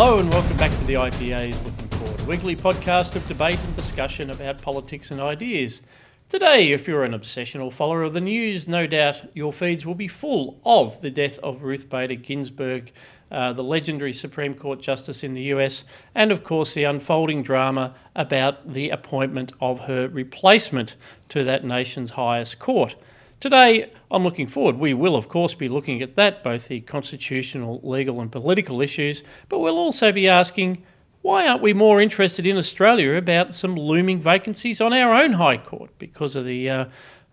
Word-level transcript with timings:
Hello 0.00 0.18
and 0.18 0.30
welcome 0.30 0.56
back 0.56 0.70
to 0.70 0.84
the 0.84 0.94
IPA's 0.94 1.60
Looking 1.64 1.88
Forward, 1.88 2.20
a 2.20 2.24
weekly 2.24 2.54
podcast 2.54 3.16
of 3.16 3.26
debate 3.26 3.58
and 3.58 3.74
discussion 3.74 4.30
about 4.30 4.62
politics 4.62 5.10
and 5.10 5.20
ideas. 5.20 5.82
Today, 6.28 6.70
if 6.70 6.86
you're 6.86 7.02
an 7.02 7.18
obsessional 7.18 7.72
follower 7.72 8.04
of 8.04 8.12
the 8.12 8.20
news, 8.20 8.68
no 8.68 8.86
doubt 8.86 9.22
your 9.34 9.52
feeds 9.52 9.84
will 9.84 9.96
be 9.96 10.06
full 10.06 10.60
of 10.64 11.00
the 11.00 11.10
death 11.10 11.40
of 11.40 11.64
Ruth 11.64 11.90
Bader 11.90 12.14
Ginsburg, 12.14 12.92
uh, 13.32 13.52
the 13.52 13.64
legendary 13.64 14.12
Supreme 14.12 14.54
Court 14.54 14.80
Justice 14.80 15.24
in 15.24 15.32
the 15.32 15.42
US, 15.54 15.82
and 16.14 16.30
of 16.30 16.44
course 16.44 16.74
the 16.74 16.84
unfolding 16.84 17.42
drama 17.42 17.96
about 18.14 18.74
the 18.74 18.90
appointment 18.90 19.50
of 19.60 19.80
her 19.86 20.06
replacement 20.06 20.94
to 21.30 21.42
that 21.42 21.64
nation's 21.64 22.10
highest 22.10 22.60
court. 22.60 22.94
Today, 23.40 23.92
I'm 24.10 24.24
looking 24.24 24.48
forward. 24.48 24.78
We 24.78 24.94
will, 24.94 25.14
of 25.14 25.28
course, 25.28 25.54
be 25.54 25.68
looking 25.68 26.02
at 26.02 26.16
that, 26.16 26.42
both 26.42 26.66
the 26.66 26.80
constitutional, 26.80 27.80
legal, 27.84 28.20
and 28.20 28.32
political 28.32 28.80
issues, 28.80 29.22
but 29.48 29.60
we'll 29.60 29.78
also 29.78 30.10
be 30.10 30.26
asking 30.26 30.82
why 31.22 31.46
aren't 31.46 31.62
we 31.62 31.72
more 31.72 32.00
interested 32.00 32.46
in 32.46 32.56
Australia 32.56 33.14
about 33.14 33.54
some 33.54 33.76
looming 33.76 34.20
vacancies 34.20 34.80
on 34.80 34.92
our 34.92 35.14
own 35.14 35.34
High 35.34 35.58
Court 35.58 35.90
because 36.00 36.34
of 36.34 36.46
the 36.46 36.68
uh, 36.68 36.84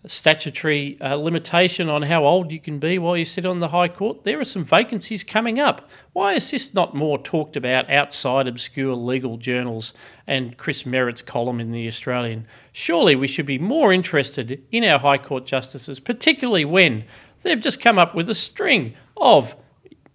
statutory 0.08 1.00
uh, 1.02 1.16
limitation 1.16 1.90
on 1.90 2.04
how 2.04 2.26
old 2.26 2.52
you 2.52 2.60
can 2.60 2.80
be 2.80 2.98
while 2.98 3.18
you 3.18 3.26
sit 3.26 3.46
on 3.46 3.60
the 3.60 3.70
High 3.70 3.88
Court? 3.88 4.24
There 4.24 4.40
are 4.40 4.46
some 4.46 4.64
vacancies 4.64 5.24
coming 5.24 5.60
up. 5.60 5.90
Why 6.14 6.34
is 6.34 6.52
this 6.52 6.74
not 6.74 6.94
more 6.96 7.18
talked 7.18 7.56
about 7.56 7.90
outside 7.90 8.48
obscure 8.48 8.96
legal 8.96 9.38
journals 9.38 9.94
and 10.28 10.58
Chris 10.58 10.86
Merritt's 10.86 11.22
column 11.22 11.60
in 11.60 11.72
The 11.72 11.88
Australian? 11.88 12.48
Surely 12.72 13.16
we 13.16 13.28
should 13.28 13.46
be 13.46 13.60
more 13.60 13.92
interested 13.92 14.64
in 14.72 14.84
our 14.84 15.00
High 15.00 15.18
Court 15.18 15.46
justices, 15.46 16.00
particularly 16.00 16.66
when 16.66 17.06
they've 17.44 17.60
just 17.60 17.82
come 17.82 17.98
up 17.98 18.14
with 18.14 18.30
a 18.30 18.36
string 18.36 18.94
of 19.18 19.56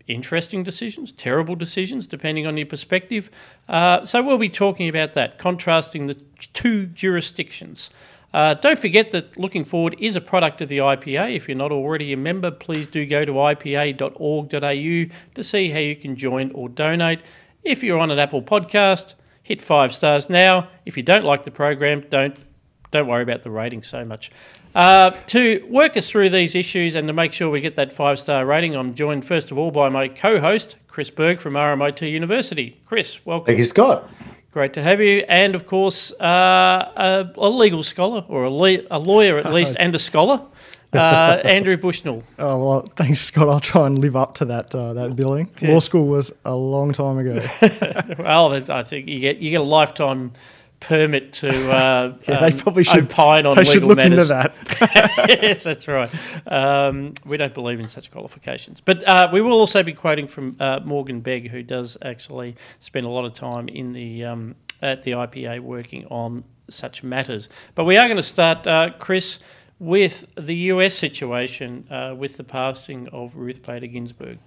interesting 0.07 0.63
decisions, 0.63 1.13
terrible 1.13 1.55
decisions, 1.55 2.07
depending 2.07 2.47
on 2.47 2.57
your 2.57 2.67
perspective. 2.67 3.31
Uh, 3.69 4.05
so 4.05 4.23
we'll 4.23 4.39
be 4.39 4.49
talking 4.49 4.89
about 4.89 5.15
that, 5.15 5.39
contrasting 5.39 6.07
the 6.07 6.15
two 6.53 6.87
jurisdictions. 6.87 7.91
Uh, 8.33 8.55
don't 8.55 8.79
forget 8.79 9.11
that 9.13 9.37
Looking 9.39 9.65
Forward 9.65 9.97
is 9.99 10.15
a 10.15 10.21
product 10.21 10.61
of 10.61 10.69
the 10.69 10.79
IPA. 10.79 11.35
If 11.35 11.49
you're 11.49 11.57
not 11.57 11.73
already 11.73 12.13
a 12.13 12.17
member, 12.17 12.51
please 12.51 12.89
do 12.89 13.05
go 13.05 13.25
to 13.25 13.33
ipa.org.au 13.33 15.15
to 15.35 15.45
see 15.45 15.71
how 15.71 15.79
you 15.79 15.97
can 15.97 16.17
join 16.17 16.53
or 16.53 16.69
donate. 16.69 17.21
If 17.63 17.83
you're 17.83 17.99
on 17.99 18.11
an 18.11 18.19
Apple 18.19 18.43
podcast, 18.43 19.15
hit 19.43 19.61
five 19.61 19.93
stars 19.93 20.31
now. 20.31 20.69
If 20.87 20.97
you 20.97 21.03
don't 21.03 21.25
like 21.25 21.43
the 21.43 21.51
program, 21.51 22.05
don't 22.09 22.37
don't 22.91 23.07
worry 23.07 23.23
about 23.23 23.43
the 23.43 23.51
rating 23.51 23.85
so 23.85 24.05
much. 24.05 24.33
Uh, 24.75 25.11
to 25.27 25.65
work 25.69 25.97
us 25.97 26.11
through 26.11 26.31
these 26.31 26.55
issues 26.55 26.97
and 26.97 27.07
to 27.07 27.13
make 27.13 27.33
sure 27.33 27.49
we 27.49 27.61
get 27.61 27.77
that 27.77 27.93
five 27.93 28.19
star 28.19 28.47
rating, 28.47 28.77
I'm 28.77 28.95
joined 28.95 29.25
first 29.25 29.51
of 29.51 29.59
all 29.59 29.71
by 29.71 29.89
my 29.89 30.09
co 30.09 30.41
host, 30.41 30.77
Chris 30.89 31.11
Berg 31.11 31.41
from 31.41 31.55
RMIT 31.55 32.11
University. 32.11 32.81
Chris, 32.87 33.25
welcome. 33.25 33.47
Thank 33.47 33.59
you, 33.59 33.65
Scott. 33.65 34.09
Great 34.53 34.73
to 34.73 34.83
have 34.83 35.01
you. 35.01 35.25
And 35.29 35.55
of 35.55 35.67
course, 35.67 36.13
uh, 36.21 36.93
a, 36.97 37.33
a, 37.37 37.49
legal 37.49 37.83
scholar, 37.85 38.25
or 38.29 38.45
a, 38.45 38.51
le- 38.51 38.83
a 38.91 38.99
lawyer 38.99 39.39
at 39.39 39.53
least, 39.53 39.77
and 39.79 39.95
a 39.95 39.99
scholar. 39.99 40.43
Uh, 40.93 41.41
Andrew 41.45 41.77
Bushnell. 41.77 42.25
Oh 42.39 42.59
well, 42.59 42.81
thanks, 42.97 43.21
Scott. 43.21 43.49
I'll 43.49 43.61
try 43.61 43.87
and 43.87 43.99
live 43.99 44.17
up 44.17 44.35
to 44.37 44.45
that 44.47 44.75
uh, 44.75 44.93
that 44.95 45.15
billing. 45.15 45.49
Yes. 45.61 45.71
Law 45.71 45.79
school 45.79 46.07
was 46.07 46.33
a 46.45 46.55
long 46.55 46.93
time 46.93 47.19
ago. 47.19 47.47
well, 48.19 48.53
I 48.53 48.83
think 48.83 49.07
you 49.07 49.21
get 49.21 49.39
you 49.39 49.51
get 49.51 49.61
a 49.61 49.65
lifetime 49.65 50.33
permit 50.81 51.33
to 51.35 51.49
uh, 51.71 52.17
yeah, 52.27 52.41
they 52.41 52.53
um, 52.53 52.59
probably 52.59 52.85
should 52.85 53.05
opine 53.05 53.47
on 53.47 53.55
they 53.55 53.63
legal 53.63 53.73
should 53.75 53.85
look 53.85 53.97
matters. 53.97 54.31
into 54.31 54.51
that. 54.79 55.29
yes, 55.43 55.65
that's 55.65 55.87
right. 55.87 56.11
Um, 56.47 57.15
we 57.25 57.37
don't 57.37 57.55
believe 57.55 57.81
in 57.81 57.89
such 57.89 58.11
qualifications, 58.11 58.81
but 58.81 59.07
uh, 59.07 59.29
we 59.33 59.41
will 59.41 59.53
also 59.53 59.83
be 59.83 59.93
quoting 59.93 60.27
from 60.27 60.57
uh, 60.59 60.81
Morgan 60.85 61.21
Begg, 61.21 61.51
who 61.51 61.63
does 61.63 61.97
actually 62.03 62.57
spend 62.81 63.07
a 63.07 63.11
lot 63.11 63.25
of 63.25 63.35
time 63.35 63.69
in 63.69 63.93
the 63.93 64.25
um, 64.25 64.57
at 64.83 65.03
the 65.03 65.13
IPA 65.13 65.61
working 65.61 66.07
on 66.07 66.45
such 66.69 67.03
matters. 67.03 67.49
But 67.75 67.85
we 67.85 67.97
are 67.97 68.07
going 68.07 68.17
to 68.17 68.23
start, 68.23 68.67
uh, 68.67 68.91
Chris, 68.99 69.39
with 69.79 70.27
the 70.37 70.55
US 70.55 70.95
situation 70.95 71.87
uh, 71.91 72.15
with 72.17 72.37
the 72.37 72.45
passing 72.45 73.09
of 73.09 73.35
Ruth 73.37 73.63
Bader 73.63 73.87
Ginsburg. 73.87 74.39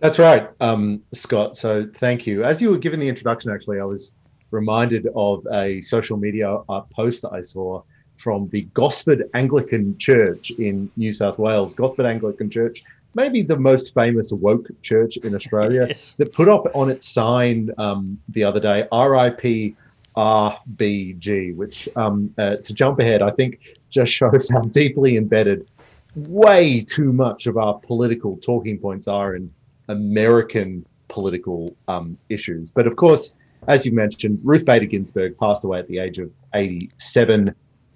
That's 0.00 0.18
right, 0.18 0.50
um, 0.60 1.02
Scott. 1.12 1.56
So 1.56 1.88
thank 1.96 2.26
you. 2.26 2.42
As 2.42 2.60
you 2.60 2.70
were 2.70 2.78
giving 2.78 2.98
the 2.98 3.08
introduction, 3.08 3.52
actually, 3.52 3.78
I 3.78 3.84
was 3.84 4.16
reminded 4.52 5.08
of 5.14 5.46
a 5.52 5.80
social 5.82 6.16
media 6.16 6.58
uh, 6.68 6.80
post 6.82 7.22
that 7.22 7.32
I 7.32 7.42
saw 7.42 7.82
from 8.16 8.48
the 8.50 8.62
Gosford 8.74 9.28
Anglican 9.34 9.98
Church 9.98 10.52
in 10.52 10.90
New 10.96 11.12
South 11.12 11.38
Wales. 11.38 11.74
Gosford 11.74 12.06
Anglican 12.06 12.50
Church, 12.50 12.84
maybe 13.14 13.42
the 13.42 13.58
most 13.58 13.94
famous 13.94 14.32
woke 14.32 14.68
church 14.82 15.16
in 15.18 15.34
Australia, 15.34 15.86
yes. 15.88 16.14
that 16.18 16.32
put 16.32 16.48
up 16.48 16.66
on 16.74 16.90
its 16.90 17.08
sign 17.08 17.70
um, 17.78 18.20
the 18.28 18.44
other 18.44 18.60
day, 18.60 18.82
RIP 18.92 19.74
RBG, 20.16 21.56
which, 21.56 21.88
um, 21.96 22.32
uh, 22.38 22.56
to 22.56 22.74
jump 22.74 23.00
ahead, 23.00 23.22
I 23.22 23.30
think 23.30 23.60
just 23.90 24.12
shows 24.12 24.50
how 24.50 24.60
deeply 24.60 25.16
embedded 25.16 25.66
way 26.14 26.80
too 26.80 27.12
much 27.12 27.46
of 27.46 27.56
our 27.56 27.78
political 27.80 28.36
talking 28.36 28.78
points 28.78 29.08
are 29.08 29.34
in 29.34 29.52
American 29.88 30.84
political 31.08 31.74
um, 31.88 32.18
issues. 32.28 32.70
But 32.70 32.86
of 32.86 32.96
course, 32.96 33.36
as 33.68 33.86
you 33.86 33.92
mentioned, 33.92 34.40
Ruth 34.42 34.64
Bader 34.64 34.86
Ginsburg 34.86 35.38
passed 35.38 35.64
away 35.64 35.78
at 35.78 35.88
the 35.88 35.98
age 35.98 36.18
of 36.18 36.30
87 36.54 37.54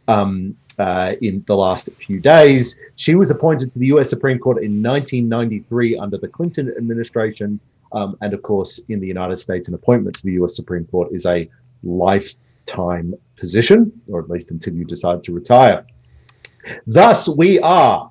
um, 0.09 0.57
uh, 0.79 1.15
in 1.21 1.43
the 1.47 1.57
last 1.57 1.89
few 2.07 2.21
days. 2.21 2.81
She 2.97 3.15
was 3.15 3.31
appointed 3.31 3.73
to 3.73 3.79
the 3.79 3.87
US 3.87 4.11
Supreme 4.11 4.39
Court 4.39 4.59
in 4.59 4.83
1993 4.83 5.99
under 5.99 6.19
the 6.19 6.29
Clinton 6.29 6.73
administration. 6.77 7.59
Um, 7.93 8.17
and 8.21 8.33
of 8.35 8.43
course, 8.43 8.79
in 8.89 9.01
the 9.01 9.07
United 9.07 9.37
States, 9.37 9.69
an 9.69 9.75
appointment 9.75 10.17
to 10.17 10.23
the 10.25 10.33
US 10.33 10.55
Supreme 10.55 10.85
Court 10.87 11.13
is 11.13 11.27
a 11.27 11.49
lifetime 11.83 13.15
position, 13.37 13.93
or 14.09 14.21
at 14.21 14.31
least 14.31 14.51
until 14.51 14.75
you 14.75 14.85
decide 14.85 15.25
to 15.25 15.33
retire. 15.33 15.85
Thus, 16.87 17.37
we 17.37 17.59
are 17.61 18.11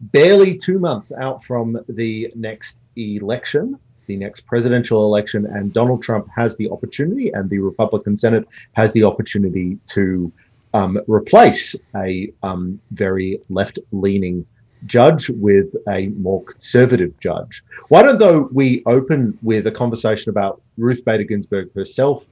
barely 0.00 0.56
two 0.56 0.78
months 0.78 1.12
out 1.12 1.44
from 1.44 1.78
the 1.88 2.32
next 2.34 2.78
election 2.96 3.78
the 4.06 4.16
next 4.16 4.40
presidential 4.42 5.04
election, 5.04 5.46
and 5.46 5.72
Donald 5.72 6.02
Trump 6.02 6.28
has 6.34 6.56
the 6.56 6.70
opportunity, 6.70 7.30
and 7.30 7.48
the 7.50 7.58
Republican 7.58 8.16
Senate 8.16 8.46
has 8.72 8.92
the 8.92 9.04
opportunity 9.04 9.78
to 9.86 10.32
um, 10.74 10.98
replace 11.06 11.74
a 11.94 12.32
um, 12.42 12.80
very 12.90 13.40
left 13.48 13.78
leaning 13.92 14.44
judge 14.84 15.30
with 15.30 15.74
a 15.88 16.08
more 16.08 16.44
conservative 16.44 17.18
judge. 17.18 17.64
Why 17.88 18.02
don't 18.02 18.18
though 18.18 18.48
we 18.52 18.82
open 18.86 19.38
with 19.42 19.66
a 19.66 19.72
conversation 19.72 20.30
about 20.30 20.60
Ruth 20.76 21.04
Bader 21.04 21.24
Ginsburg 21.24 21.72
herself, 21.74 22.26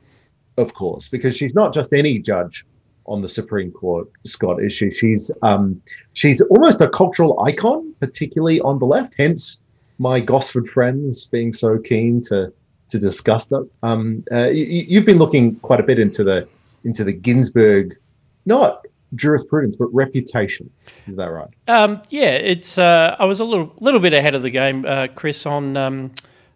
of 0.57 0.75
course, 0.75 1.09
because 1.09 1.37
she's 1.37 1.55
not 1.55 1.73
just 1.73 1.93
any 1.93 2.19
judge 2.19 2.67
on 3.07 3.23
the 3.23 3.29
Supreme 3.29 3.71
Court, 3.71 4.09
Scott, 4.25 4.63
is 4.63 4.73
she? 4.73 4.91
She's 4.91 5.31
um, 5.43 5.81
she's 6.13 6.41
almost 6.43 6.81
a 6.81 6.89
cultural 6.89 7.41
icon, 7.41 7.95
particularly 8.01 8.61
on 8.61 8.79
the 8.79 8.87
left. 8.87 9.15
Hence, 9.19 9.63
my 9.99 10.21
Gosford 10.21 10.69
friends 10.69 11.29
being 11.29 11.53
so 11.53 11.79
keen 11.79 12.21
to 12.23 12.53
to 12.91 12.99
discuss 12.99 13.47
that. 13.47 13.69
Um, 13.83 14.25
uh, 14.31 14.51
you, 14.53 14.99
have 14.99 15.07
been 15.07 15.19
looking 15.19 15.57
quite 15.57 15.81
a 15.81 15.83
bit 15.83 15.99
into 15.99 16.23
the 16.23 16.47
into 16.85 17.05
the 17.05 17.13
Ginsburg, 17.13 17.97
not 18.47 18.87
jurisprudence 19.15 19.77
but 19.77 19.87
reputation. 19.87 20.71
Is 21.07 21.17
that 21.17 21.31
right? 21.31 21.49
Um, 21.69 22.03
yeah, 22.11 22.33
it's. 22.33 22.79
Uh, 22.79 23.17
I 23.19 23.25
was 23.25 23.41
a 23.41 23.45
little 23.45 23.73
little 23.81 24.01
bit 24.01 24.13
ahead 24.13 24.35
of 24.35 24.43
the 24.43 24.51
game, 24.51 24.85
uh, 24.87 25.09
Chris. 25.15 25.47
On 25.47 25.77
um, 25.77 26.13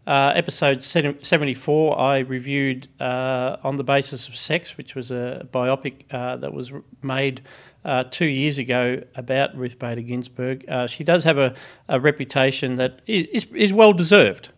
uh, 0.07 0.33
episode 0.35 0.83
seventy 0.83 1.55
four, 1.55 1.99
I 1.99 2.19
reviewed 2.19 2.89
uh, 3.01 3.57
on 3.63 3.77
the 3.77 3.85
basis 3.85 4.29
of 4.29 4.37
sex, 4.37 4.77
which 4.77 4.95
was 4.95 5.11
a 5.11 5.47
biopic 5.53 6.05
uh, 6.11 6.37
that 6.37 6.53
was 6.53 6.73
made 7.03 7.43
uh, 7.89 8.05
two 8.05 8.27
years 8.27 8.59
ago 8.59 9.03
about 9.17 9.57
Ruth 9.57 9.79
Bader 9.79 10.03
Ginsburg. 10.03 10.69
Uh, 10.69 10.87
she 10.87 11.05
does 11.05 11.25
have 11.25 11.39
a, 11.39 11.55
a 11.89 11.99
reputation 11.99 12.75
that 12.75 13.01
is, 13.07 13.47
is 13.55 13.73
well 13.73 13.95
deserved. 13.95 14.51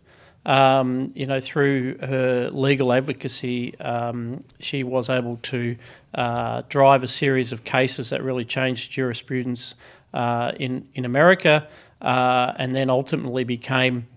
Um, 0.45 1.13
you 1.15 1.27
know, 1.27 1.41
through 1.41 1.99
her 1.99 2.51
legal 2.51 2.93
advocacy, 2.93 3.79
um, 3.79 4.41
she 4.59 4.83
was 4.83 5.09
able 5.09 5.37
to 5.43 5.77
uh, 6.13 6.63
drive 6.69 7.05
a 7.05 7.07
series 7.07 7.53
of 7.53 7.63
cases 7.63 8.11
that 8.11 8.25
really 8.25 8.45
changed 8.45 8.91
jurisprudence 8.91 9.77
uh, 10.13 10.51
in 10.59 10.89
in 10.95 11.05
America, 11.05 11.69
uh, 12.01 12.55
and 12.57 12.75
then 12.75 12.91
ultimately 12.91 13.45
became 13.45 14.09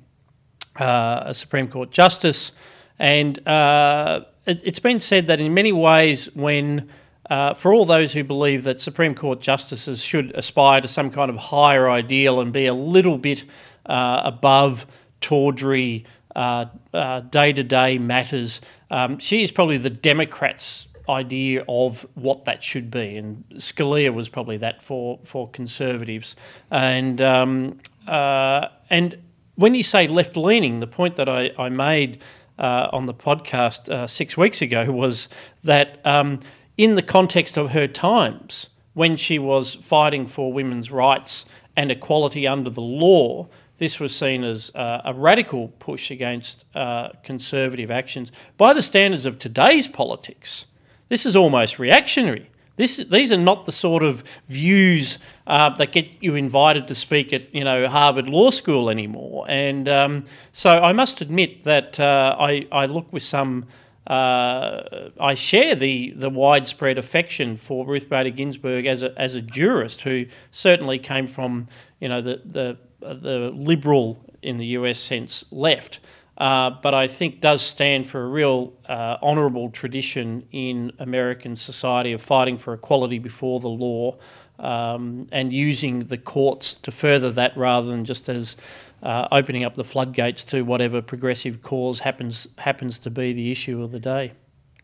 uh, 0.79 1.23
a 1.25 1.33
Supreme 1.35 1.67
Court 1.67 1.91
justice. 1.91 2.51
And 2.97 3.37
it, 3.37 4.65
has 4.65 4.79
been 4.79 5.01
said 5.01 5.27
that 5.27 5.39
in 5.39 5.53
many 5.53 5.71
ways, 5.71 6.33
when 6.33 6.89
uh, 7.29 7.53
for 7.53 7.73
all 7.73 7.85
those 7.85 8.13
who 8.13 8.23
believe 8.23 8.63
that 8.63 8.81
Supreme 8.81 9.15
Court 9.15 9.39
justices 9.39 10.03
should 10.03 10.31
aspire 10.35 10.81
to 10.81 10.87
some 10.87 11.09
kind 11.09 11.29
of 11.29 11.37
higher 11.37 11.89
ideal 11.89 12.41
and 12.41 12.51
be 12.51 12.65
a 12.65 12.73
little 12.73 13.17
bit 13.17 13.45
uh, 13.85 14.21
above 14.23 14.85
tawdry 15.21 16.05
day 16.35 17.53
to 17.53 17.63
day 17.63 17.97
matters, 17.97 18.61
um, 18.89 19.19
she 19.19 19.41
is 19.41 19.51
probably 19.51 19.77
the 19.77 19.89
Democrats' 19.89 20.87
idea 21.09 21.63
of 21.67 22.05
what 22.13 22.45
that 22.45 22.63
should 22.63 22.89
be. 22.89 23.17
And 23.17 23.43
Scalia 23.55 24.13
was 24.13 24.29
probably 24.29 24.57
that 24.57 24.81
for, 24.81 25.19
for 25.23 25.49
conservatives. 25.49 26.35
And, 26.71 27.21
um, 27.21 27.79
uh, 28.07 28.67
and 28.89 29.17
when 29.55 29.75
you 29.75 29.83
say 29.83 30.07
left 30.07 30.37
leaning, 30.37 30.79
the 30.79 30.87
point 30.87 31.15
that 31.17 31.29
I, 31.29 31.51
I 31.57 31.69
made 31.69 32.21
uh, 32.57 32.89
on 32.91 33.05
the 33.05 33.13
podcast 33.13 33.89
uh, 33.89 34.07
six 34.07 34.37
weeks 34.37 34.61
ago 34.61 34.91
was 34.91 35.27
that 35.63 35.99
um, 36.05 36.39
in 36.83 36.95
the 36.95 37.01
context 37.01 37.57
of 37.57 37.71
her 37.71 37.87
times, 37.87 38.67
when 38.93 39.15
she 39.15 39.39
was 39.39 39.75
fighting 39.75 40.27
for 40.27 40.51
women's 40.51 40.91
rights 40.91 41.45
and 41.77 41.89
equality 41.89 42.45
under 42.45 42.69
the 42.69 42.81
law, 42.81 43.47
this 43.77 44.01
was 44.01 44.13
seen 44.13 44.43
as 44.43 44.69
uh, 44.75 45.01
a 45.05 45.13
radical 45.13 45.69
push 45.79 46.11
against 46.11 46.65
uh, 46.75 47.07
conservative 47.23 47.89
actions. 47.89 48.33
By 48.57 48.73
the 48.73 48.81
standards 48.81 49.25
of 49.25 49.39
today's 49.39 49.87
politics, 49.87 50.65
this 51.07 51.25
is 51.25 51.37
almost 51.37 51.79
reactionary. 51.79 52.49
This, 52.75 52.97
these 52.97 53.31
are 53.31 53.37
not 53.37 53.65
the 53.65 53.71
sort 53.71 54.03
of 54.03 54.21
views 54.49 55.19
uh, 55.47 55.69
that 55.77 55.93
get 55.93 56.21
you 56.21 56.35
invited 56.35 56.89
to 56.89 56.95
speak 56.95 57.31
at 57.31 57.55
you 57.55 57.63
know 57.63 57.87
Harvard 57.87 58.27
Law 58.27 58.49
School 58.49 58.89
anymore. 58.89 59.45
And 59.47 59.87
um, 59.87 60.25
so 60.51 60.81
I 60.81 60.91
must 60.91 61.21
admit 61.21 61.63
that 61.63 61.97
uh, 61.97 62.35
I, 62.37 62.67
I 62.73 62.87
look 62.87 63.13
with 63.13 63.23
some 63.23 63.67
uh, 64.07 65.09
I 65.19 65.33
share 65.35 65.75
the, 65.75 66.11
the 66.11 66.29
widespread 66.29 66.97
affection 66.97 67.55
for 67.55 67.85
Ruth 67.85 68.09
Bader 68.09 68.31
Ginsburg 68.31 68.85
as 68.85 69.01
a, 69.01 69.17
as 69.19 69.35
a 69.35 69.41
jurist 69.41 70.01
who 70.01 70.25
certainly 70.51 70.99
came 70.99 71.27
from 71.27 71.67
you 71.99 72.09
know 72.09 72.21
the, 72.21 72.41
the, 72.43 72.77
the 72.99 73.51
liberal 73.53 74.25
in 74.41 74.57
the 74.57 74.65
US 74.67 74.99
sense 74.99 75.45
left, 75.51 75.99
uh, 76.37 76.71
but 76.81 76.93
I 76.93 77.07
think 77.07 77.39
does 77.39 77.61
stand 77.61 78.05
for 78.05 78.23
a 78.23 78.27
real 78.27 78.73
uh, 78.89 79.17
honourable 79.21 79.69
tradition 79.69 80.47
in 80.51 80.91
American 80.99 81.55
society 81.55 82.11
of 82.11 82.21
fighting 82.21 82.57
for 82.57 82.73
equality 82.73 83.19
before 83.19 83.61
the 83.61 83.69
law 83.69 84.17
um, 84.59 85.27
and 85.31 85.53
using 85.53 86.05
the 86.05 86.17
courts 86.17 86.75
to 86.75 86.91
further 86.91 87.31
that 87.31 87.55
rather 87.55 87.87
than 87.87 88.05
just 88.05 88.29
as 88.29 88.55
uh, 89.03 89.27
opening 89.31 89.63
up 89.63 89.75
the 89.75 89.83
floodgates 89.83 90.43
to 90.45 90.63
whatever 90.63 91.01
progressive 91.01 91.61
cause 91.61 91.99
happens 91.99 92.47
happens 92.57 92.97
to 92.99 93.09
be 93.09 93.33
the 93.33 93.51
issue 93.51 93.83
of 93.83 93.91
the 93.91 93.99
day. 93.99 94.31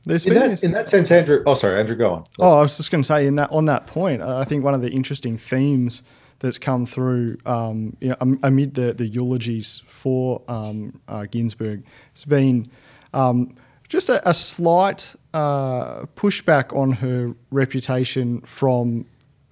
In 0.07 0.13
that, 0.13 0.63
in 0.63 0.71
that, 0.71 0.89
sense, 0.89 1.11
Andrew. 1.11 1.43
Oh, 1.45 1.55
sorry, 1.55 1.79
Andrew. 1.79 1.95
Go 1.95 2.13
on. 2.13 2.23
Oh, 2.39 2.57
I 2.59 2.61
was 2.61 2.77
just 2.77 2.89
going 2.89 3.01
to 3.01 3.07
say 3.07 3.25
in 3.25 3.35
that 3.35 3.51
on 3.51 3.65
that 3.65 3.87
point, 3.87 4.21
I 4.21 4.43
think 4.43 4.63
one 4.63 4.73
of 4.73 4.81
the 4.81 4.89
interesting 4.89 5.37
themes 5.37 6.03
that's 6.39 6.57
come 6.57 6.85
through 6.85 7.37
um, 7.45 7.97
you 7.99 8.09
know, 8.09 8.37
amid 8.43 8.75
the, 8.75 8.93
the 8.93 9.07
eulogies 9.07 9.83
for 9.87 10.41
um, 10.47 11.01
uh, 11.09 11.25
Ginsburg 11.29 11.83
has 12.13 12.23
been 12.23 12.71
um, 13.13 13.55
just 13.89 14.07
a, 14.07 14.27
a 14.27 14.33
slight 14.33 15.15
uh, 15.33 16.05
pushback 16.15 16.73
on 16.75 16.93
her 16.93 17.35
reputation 17.51 18.39
from 18.41 19.05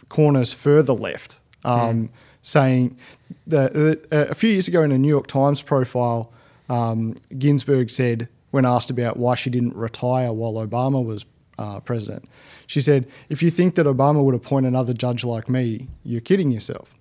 corners 0.07 0.53
further 0.53 0.93
left. 0.93 1.41
Mm 1.65 2.09
saying 2.47 2.97
that 3.45 3.75
a 4.09 4.33
few 4.33 4.49
years 4.49 4.69
ago 4.69 4.81
in 4.81 4.91
a 4.93 4.97
New 4.97 5.09
York 5.09 5.27
Times 5.27 5.61
profile, 5.61 6.31
um, 6.69 7.15
Ginsburg 7.37 7.89
said, 7.89 8.29
when 8.51 8.65
asked 8.65 8.89
about 8.89 9.17
why 9.17 9.35
she 9.35 9.49
didn't 9.49 9.75
retire 9.75 10.31
while 10.31 10.53
Obama 10.53 11.03
was 11.05 11.25
uh, 11.59 11.81
president, 11.81 12.25
she 12.65 12.79
said, 12.79 13.05
If 13.27 13.43
you 13.43 13.51
think 13.51 13.75
that 13.75 13.85
Obama 13.85 14.23
would 14.23 14.33
appoint 14.33 14.65
another 14.65 14.93
judge 14.93 15.25
like 15.25 15.49
me, 15.49 15.87
you're 16.05 16.21
kidding 16.21 16.49
yourself. 16.49 16.95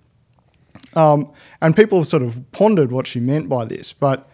Um, 0.95 1.31
and 1.61 1.75
people 1.75 1.97
have 1.99 2.07
sort 2.07 2.23
of 2.23 2.43
pondered 2.51 2.91
what 2.91 3.07
she 3.07 3.21
meant 3.21 3.47
by 3.47 3.63
this, 3.63 3.93
but 3.93 4.29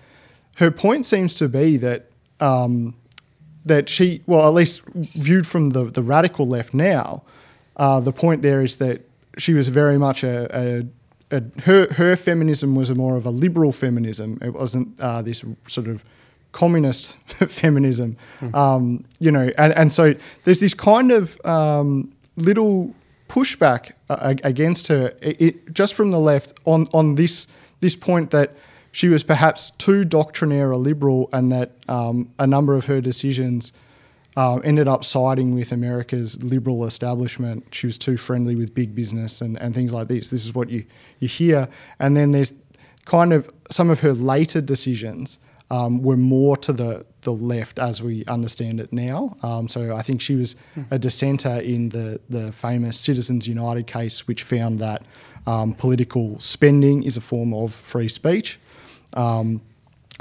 her 0.58 0.72
point 0.72 1.06
seems 1.06 1.36
to 1.36 1.48
be 1.48 1.78
that. 1.78 2.10
Um, 2.40 2.96
that 3.66 3.88
she, 3.88 4.22
well, 4.26 4.46
at 4.46 4.54
least 4.54 4.82
viewed 4.94 5.48
from 5.48 5.70
the, 5.70 5.86
the 5.86 6.02
radical 6.02 6.46
left 6.46 6.74
now, 6.74 7.24
uh, 7.78 8.02
the 8.02 8.12
point 8.12 8.42
there 8.42 8.62
is 8.62 8.76
that 8.76 9.08
she 9.38 9.54
was 9.54 9.70
very 9.70 9.98
much 9.98 10.24
a 10.24 10.50
a, 10.54 10.86
her 11.64 11.88
her 11.94 12.16
feminism 12.16 12.76
was 12.76 12.90
a 12.90 12.96
more 12.96 13.18
of 13.18 13.26
a 13.26 13.32
liberal 13.32 13.72
feminism. 13.72 14.38
It 14.42 14.54
wasn't 14.54 15.00
uh, 15.00 15.22
this 15.22 15.44
sort 15.68 15.88
of 15.88 16.04
communist 16.52 17.18
feminism, 17.48 18.16
mm. 18.40 18.54
um, 18.56 19.06
you 19.20 19.32
know. 19.32 19.50
And, 19.58 19.74
and 19.74 19.92
so 19.92 20.14
there's 20.44 20.60
this 20.60 20.74
kind 20.74 21.12
of 21.12 21.44
um, 21.46 22.14
little 22.36 22.94
pushback 23.28 23.94
uh, 24.10 24.36
against 24.44 24.88
her, 24.88 25.14
it, 25.22 25.42
it, 25.42 25.74
just 25.74 25.94
from 25.96 26.12
the 26.12 26.20
left, 26.20 26.54
on 26.66 26.88
on 26.94 27.16
this 27.16 27.48
this 27.80 27.96
point 27.96 28.32
that 28.32 28.56
she 28.92 29.10
was 29.10 29.24
perhaps 29.24 29.72
too 29.72 30.06
doctrinaire 30.06 30.72
a 30.72 30.78
liberal, 30.78 31.30
and 31.34 31.52
that 31.52 31.72
um, 31.90 32.30
a 32.40 32.48
number 32.48 32.76
of 32.76 32.86
her 32.86 33.02
decisions 33.02 33.74
uh, 34.36 34.58
ended 34.64 34.88
up 34.88 35.04
siding 35.04 35.54
with 35.54 35.72
America's 35.72 36.42
liberal 36.44 36.86
establishment. 36.86 37.66
She 37.72 37.88
was 37.88 37.98
too 37.98 38.18
friendly 38.18 38.56
with 38.56 38.74
big 38.74 38.96
business 38.96 39.42
and, 39.42 39.60
and 39.62 39.76
things 39.76 39.94
like 39.94 40.08
this. 40.08 40.30
This 40.30 40.46
is 40.46 40.54
what 40.54 40.70
you, 40.70 40.86
you 41.20 41.28
hear. 41.28 41.68
And 42.00 42.18
then 42.18 42.32
there's 42.32 42.54
kind 43.06 43.34
of 43.34 43.50
some 43.70 43.90
of 43.90 44.00
her 44.00 44.14
later 44.14 44.62
decisions 44.62 45.40
um, 45.70 46.02
were 46.02 46.18
more 46.18 46.58
to 46.58 46.74
the, 46.74 47.06
the 47.22 47.34
left 47.34 47.80
as 47.80 48.02
we 48.02 48.26
understand 48.26 48.80
it 48.80 48.92
now. 48.92 49.36
Um, 49.44 49.68
so 49.68 49.96
I 49.96 50.02
think 50.02 50.22
she 50.22 50.36
was 50.36 50.56
a 50.92 51.00
dissenter 51.00 51.60
in 51.62 51.90
the, 51.90 52.20
the 52.30 52.52
famous 52.52 53.00
Citizens 53.00 53.48
United 53.48 53.88
case, 53.88 54.28
which 54.28 54.44
found 54.44 54.80
that 54.80 55.04
um, 55.48 55.74
political 55.74 56.40
spending 56.40 57.04
is 57.04 57.18
a 57.18 57.22
form 57.22 57.54
of 57.54 57.74
free 57.74 58.08
speech. 58.08 58.60
Um, 59.14 59.62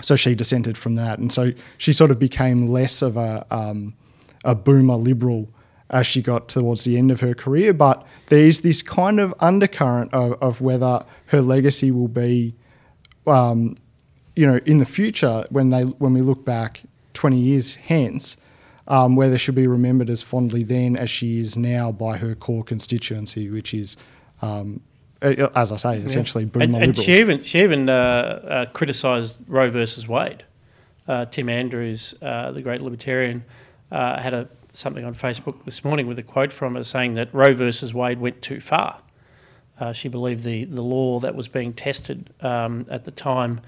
so 0.00 0.17
she 0.17 0.35
dissented 0.35 0.79
from 0.79 0.94
that. 0.97 1.19
And 1.19 1.32
so 1.32 1.53
she 1.79 1.93
sort 1.93 2.11
of 2.11 2.19
became 2.19 2.69
less 2.69 3.03
of 3.03 3.17
a 3.17 3.47
um, 3.50 3.94
a 4.44 4.54
boomer 4.54 4.96
liberal 4.96 5.48
as 5.92 6.06
she 6.06 6.22
got 6.22 6.48
towards 6.48 6.84
the 6.84 6.96
end 6.96 7.10
of 7.10 7.20
her 7.20 7.34
career. 7.34 7.72
But 7.72 8.06
there's 8.26 8.62
this 8.62 8.82
kind 8.82 9.20
of 9.20 9.34
undercurrent 9.40 10.12
of, 10.14 10.32
of 10.42 10.60
whether 10.60 11.04
her 11.26 11.42
legacy 11.42 11.90
will 11.90 12.08
be, 12.08 12.54
um, 13.26 13.76
you 14.34 14.46
know, 14.46 14.58
in 14.64 14.78
the 14.78 14.86
future 14.86 15.44
when 15.50 15.70
they 15.70 15.82
when 15.82 16.14
we 16.14 16.22
look 16.22 16.44
back 16.44 16.82
20 17.14 17.38
years 17.38 17.76
hence, 17.76 18.36
um, 18.88 19.16
whether 19.16 19.36
she'll 19.36 19.54
be 19.54 19.66
remembered 19.66 20.08
as 20.08 20.22
fondly 20.22 20.64
then 20.64 20.96
as 20.96 21.10
she 21.10 21.38
is 21.38 21.56
now 21.56 21.92
by 21.92 22.16
her 22.16 22.34
core 22.34 22.64
constituency, 22.64 23.50
which 23.50 23.74
is. 23.74 23.96
Um, 24.40 24.80
as 25.54 25.70
I 25.70 25.76
say, 25.76 25.98
essentially, 25.98 26.42
yeah. 26.42 26.50
boomer 26.50 26.64
and, 26.64 26.74
and 26.74 26.86
liberals. 26.88 27.04
she 27.04 27.20
even 27.20 27.42
she 27.44 27.62
even 27.62 27.88
uh, 27.88 27.92
uh, 27.92 28.66
criticised 28.72 29.38
Roe 29.46 29.70
versus 29.70 30.08
Wade. 30.08 30.42
Uh, 31.06 31.26
Tim 31.26 31.48
Andrews, 31.48 32.16
uh, 32.20 32.50
the 32.50 32.60
great 32.60 32.80
libertarian, 32.80 33.44
uh, 33.92 34.20
had 34.20 34.34
a 34.34 34.48
something 34.72 35.04
on 35.04 35.14
Facebook 35.14 35.64
this 35.64 35.84
morning 35.84 36.06
with 36.06 36.18
a 36.18 36.22
quote 36.22 36.52
from 36.52 36.74
her 36.74 36.84
saying 36.84 37.14
that 37.14 37.32
Roe 37.32 37.52
versus 37.52 37.92
Wade 37.92 38.18
went 38.18 38.40
too 38.42 38.60
far. 38.60 39.00
Uh, 39.78 39.92
she 39.92 40.08
believed 40.08 40.44
the, 40.44 40.64
the 40.64 40.82
law 40.82 41.18
that 41.20 41.34
was 41.34 41.48
being 41.48 41.72
tested 41.72 42.32
um, 42.40 42.86
at 42.88 43.04
the 43.04 43.10
time, 43.10 43.60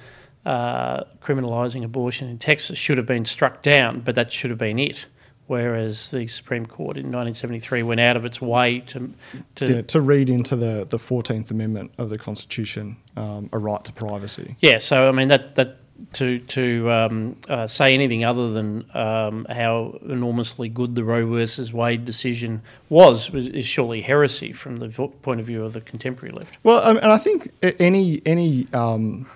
uh, 0.46 1.04
criminalising 1.20 1.84
abortion 1.84 2.28
in 2.28 2.38
Texas, 2.38 2.78
should 2.78 2.98
have 2.98 3.06
been 3.06 3.24
struck 3.24 3.62
down, 3.62 4.00
but 4.00 4.14
that 4.14 4.32
should 4.32 4.50
have 4.50 4.58
been 4.58 4.78
it. 4.78 5.06
Whereas 5.46 6.10
the 6.10 6.26
Supreme 6.26 6.64
Court 6.64 6.96
in 6.96 7.06
1973 7.06 7.82
went 7.82 8.00
out 8.00 8.16
of 8.16 8.24
its 8.24 8.40
way 8.40 8.80
to 8.80 9.12
to, 9.56 9.66
yeah, 9.66 9.82
to 9.82 10.00
read 10.00 10.30
into 10.30 10.56
the, 10.56 10.86
the 10.88 10.96
14th 10.96 11.50
Amendment 11.50 11.92
of 11.98 12.08
the 12.08 12.16
Constitution 12.16 12.96
um, 13.14 13.50
a 13.52 13.58
right 13.58 13.84
to 13.84 13.92
privacy. 13.92 14.56
Yeah, 14.60 14.78
so 14.78 15.06
I 15.06 15.12
mean 15.12 15.28
that 15.28 15.54
that 15.56 15.76
to 16.14 16.40
to 16.40 16.90
um, 16.90 17.36
uh, 17.48 17.66
say 17.66 17.94
anything 17.94 18.24
other 18.24 18.50
than 18.50 18.84
um, 18.94 19.46
how 19.48 19.98
enormously 20.08 20.68
good 20.68 20.94
the 20.94 21.04
Roe 21.04 21.26
versus 21.26 21.72
Wade 21.72 22.04
decision 22.04 22.62
was, 22.88 23.32
is 23.32 23.66
surely 23.66 24.02
heresy 24.02 24.52
from 24.52 24.76
the 24.76 24.88
point 24.88 25.40
of 25.40 25.46
view 25.46 25.64
of 25.64 25.72
the 25.72 25.80
contemporary 25.80 26.34
left. 26.34 26.56
Well, 26.62 26.82
um, 26.84 26.96
and 26.96 27.06
I 27.06 27.18
think 27.18 27.52
any 27.62 28.22
any 28.26 28.66
um, 28.72 29.28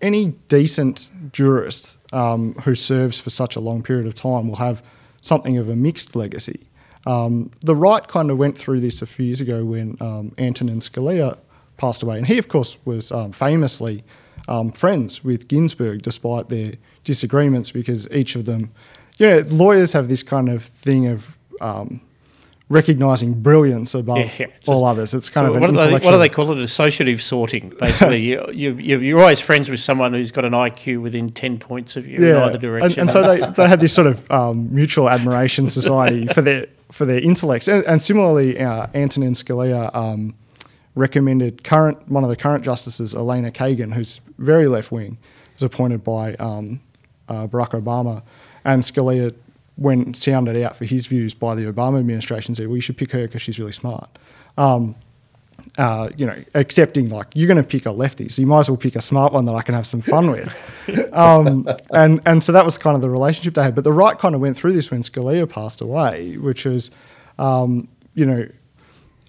any 0.00 0.28
decent 0.48 1.10
jurist 1.32 1.98
um, 2.12 2.54
who 2.64 2.74
serves 2.74 3.20
for 3.20 3.30
such 3.30 3.56
a 3.56 3.60
long 3.60 3.82
period 3.82 4.06
of 4.06 4.14
time 4.14 4.48
will 4.48 4.56
have 4.56 4.82
something 5.20 5.58
of 5.58 5.68
a 5.68 5.76
mixed 5.76 6.16
legacy. 6.16 6.60
Um, 7.04 7.50
the 7.60 7.76
right 7.76 8.06
kind 8.06 8.30
of 8.30 8.38
went 8.38 8.58
through 8.58 8.80
this 8.80 9.02
a 9.02 9.06
few 9.06 9.26
years 9.26 9.40
ago 9.40 9.64
when 9.64 9.96
Antonin 10.38 10.80
Scalia 10.80 11.38
passed 11.76 12.02
away, 12.02 12.16
and 12.18 12.26
he, 12.26 12.38
of 12.38 12.48
course, 12.48 12.78
was 12.84 13.12
famously 13.32 14.02
um, 14.48 14.72
friends 14.72 15.24
with 15.24 15.48
Ginsburg 15.48 16.02
despite 16.02 16.48
their 16.48 16.74
disagreements 17.04 17.70
because 17.70 18.10
each 18.10 18.36
of 18.36 18.44
them, 18.44 18.70
you 19.18 19.26
know, 19.26 19.38
lawyers 19.48 19.92
have 19.92 20.08
this 20.08 20.22
kind 20.22 20.48
of 20.48 20.64
thing 20.64 21.06
of 21.06 21.36
um, 21.60 22.00
recognizing 22.68 23.40
brilliance 23.40 23.94
above 23.94 24.18
yeah, 24.18 24.30
yeah. 24.40 24.46
all 24.66 24.84
others. 24.84 25.14
It's 25.14 25.28
kind 25.28 25.46
so 25.46 25.54
of 25.54 25.60
what, 25.60 25.70
do 25.70 25.76
they, 25.76 25.92
what 25.92 26.10
do 26.12 26.18
they 26.18 26.28
call 26.28 26.50
it? 26.52 26.58
Associative 26.58 27.22
sorting. 27.22 27.70
Basically, 27.80 28.20
you, 28.20 28.46
you, 28.52 28.74
you're 28.76 29.20
always 29.20 29.40
friends 29.40 29.68
with 29.68 29.80
someone 29.80 30.12
who's 30.12 30.30
got 30.30 30.44
an 30.44 30.52
IQ 30.52 31.02
within 31.02 31.30
ten 31.30 31.58
points 31.58 31.96
of 31.96 32.06
you 32.06 32.18
yeah. 32.18 32.36
in 32.36 32.42
either 32.42 32.58
direction. 32.58 33.00
And, 33.00 33.10
and 33.10 33.12
so 33.12 33.22
they, 33.22 33.50
they 33.52 33.68
had 33.68 33.80
this 33.80 33.92
sort 33.92 34.06
of 34.06 34.30
um, 34.30 34.72
mutual 34.74 35.08
admiration 35.08 35.68
society 35.68 36.26
for 36.28 36.42
their 36.42 36.66
for 36.90 37.04
their 37.04 37.20
intellects. 37.20 37.68
And, 37.68 37.84
and 37.84 38.02
similarly, 38.02 38.58
uh, 38.58 38.88
Antonin 38.94 39.32
Scalia. 39.32 39.94
Um, 39.94 40.34
recommended 40.96 41.62
current 41.62 42.08
one 42.08 42.24
of 42.24 42.30
the 42.30 42.36
current 42.36 42.64
justices, 42.64 43.14
Elena 43.14 43.52
Kagan, 43.52 43.94
who's 43.94 44.20
very 44.38 44.66
left 44.66 44.90
wing, 44.90 45.16
was 45.54 45.62
appointed 45.62 46.02
by 46.02 46.34
um, 46.34 46.80
uh, 47.28 47.46
Barack 47.46 47.80
Obama, 47.80 48.22
and 48.64 48.82
Scalia, 48.82 49.32
when 49.76 50.14
sounded 50.14 50.60
out 50.60 50.76
for 50.76 50.86
his 50.86 51.06
views 51.06 51.34
by 51.34 51.54
the 51.54 51.70
Obama 51.70 52.00
administration, 52.00 52.54
said, 52.54 52.66
"Well, 52.66 52.76
you 52.76 52.82
should 52.82 52.96
pick 52.96 53.12
her 53.12 53.26
because 53.26 53.42
she's 53.42 53.60
really 53.60 53.72
smart." 53.72 54.18
Um, 54.58 54.96
uh, 55.78 56.08
you 56.16 56.24
know, 56.24 56.42
accepting 56.54 57.10
like 57.10 57.26
you're 57.34 57.48
going 57.48 57.56
to 57.58 57.62
pick 57.62 57.84
a 57.84 57.90
lefty, 57.90 58.28
so 58.28 58.40
you 58.40 58.46
might 58.46 58.60
as 58.60 58.70
well 58.70 58.78
pick 58.78 58.96
a 58.96 59.00
smart 59.00 59.32
one 59.32 59.44
that 59.44 59.54
I 59.54 59.62
can 59.62 59.74
have 59.74 59.86
some 59.86 60.00
fun 60.00 60.30
with. 60.30 61.12
um, 61.12 61.68
and 61.90 62.20
and 62.24 62.42
so 62.42 62.52
that 62.52 62.64
was 62.64 62.78
kind 62.78 62.96
of 62.96 63.02
the 63.02 63.10
relationship 63.10 63.54
they 63.54 63.62
had. 63.62 63.74
But 63.74 63.84
the 63.84 63.92
right 63.92 64.18
kind 64.18 64.34
of 64.34 64.40
went 64.40 64.56
through 64.56 64.72
this 64.72 64.90
when 64.90 65.02
Scalia 65.02 65.48
passed 65.48 65.82
away, 65.82 66.38
which 66.38 66.64
is, 66.64 66.90
um, 67.38 67.88
you 68.14 68.24
know, 68.24 68.48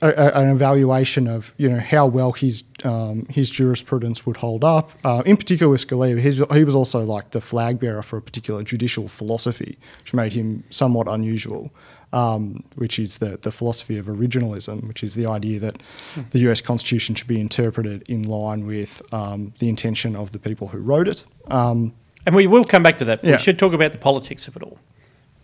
a, 0.02 0.10
a, 0.10 0.32
an 0.42 0.50
evaluation 0.50 1.28
of 1.28 1.54
you 1.58 1.70
know 1.70 1.80
how 1.80 2.06
well 2.06 2.32
his 2.32 2.64
um, 2.84 3.26
his 3.30 3.50
jurisprudence 3.50 4.26
would 4.26 4.38
hold 4.38 4.64
up. 4.64 4.92
Uh, 5.04 5.24
in 5.26 5.38
particular 5.38 5.72
with 5.72 5.88
Scalia, 5.88 6.20
his, 6.20 6.44
he 6.54 6.64
was 6.64 6.76
also 6.76 7.02
like 7.02 7.32
the 7.32 7.42
flag 7.42 7.80
bearer 7.80 8.04
for 8.04 8.18
a 8.18 8.22
particular 8.22 8.64
judicial 8.64 9.08
philosophy, 9.08 9.78
which 10.00 10.14
made 10.14 10.34
him 10.34 10.64
somewhat 10.70 11.08
unusual. 11.08 11.72
Um, 12.14 12.64
which 12.76 13.00
is 13.00 13.18
the, 13.18 13.38
the 13.42 13.52
philosophy 13.52 13.98
of 13.98 14.06
originalism, 14.06 14.88
which 14.88 15.04
is 15.04 15.16
the 15.16 15.26
idea 15.26 15.60
that 15.60 15.84
the 16.30 16.40
US 16.50 16.62
Constitution 16.62 17.16
should 17.16 17.28
be 17.28 17.42
interpreted 17.42 18.02
in 18.08 18.24
line 18.24 18.66
with 18.66 19.02
um, 19.14 19.52
the 19.60 19.68
intention 19.68 20.16
of 20.16 20.32
the 20.32 20.40
people 20.40 20.70
who 20.70 20.78
wrote 20.78 21.10
it. 21.10 21.26
Um, 21.48 21.94
And 22.26 22.34
we 22.34 22.48
will 22.48 22.64
come 22.64 22.82
back 22.82 22.98
to 23.00 23.06
that. 23.06 23.26
Yeah. 23.26 23.34
We 23.34 23.40
should 23.40 23.60
talk 23.60 23.74
about 23.74 23.92
the 23.92 23.98
politics 23.98 24.48
of 24.48 24.56
it 24.56 24.64
all. 24.64 24.80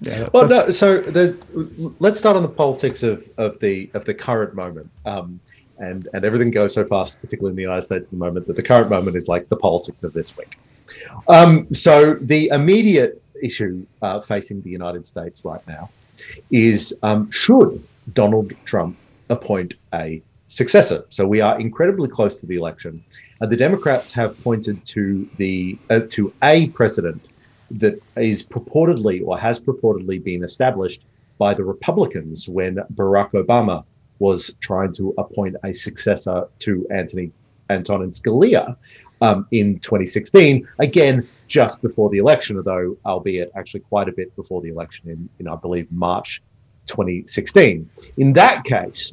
Yeah, 0.04 0.28
Well, 0.34 0.48
no. 0.48 0.70
So 0.72 1.02
let's 2.00 2.20
start 2.20 2.36
on 2.36 2.44
the 2.44 2.50
politics 2.50 3.04
of, 3.04 3.28
of 3.38 3.60
the 3.60 3.90
of 3.94 4.06
the 4.06 4.14
current 4.14 4.54
moment, 4.54 4.90
um, 5.06 5.40
and 5.78 6.08
and 6.14 6.26
everything 6.26 6.52
goes 6.52 6.74
so 6.74 6.86
fast, 6.86 7.22
particularly 7.22 7.52
in 7.52 7.56
the 7.56 7.62
United 7.62 7.84
States 7.84 8.08
at 8.08 8.12
the 8.12 8.18
moment, 8.18 8.48
that 8.48 8.56
the 8.56 8.64
current 8.64 8.90
moment 8.90 9.16
is 9.16 9.28
like 9.28 9.48
the 9.50 9.56
politics 9.56 10.04
of 10.04 10.14
this 10.14 10.36
week. 10.38 10.58
Um, 11.28 11.74
so 11.74 12.16
the 12.16 12.50
immediate 12.50 13.22
issue 13.42 13.86
uh, 14.02 14.20
facing 14.22 14.62
the 14.62 14.70
United 14.70 15.08
States 15.08 15.44
right 15.46 15.66
now 15.68 15.90
is 16.52 16.98
um, 17.04 17.32
should 17.32 17.82
Donald 18.14 18.54
Trump 18.66 18.98
appoint 19.30 19.74
a 19.94 20.22
successor? 20.48 21.06
So 21.10 21.26
we 21.26 21.40
are 21.40 21.60
incredibly 21.60 22.10
close 22.10 22.42
to 22.42 22.46
the 22.46 22.58
election, 22.58 23.04
and 23.40 23.50
the 23.50 23.58
Democrats 23.58 24.12
have 24.14 24.42
pointed 24.44 24.86
to 24.88 25.30
the 25.38 25.78
uh, 25.90 26.02
to 26.10 26.34
a 26.44 26.68
precedent 26.70 27.26
that 27.74 28.00
is 28.18 28.46
purportedly 28.46 29.22
or 29.26 29.38
has 29.38 29.62
purportedly 29.62 30.24
been 30.24 30.44
established 30.44 31.04
by 31.38 31.54
the 31.54 31.64
Republicans 31.64 32.48
when 32.48 32.76
Barack 32.94 33.32
Obama 33.32 33.84
was 34.20 34.56
trying 34.62 34.94
to 34.94 35.14
appoint 35.18 35.56
a 35.64 35.74
successor 35.74 36.48
to 36.60 36.88
Anthony 36.92 37.32
Antonin 37.70 38.12
Scalia 38.12 38.76
um, 39.22 39.48
in 39.52 39.80
2016. 39.80 40.68
Again, 40.80 41.28
just 41.48 41.82
before 41.82 42.10
the 42.10 42.20
election, 42.20 42.58
although 42.58 42.98
albeit 43.06 43.52
actually 43.56 43.82
quite 43.82 44.08
a 44.08 44.12
bit 44.12 44.36
before 44.36 44.62
the 44.62 44.70
election 44.70 45.10
in, 45.10 45.30
in 45.40 45.48
I 45.48 45.56
believe 45.56 45.92
March 45.92 46.42
2016. 46.88 47.90
In 48.18 48.34
that 48.34 48.64
case, 48.64 49.12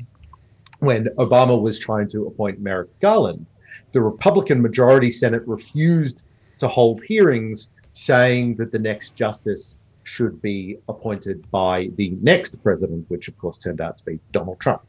when 0.81 1.07
Obama 1.19 1.61
was 1.61 1.79
trying 1.79 2.09
to 2.11 2.27
appoint 2.27 2.61
Merrick 2.61 2.97
Garland, 3.01 3.47
the 3.93 4.01
Republican 4.01 4.61
majority 4.61 5.11
Senate 5.11 5.47
refused 5.47 6.23
to 6.59 6.69
hold 6.69 7.03
hearings 7.03 7.71
saying 7.93 8.57
that 8.57 8.73
the 8.73 8.79
next 8.79 9.15
justice 9.15 9.79
should 10.05 10.41
be 10.43 10.79
appointed 10.89 11.49
by 11.51 11.91
the 11.97 12.11
next 12.23 12.61
president, 12.63 13.05
which 13.09 13.29
of 13.29 13.39
course 13.39 13.59
turned 13.59 13.81
out 13.81 13.99
to 13.99 14.05
be 14.05 14.19
Donald 14.33 14.59
Trump. 14.61 14.83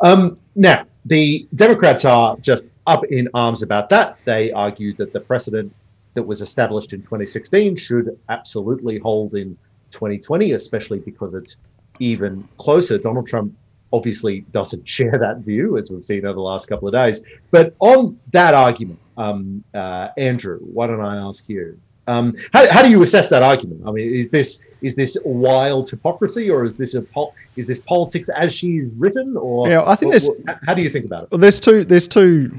Um, 0.00 0.38
now, 0.54 0.86
the 1.04 1.46
Democrats 1.54 2.04
are 2.04 2.36
just 2.38 2.66
up 2.86 3.04
in 3.06 3.28
arms 3.34 3.62
about 3.62 3.90
that. 3.90 4.18
They 4.24 4.52
argue 4.52 4.94
that 4.94 5.12
the 5.12 5.20
precedent 5.20 5.74
that 6.14 6.22
was 6.22 6.40
established 6.40 6.92
in 6.92 7.00
2016 7.02 7.76
should 7.76 8.18
absolutely 8.28 8.98
hold 8.98 9.34
in 9.34 9.56
2020, 9.90 10.52
especially 10.52 11.00
because 11.00 11.34
it's 11.34 11.58
even 11.98 12.46
closer. 12.56 12.98
Donald 12.98 13.26
Trump 13.26 13.54
obviously 13.92 14.40
doesn't 14.52 14.88
share 14.88 15.12
that 15.12 15.38
view, 15.38 15.76
as 15.76 15.90
we've 15.90 16.04
seen 16.04 16.24
over 16.24 16.34
the 16.34 16.40
last 16.40 16.68
couple 16.68 16.88
of 16.88 16.94
days. 16.94 17.22
But 17.50 17.74
on 17.80 18.18
that 18.32 18.54
argument, 18.54 18.98
um, 19.16 19.64
uh, 19.74 20.08
Andrew, 20.16 20.58
why 20.60 20.86
don't 20.86 21.00
I 21.00 21.16
ask 21.16 21.48
you? 21.48 21.78
Um, 22.08 22.36
how, 22.52 22.70
how 22.70 22.82
do 22.82 22.90
you 22.90 23.02
assess 23.02 23.28
that 23.30 23.42
argument? 23.42 23.82
I 23.86 23.90
mean, 23.90 24.08
is 24.12 24.30
this 24.30 24.62
is 24.82 24.94
this 24.94 25.16
wild 25.24 25.90
hypocrisy, 25.90 26.50
or 26.50 26.64
is 26.64 26.76
this 26.76 26.94
a 26.94 27.02
pol- 27.02 27.34
is 27.56 27.66
this 27.66 27.80
politics 27.80 28.28
as 28.28 28.54
she's 28.54 28.92
written, 28.94 29.36
or 29.36 29.68
Yeah, 29.68 29.82
I 29.84 29.96
think 29.96 30.14
or- 30.14 30.18
or- 30.48 30.60
how 30.66 30.74
do 30.74 30.82
you 30.82 30.90
think 30.90 31.04
about 31.06 31.24
it? 31.24 31.30
Well, 31.32 31.38
there's 31.40 31.58
two. 31.60 31.84
There's 31.84 32.06
two, 32.06 32.58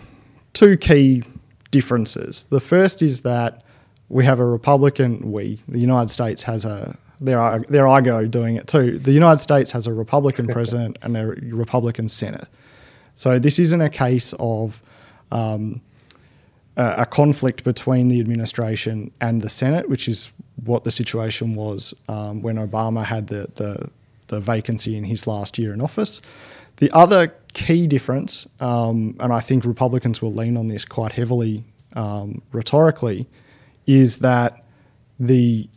two 0.54 0.76
key 0.78 1.24
differences. 1.72 2.46
The 2.50 2.60
first 2.60 3.02
is 3.02 3.22
that 3.22 3.64
we 4.10 4.26
have 4.26 4.40
a 4.40 4.46
Republican. 4.46 5.32
We, 5.32 5.60
the 5.68 5.80
United 5.80 6.10
States, 6.10 6.44
has 6.44 6.66
a. 6.66 6.98
There 7.20 7.40
are 7.40 7.64
there 7.70 7.88
I 7.88 8.02
go 8.02 8.26
doing 8.28 8.58
it 8.58 8.68
too. 8.68 9.00
The 9.00 9.12
United 9.12 9.40
States 9.40 9.72
has 9.72 9.88
a 9.88 9.94
Republican 9.94 10.48
president 10.58 11.00
and 11.02 11.16
a 11.18 11.28
Republican 11.28 12.08
Senate. 12.10 12.48
So 13.16 13.40
this 13.40 13.58
isn't 13.60 13.82
a 13.82 13.90
case 13.90 14.34
of 14.38 14.82
um, 15.32 15.82
a, 16.78 17.06
conflict 17.06 17.64
between 17.64 18.08
the 18.08 18.20
administration 18.20 19.12
and 19.20 19.42
the 19.42 19.50
Senate, 19.50 19.90
which 19.90 20.08
is 20.08 20.32
what 20.64 20.84
the 20.84 20.92
situation 20.92 21.56
was 21.56 21.94
um, 22.08 22.42
when 22.42 22.58
Obama 22.58 23.04
had 23.04 23.28
the, 23.28 23.48
the 23.56 23.90
the 24.28 24.40
vacancy 24.40 24.96
in 24.96 25.04
his 25.04 25.26
last 25.26 25.58
year 25.58 25.74
in 25.74 25.82
office. 25.82 26.22
The 26.78 26.92
other 26.92 27.34
key 27.54 27.88
difference, 27.88 28.48
um, 28.60 29.16
and 29.20 29.34
I 29.34 29.40
think 29.40 29.66
Republicans 29.66 30.22
will 30.22 30.34
lean 30.34 30.58
on 30.58 30.68
this 30.68 30.86
quite 30.86 31.14
heavily 31.14 31.64
um, 31.94 32.42
rhetorically, 32.52 33.28
is 33.88 34.18
that 34.18 34.64
the 35.20 35.68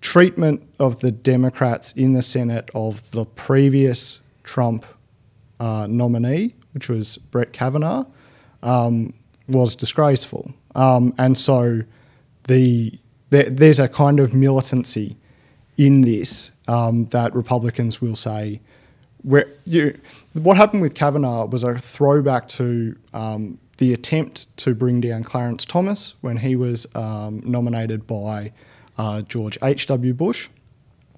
treatment 0.00 0.68
of 0.78 1.00
the 1.00 1.10
Democrats 1.10 1.92
in 1.92 2.12
the 2.12 2.22
Senate 2.22 2.70
of 2.74 3.08
the 3.12 3.24
previous 3.24 4.20
Trump 4.42 4.84
uh, 5.60 5.86
nominee, 5.88 6.54
which 6.74 6.88
was 6.88 7.16
Brett 7.16 7.52
Kavanaugh, 7.52 8.04
um, 8.62 9.14
was 9.48 9.76
disgraceful. 9.76 10.52
Um, 10.74 11.14
and 11.18 11.36
so 11.36 11.82
the 12.44 12.98
there, 13.30 13.48
there's 13.48 13.80
a 13.80 13.88
kind 13.88 14.20
of 14.20 14.34
militancy 14.34 15.16
in 15.78 16.02
this 16.02 16.52
um, 16.68 17.06
that 17.06 17.34
Republicans 17.34 18.00
will 18.00 18.16
say, 18.16 18.60
where 19.22 19.46
you, 19.64 19.98
what 20.34 20.56
happened 20.56 20.82
with 20.82 20.94
Kavanaugh 20.94 21.46
was 21.46 21.62
a 21.62 21.78
throwback 21.78 22.48
to 22.48 22.96
um, 23.14 23.58
the 23.78 23.92
attempt 23.92 24.54
to 24.58 24.74
bring 24.74 25.00
down 25.00 25.24
Clarence 25.24 25.64
Thomas 25.64 26.14
when 26.20 26.36
he 26.36 26.56
was 26.56 26.86
um, 26.94 27.42
nominated 27.44 28.06
by 28.06 28.52
uh, 28.98 29.22
George 29.22 29.58
H.W. 29.62 30.12
Bush. 30.14 30.48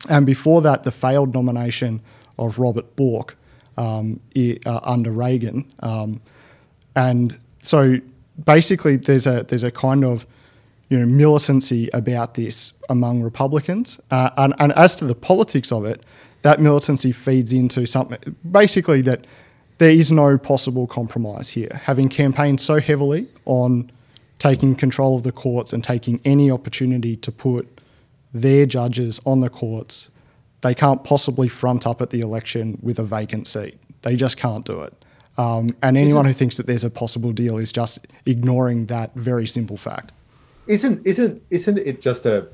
And 0.09 0.25
before 0.25 0.63
that, 0.63 0.85
the 0.85 0.93
failed 0.93 1.35
nomination 1.35 2.01
of 2.39 2.59
Robert 2.59 2.95
Bork 2.95 3.37
um, 3.77 4.21
uh, 4.37 4.81
under 4.83 5.11
Reagan. 5.11 5.71
Um, 5.81 6.21
and 6.95 7.37
so 7.63 7.99
basically, 8.43 8.97
there's 8.97 9.27
a, 9.27 9.45
there's 9.45 9.65
a 9.65 9.71
kind 9.71 10.05
of 10.05 10.27
you 10.89 10.99
know, 10.99 11.07
militancy 11.07 11.89
about 11.93 12.35
this 12.35 12.73
among 12.89 13.23
Republicans. 13.23 14.01
Uh, 14.11 14.31
and, 14.37 14.55
and 14.59 14.73
as 14.73 14.95
to 14.97 15.05
the 15.05 15.15
politics 15.15 15.73
of 15.73 15.85
it, 15.85 16.03
that 16.43 16.61
militancy 16.61 17.11
feeds 17.11 17.53
into 17.53 17.87
something 17.87 18.19
basically 18.51 19.01
that 19.01 19.27
there 19.79 19.91
is 19.91 20.13
no 20.13 20.39
possible 20.39 20.87
compromise 20.87 21.49
here. 21.49 21.81
Having 21.83 22.11
campaigned 22.11 22.61
so 22.61 22.79
heavily 22.79 23.27
on 23.45 23.91
taking 24.39 24.77
control 24.77 25.17
of 25.17 25.23
the 25.23 25.33
courts 25.33 25.73
and 25.73 25.83
taking 25.83 26.21
any 26.25 26.51
opportunity 26.51 27.17
to 27.17 27.33
put 27.33 27.81
their 28.33 28.67
judges 28.67 29.21
on 29.25 29.41
the 29.41 29.49
courts, 29.49 30.11
they 30.61 30.75
can't 30.75 31.03
possibly 31.03 31.49
front 31.49 31.87
up 31.87 32.03
at 32.03 32.11
the 32.11 32.21
election 32.21 32.79
with 32.83 32.99
a 32.99 33.05
vacant 33.05 33.47
seat. 33.47 33.79
They 34.03 34.17
just 34.17 34.37
can't 34.37 34.65
do 34.65 34.83
it. 34.83 35.04
Um, 35.37 35.71
and 35.83 35.97
anyone 35.97 36.27
who 36.27 36.33
thinks 36.33 36.57
that 36.59 36.67
there's 36.67 36.85
a 36.85 36.91
possible 36.91 37.33
deal 37.33 37.59
is 37.59 37.73
just 37.73 37.99
ignoring 38.27 38.87
that 38.87 39.15
very 39.15 39.47
simple 39.47 39.77
fact. 39.77 40.13
Isn't 40.67 41.07
isn't 41.07 41.43
isn't 41.51 41.79
it 41.79 42.01
just 42.01 42.25
a? 42.25 42.49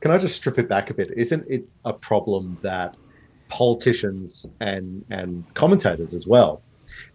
Can 0.00 0.10
I 0.10 0.18
just 0.18 0.36
strip 0.36 0.58
it 0.58 0.68
back 0.68 0.90
a 0.90 0.94
bit? 0.94 1.12
Isn't 1.16 1.46
it 1.48 1.64
a 1.84 1.92
problem 1.92 2.58
that 2.62 2.96
politicians 3.48 4.50
and 4.60 5.04
and 5.10 5.44
commentators 5.54 6.14
as 6.14 6.26
well 6.26 6.62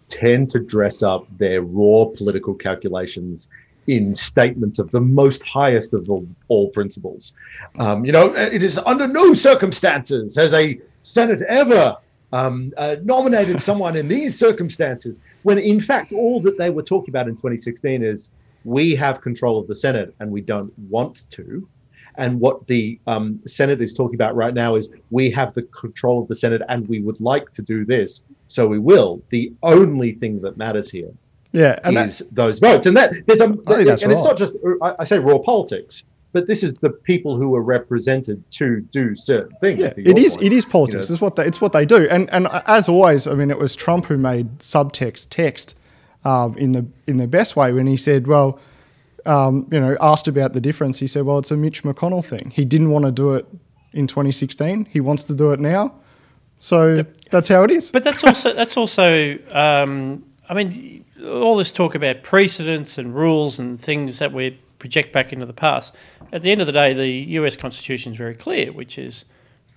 tend 0.08 0.50
to 0.52 0.60
dress 0.60 1.04
up 1.04 1.26
their 1.38 1.62
raw 1.62 2.06
political 2.06 2.54
calculations 2.54 3.50
in 3.88 4.14
statements 4.14 4.80
of 4.80 4.92
the 4.92 5.02
most 5.02 5.44
highest 5.46 5.94
of 5.94 6.10
all, 6.10 6.28
all 6.50 6.70
principles. 6.70 7.34
Um, 7.80 8.06
you 8.06 8.12
know, 8.12 8.34
it 8.36 8.62
is 8.62 8.78
under 8.80 9.08
no 9.08 9.34
circumstances 9.34 10.36
has 10.36 10.54
a 10.54 10.80
Senate 11.02 11.42
ever 11.48 11.98
um, 12.34 12.74
uh, 12.78 12.98
nominated 13.04 13.62
someone 13.62 13.96
in 13.96 14.08
these 14.08 14.38
circumstances, 14.38 15.20
when 15.44 15.58
in 15.58 15.80
fact 15.80 16.14
all 16.14 16.42
that 16.42 16.58
they 16.58 16.70
were 16.70 16.84
talking 16.84 17.10
about 17.10 17.28
in 17.28 17.36
2016 17.36 18.04
is 18.04 18.32
we 18.66 18.96
have 18.96 19.22
control 19.22 19.60
of 19.60 19.68
the 19.68 19.76
Senate 19.76 20.14
and 20.20 20.30
we 20.30 20.42
don't 20.42 20.78
want 20.90 21.30
to. 21.32 21.68
And 22.16 22.40
what 22.40 22.66
the 22.68 23.00
um, 23.06 23.40
Senate 23.46 23.80
is 23.80 23.94
talking 23.94 24.16
about 24.16 24.36
right 24.36 24.54
now 24.54 24.76
is 24.76 24.92
we 25.12 25.30
have 25.32 25.54
the 25.54 25.62
control 25.64 26.22
of 26.22 26.28
the 26.28 26.36
Senate 26.36 26.64
and 26.68 26.88
we 26.90 27.00
would 27.00 27.22
like 27.22 27.52
to 27.54 27.62
do 27.62 27.86
this, 27.86 28.26
so 28.48 28.68
we 28.68 28.80
will. 28.80 29.22
The 29.30 29.54
only 29.62 30.14
thing 30.14 30.42
that 30.42 30.58
matters 30.58 30.90
here 30.90 31.12
Yeah, 31.52 31.80
and 31.84 31.96
is 31.96 32.26
those 32.32 32.60
votes. 32.60 32.88
And 32.88 32.98
that 32.98 33.14
there's 33.28 33.42
a 33.42 33.46
and 33.46 34.12
it's 34.12 34.24
not 34.24 34.36
just 34.36 34.58
I, 34.82 34.96
I 35.00 35.04
say 35.04 35.20
raw 35.20 35.38
politics, 35.38 36.04
but 36.38 36.46
this 36.46 36.62
is 36.62 36.76
the 36.76 36.92
people 36.92 37.36
who 37.36 37.56
are 37.56 37.64
represented 37.64 38.44
to 38.52 38.82
do 38.92 39.16
certain 39.16 39.58
things. 39.58 39.80
Yeah, 39.80 39.92
it 39.98 40.20
is. 40.20 40.36
point. 40.36 40.46
It 40.46 40.54
is 40.54 40.66
politics. 40.66 41.10
You 41.10 41.14
know, 41.14 41.14
It's 41.16 41.22
what 41.22 41.36
they, 41.36 41.48
it's 41.48 41.60
what 41.60 41.74
they 41.74 41.84
do. 41.84 42.08
And 42.12 42.32
and 42.32 42.48
as 42.68 42.88
always, 42.88 43.26
I 43.26 43.34
mean, 43.34 43.50
it 43.50 43.58
was 43.58 43.76
Trump 43.76 44.06
who 44.06 44.18
made 44.20 44.60
subtext 44.60 45.30
text 45.32 45.74
um, 46.26 46.56
in 46.60 46.74
the 46.74 46.86
in 47.08 47.18
the 47.18 47.28
best 47.28 47.56
way 47.56 47.74
when 47.74 47.88
he 47.88 47.98
said, 47.98 48.28
"Well, 48.28 48.60
um, 49.26 49.68
you 49.72 49.80
know, 49.80 49.98
asked 50.00 50.28
about 50.28 50.54
the 50.54 50.62
difference, 50.62 51.00
he 51.00 51.08
said, 51.08 51.24
"Well, 51.24 51.40
it's 51.40 51.50
a 51.50 51.58
Mitch 51.58 51.82
McConnell 51.82 52.24
thing. 52.24 52.52
He 52.52 52.66
didn't 52.66 52.92
want 52.92 53.06
to 53.06 53.12
do 53.12 53.34
it 53.34 53.48
in 53.94 54.06
2016. 54.06 54.86
He 54.86 55.00
wants 55.00 55.24
to 55.24 55.34
do 55.34 55.54
it 55.54 55.60
now. 55.60 55.96
So 56.60 57.04
that's 57.32 57.48
how 57.48 57.64
it 57.64 57.72
is." 57.72 57.90
But 57.90 58.04
that's 58.04 58.24
also 58.24 58.54
that's 58.54 58.78
also. 58.78 59.40
Um, 59.52 60.24
I 60.48 60.54
mean, 60.54 61.04
all 61.26 61.58
this 61.58 61.72
talk 61.72 61.96
about 61.96 62.22
precedents 62.22 63.00
and 63.00 63.16
rules 63.16 63.58
and 63.58 63.82
things 63.82 64.20
that 64.20 64.32
we 64.32 64.60
project 64.80 65.14
back 65.14 65.34
into 65.34 65.46
the 65.46 65.54
past. 65.54 65.94
At 66.32 66.42
the 66.42 66.52
end 66.52 66.62
of 66.62 66.68
the 66.68 66.74
day, 66.74 66.94
the 66.94 67.08
U.S. 67.08 67.56
Constitution 67.56 68.14
is 68.14 68.18
very 68.18 68.36
clear, 68.36 68.72
which 68.72 68.98
is 68.98 69.26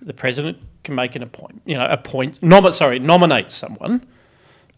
the 0.01 0.13
president 0.13 0.57
can 0.83 0.95
make 0.95 1.15
an 1.15 1.23
appoint, 1.23 1.61
you 1.65 1.77
know, 1.77 1.85
appoint, 1.85 2.41
nom- 2.41 2.71
sorry, 2.71 2.99
nominate 2.99 3.51
someone, 3.51 4.05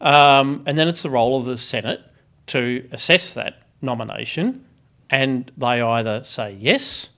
um, 0.02 0.64
and 0.66 0.78
then 0.78 0.88
it's 0.88 1.02
the 1.02 1.10
role 1.10 1.40
of 1.40 1.46
the 1.46 1.58
Senate 1.58 2.02
to 2.48 2.88
assess 2.92 3.34
that 3.34 3.64
nomination, 3.82 4.66
and 5.10 5.52
they 5.58 5.82
either 5.82 6.24
say 6.24 6.58
yes, 6.60 7.10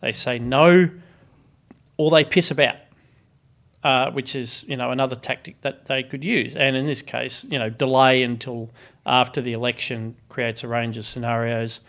they 0.00 0.12
say 0.12 0.38
no, 0.38 0.90
or 1.96 2.10
they 2.10 2.24
piss 2.24 2.50
about. 2.50 2.76
Uh, 3.84 4.10
which 4.12 4.34
is 4.34 4.64
you 4.66 4.78
know 4.78 4.90
another 4.90 5.14
tactic 5.14 5.60
that 5.60 5.84
they 5.84 6.02
could 6.02 6.24
use, 6.24 6.56
and 6.56 6.74
in 6.74 6.86
this 6.86 7.02
case, 7.02 7.44
you 7.50 7.58
know, 7.58 7.68
delay 7.68 8.22
until 8.22 8.70
after 9.04 9.42
the 9.42 9.52
election 9.52 10.16
creates 10.30 10.64
a 10.64 10.68
range 10.68 10.96
of 10.96 11.04
scenarios 11.04 11.80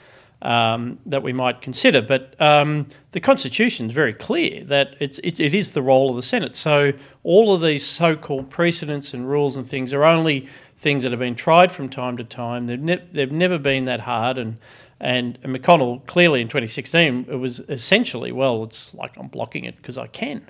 um, 0.41 0.99
that 1.05 1.23
we 1.23 1.33
might 1.33 1.61
consider. 1.61 2.01
But 2.01 2.39
um, 2.41 2.87
the 3.11 3.19
Constitution 3.19 3.87
is 3.87 3.91
very 3.91 4.13
clear 4.13 4.63
that 4.65 4.95
it's, 4.99 5.19
it's, 5.23 5.39
it 5.39 5.53
is 5.53 5.71
the 5.71 5.81
role 5.81 6.09
of 6.09 6.15
the 6.15 6.23
Senate. 6.23 6.55
So 6.55 6.93
all 7.23 7.53
of 7.53 7.61
these 7.61 7.85
so-called 7.85 8.49
precedents 8.49 9.13
and 9.13 9.29
rules 9.29 9.57
and 9.57 9.67
things 9.67 9.93
are 9.93 10.03
only 10.03 10.47
things 10.77 11.03
that 11.03 11.11
have 11.11 11.19
been 11.19 11.35
tried 11.35 11.71
from 11.71 11.89
time 11.89 12.17
to 12.17 12.23
time. 12.23 12.67
They've, 12.67 12.79
ne- 12.79 13.03
they've 13.11 13.31
never 13.31 13.57
been 13.57 13.85
that 13.85 14.01
hard. 14.01 14.37
And, 14.37 14.57
and, 14.99 15.39
and 15.43 15.55
McConnell 15.55 16.05
clearly 16.05 16.41
in 16.41 16.47
2016 16.47 17.25
it 17.29 17.35
was 17.35 17.59
essentially 17.61 18.31
well, 18.31 18.63
it's 18.63 18.93
like 18.93 19.17
I'm 19.17 19.27
blocking 19.27 19.65
it 19.65 19.77
because 19.77 19.97
I 19.97 20.07
can. 20.07 20.47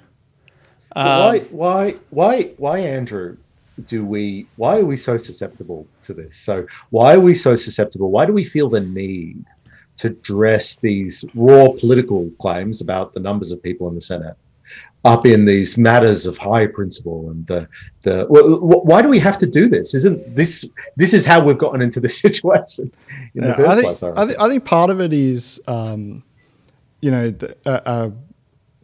Um, 0.95 1.05
why, 1.05 1.39
why, 1.39 1.95
why, 2.09 2.43
why, 2.57 2.79
Andrew? 2.79 3.37
do 3.87 4.05
we 4.05 4.47
why 4.55 4.79
are 4.79 4.85
we 4.85 4.95
so 4.95 5.17
susceptible 5.17 5.85
to 5.99 6.13
this 6.13 6.37
so 6.37 6.65
why 6.91 7.13
are 7.13 7.19
we 7.19 7.35
so 7.35 7.55
susceptible 7.55 8.09
why 8.09 8.25
do 8.25 8.31
we 8.31 8.45
feel 8.45 8.69
the 8.69 8.79
need 8.79 9.43
to 9.97 10.09
dress 10.09 10.77
these 10.77 11.23
raw 11.35 11.69
political 11.69 12.29
claims 12.39 12.81
about 12.81 13.13
the 13.13 13.19
numbers 13.19 13.51
of 13.51 13.61
people 13.61 13.87
in 13.87 13.95
the 13.95 14.01
Senate 14.01 14.35
up 15.05 15.25
in 15.25 15.45
these 15.45 15.77
matters 15.77 16.25
of 16.25 16.35
high 16.37 16.65
principle 16.65 17.29
and 17.29 17.45
the 17.45 17.67
the 18.01 18.25
why 18.27 19.01
do 19.01 19.07
we 19.07 19.19
have 19.19 19.37
to 19.37 19.45
do 19.45 19.69
this? 19.69 19.93
Isn't 19.93 20.35
this 20.35 20.67
this 20.95 21.13
is 21.13 21.25
how 21.25 21.45
we've 21.45 21.57
gotten 21.57 21.81
into 21.81 21.99
this 21.99 22.19
situation 22.27 22.91
in 23.35 23.43
yeah, 23.43 23.49
the 23.49 23.55
first 23.55 23.69
I 23.69 23.75
think, 23.75 23.85
place 23.85 24.03
I, 24.03 24.09
I, 24.09 24.25
think, 24.25 24.39
I 24.39 24.49
think 24.49 24.65
part 24.65 24.89
of 24.89 24.99
it 24.99 25.13
is 25.13 25.61
um, 25.67 26.23
you 27.01 27.11
know 27.11 27.29
the, 27.29 27.55
uh, 27.65 27.81
uh, 27.85 28.09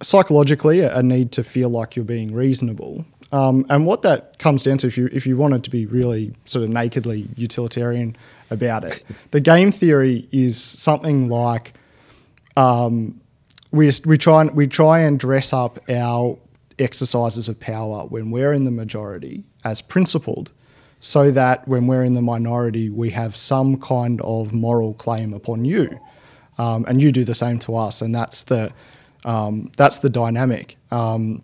psychologically 0.01 0.82
a 0.82 1.01
need 1.01 1.32
to 1.34 1.44
feel 1.44 1.70
like 1.70 1.96
you're 1.96 2.06
being 2.06 2.34
reasonable. 2.34 3.03
Um, 3.32 3.65
and 3.70 3.86
what 3.86 4.01
that 4.01 4.38
comes 4.39 4.62
down 4.62 4.77
to 4.80 4.88
if 4.88 4.98
you 4.98 5.10
if 5.12 5.25
you 5.25 5.38
wanted 5.38 5.63
to 5.63 5.70
be 5.70 5.86
really 5.86 6.34
sort 6.46 6.63
of 6.63 6.70
nakedly 6.70 7.30
utilitarian 7.36 8.15
about 8.51 8.84
it. 8.84 9.03
The 9.31 9.39
game 9.39 9.72
theory 9.72 10.27
is 10.31 10.62
something 10.62 11.29
like 11.29 11.74
um, 12.58 13.20
we 13.72 13.89
we 14.05 14.17
try 14.17 14.41
and 14.41 14.51
we 14.51 14.67
try 14.67 15.00
and 15.00 15.20
dress 15.20 15.53
up 15.53 15.79
our 15.89 16.38
exercises 16.79 17.48
of 17.48 17.60
power 17.60 18.05
when 18.08 18.31
we're 18.31 18.53
in 18.53 18.65
the 18.65 18.72
majority 18.72 19.43
as 19.63 19.81
principled, 19.81 20.51
so 21.00 21.31
that 21.31 21.67
when 21.67 21.88
we're 21.88 22.03
in 22.03 22.13
the 22.13 22.22
minority, 22.22 22.89
we 22.89 23.10
have 23.12 23.36
some 23.36 23.79
kind 23.79 24.20
of 24.22 24.53
moral 24.53 24.93
claim 24.96 25.34
upon 25.34 25.63
you, 25.65 26.00
um, 26.58 26.86
and 26.88 27.01
you 27.01 27.12
do 27.12 27.24
the 27.24 27.36
same 27.36 27.60
to 27.60 27.75
us, 27.75 28.01
and 28.01 28.13
that's 28.13 28.43
the 28.43 28.72
um, 29.24 29.72
that's 29.77 30.00
the 30.00 30.10
dynamic. 30.10 30.77
Um, 30.91 31.41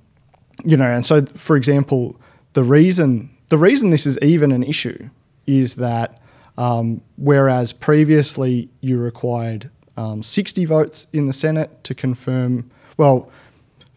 you 0.66 0.76
know, 0.76 0.88
and 0.88 1.06
so 1.06 1.26
for 1.36 1.56
example, 1.56 2.20
the 2.54 2.64
reason 2.64 3.30
the 3.50 3.58
reason 3.58 3.92
this 3.92 4.06
is 4.06 4.18
even 4.22 4.52
an 4.52 4.64
issue 4.64 5.10
is 5.46 5.76
that 5.76 6.20
um, 6.58 7.02
whereas 7.18 7.74
previously 7.74 8.70
you 8.82 9.00
required 9.00 9.70
um, 9.96 10.24
60 10.24 10.66
votes 10.66 11.08
in 11.14 11.26
the 11.28 11.34
Senate 11.34 11.84
to 11.84 11.96
confirm, 11.96 12.70
well, 12.98 13.32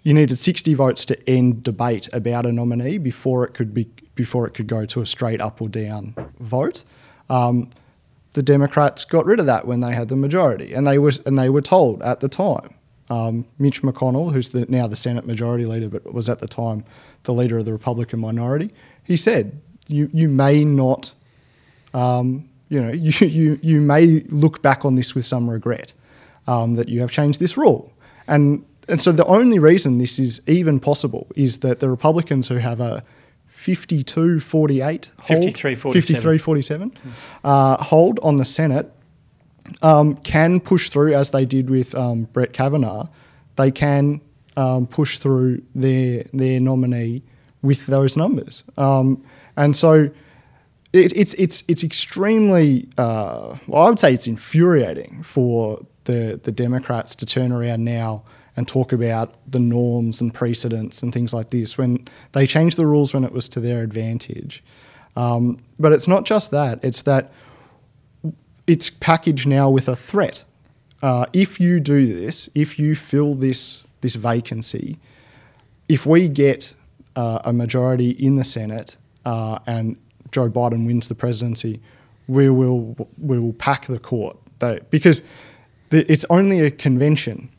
you 0.02 0.14
needed 0.14 0.36
60 0.36 0.74
votes 0.74 1.04
to 1.06 1.30
end 1.30 1.62
debate 1.62 2.08
about 2.12 2.46
a 2.46 2.52
nominee 2.52 2.98
before 2.98 3.44
it 3.44 3.54
could 3.54 3.74
be 3.74 3.88
before 4.14 4.46
it 4.46 4.52
could 4.52 4.66
go 4.66 4.84
to 4.84 5.00
a 5.00 5.06
straight 5.06 5.40
up 5.40 5.62
or 5.62 5.68
down 5.68 6.14
vote. 6.40 6.84
Um, 7.30 7.70
the 8.34 8.42
Democrats 8.42 9.04
got 9.04 9.24
rid 9.24 9.40
of 9.40 9.46
that 9.46 9.66
when 9.66 9.80
they 9.80 9.94
had 9.94 10.08
the 10.08 10.16
majority, 10.16 10.74
and 10.74 10.86
they 10.86 10.98
was 10.98 11.20
and 11.20 11.38
they 11.38 11.48
were 11.48 11.62
told 11.62 12.02
at 12.02 12.20
the 12.20 12.28
time. 12.28 12.74
Um, 13.08 13.44
Mitch 13.58 13.82
McConnell, 13.82 14.32
who's 14.32 14.50
the, 14.50 14.66
now 14.66 14.86
the 14.86 14.96
Senate 14.96 15.26
Majority 15.26 15.64
Leader, 15.64 15.88
but 15.88 16.12
was 16.12 16.28
at 16.28 16.38
the 16.38 16.46
time 16.46 16.84
the 17.24 17.32
leader 17.32 17.58
of 17.58 17.64
the 17.64 17.72
Republican 17.72 18.20
minority, 18.20 18.72
he 19.04 19.16
said, 19.16 19.60
"You 19.88 20.10
you 20.12 20.28
may 20.28 20.64
not 20.64 21.12
um, 21.92 22.48
you 22.70 22.80
know, 22.80 22.90
you, 22.92 23.26
you, 23.26 23.60
you 23.62 23.80
may 23.82 24.20
look 24.28 24.62
back 24.62 24.86
on 24.86 24.94
this 24.94 25.14
with 25.14 25.26
some 25.26 25.50
regret 25.50 25.92
um, 26.46 26.76
that 26.76 26.88
you 26.88 27.00
have 27.00 27.10
changed 27.10 27.38
this 27.38 27.58
rule. 27.58 27.92
And, 28.26 28.64
and 28.88 29.02
so 29.02 29.12
the 29.12 29.26
only 29.26 29.58
reason 29.58 29.98
this 29.98 30.18
is 30.18 30.40
even 30.46 30.80
possible 30.80 31.26
is 31.36 31.58
that 31.58 31.80
the 31.80 31.90
Republicans 31.90 32.48
who 32.48 32.56
have 32.56 32.80
a 32.80 33.04
52 33.48 34.40
48 34.40 35.12
hold, 35.18 35.44
53 35.44 35.74
47, 35.74 36.14
53, 36.14 36.38
47 36.38 36.92
uh, 37.44 37.76
hold 37.82 38.18
on 38.22 38.38
the 38.38 38.44
Senate 38.44 38.90
um, 39.82 40.16
can 40.16 40.60
push 40.60 40.88
through, 40.88 41.14
as 41.14 41.30
they 41.30 41.44
did 41.44 41.68
with 41.68 41.94
um, 41.94 42.24
Brett 42.32 42.54
Kavanaugh, 42.54 43.06
they 43.56 43.70
can 43.70 44.20
um, 44.56 44.86
push 44.86 45.18
through 45.18 45.62
their, 45.74 46.24
their 46.32 46.58
nominee 46.58 47.22
with 47.62 47.86
those 47.86 48.16
numbers. 48.16 48.64
Um, 48.78 49.22
and 49.56 49.76
so 49.76 50.10
it, 50.92 51.12
it's 51.16 51.34
it's 51.34 51.62
it's 51.68 51.84
extremely 51.84 52.88
uh, 52.98 53.56
well, 53.66 53.82
I 53.82 53.88
would 53.88 53.98
say 53.98 54.12
it's 54.12 54.26
infuriating 54.26 55.22
for 55.22 55.84
the 56.04 56.40
the 56.42 56.52
Democrats 56.52 57.14
to 57.16 57.26
turn 57.26 57.52
around 57.52 57.84
now 57.84 58.24
and 58.56 58.66
talk 58.66 58.92
about 58.92 59.34
the 59.50 59.60
norms 59.60 60.20
and 60.20 60.34
precedents 60.34 61.02
and 61.02 61.12
things 61.12 61.32
like 61.32 61.50
this 61.50 61.78
when 61.78 62.06
they 62.32 62.46
changed 62.46 62.76
the 62.76 62.86
rules 62.86 63.14
when 63.14 63.24
it 63.24 63.32
was 63.32 63.48
to 63.48 63.60
their 63.60 63.82
advantage. 63.82 64.62
Um, 65.16 65.58
but 65.78 65.92
it's 65.92 66.08
not 66.08 66.24
just 66.24 66.50
that; 66.50 66.82
it's 66.82 67.02
that 67.02 67.32
it's 68.66 68.90
packaged 68.90 69.46
now 69.46 69.70
with 69.70 69.88
a 69.88 69.96
threat. 69.96 70.44
Uh, 71.02 71.26
if 71.32 71.60
you 71.60 71.80
do 71.80 72.12
this, 72.12 72.48
if 72.54 72.78
you 72.78 72.94
fill 72.94 73.34
this 73.34 73.84
this 74.00 74.16
vacancy, 74.16 74.98
if 75.88 76.04
we 76.04 76.28
get 76.28 76.74
uh, 77.14 77.40
a 77.44 77.52
majority 77.52 78.10
in 78.10 78.36
the 78.36 78.44
Senate 78.44 78.96
uh, 79.24 79.58
and 79.66 79.96
Joe 80.32 80.48
Biden 80.48 80.86
wins 80.86 81.08
the 81.08 81.14
presidency, 81.14 81.80
we 82.28 82.48
will 82.48 83.08
we 83.18 83.38
will 83.38 83.52
pack 83.54 83.86
the 83.86 83.98
court 83.98 84.36
they, 84.60 84.80
because 84.90 85.22
the, 85.90 86.10
it's 86.10 86.24
only 86.30 86.60
a 86.60 86.70
convention 86.70 87.50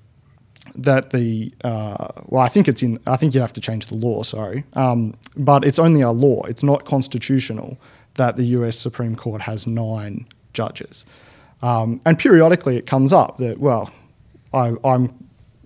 that 0.75 1.10
the 1.10 1.53
uh, 1.63 2.07
well, 2.27 2.41
I 2.41 2.47
think 2.47 2.67
it's 2.67 2.81
in. 2.81 2.97
I 3.05 3.17
think 3.17 3.36
you 3.36 3.41
have 3.41 3.53
to 3.53 3.62
change 3.62 3.88
the 3.88 3.95
law. 3.95 4.23
Sorry, 4.23 4.63
um, 4.73 5.15
but 5.36 5.65
it's 5.65 5.79
only 5.79 6.01
a 6.01 6.12
law. 6.12 6.43
It's 6.43 6.63
not 6.63 6.86
constitutional 6.86 7.77
that 8.15 8.38
the 8.38 8.43
U.S. 8.43 8.77
Supreme 8.77 9.15
Court 9.15 9.41
has 9.41 9.67
nine 9.67 10.25
judges, 10.53 11.05
um, 11.62 11.99
and 12.05 12.17
periodically 12.17 12.77
it 12.77 12.86
comes 12.86 13.12
up 13.12 13.38
that 13.38 13.60
well, 13.60 13.91
I, 14.53 14.73
am 14.86 15.13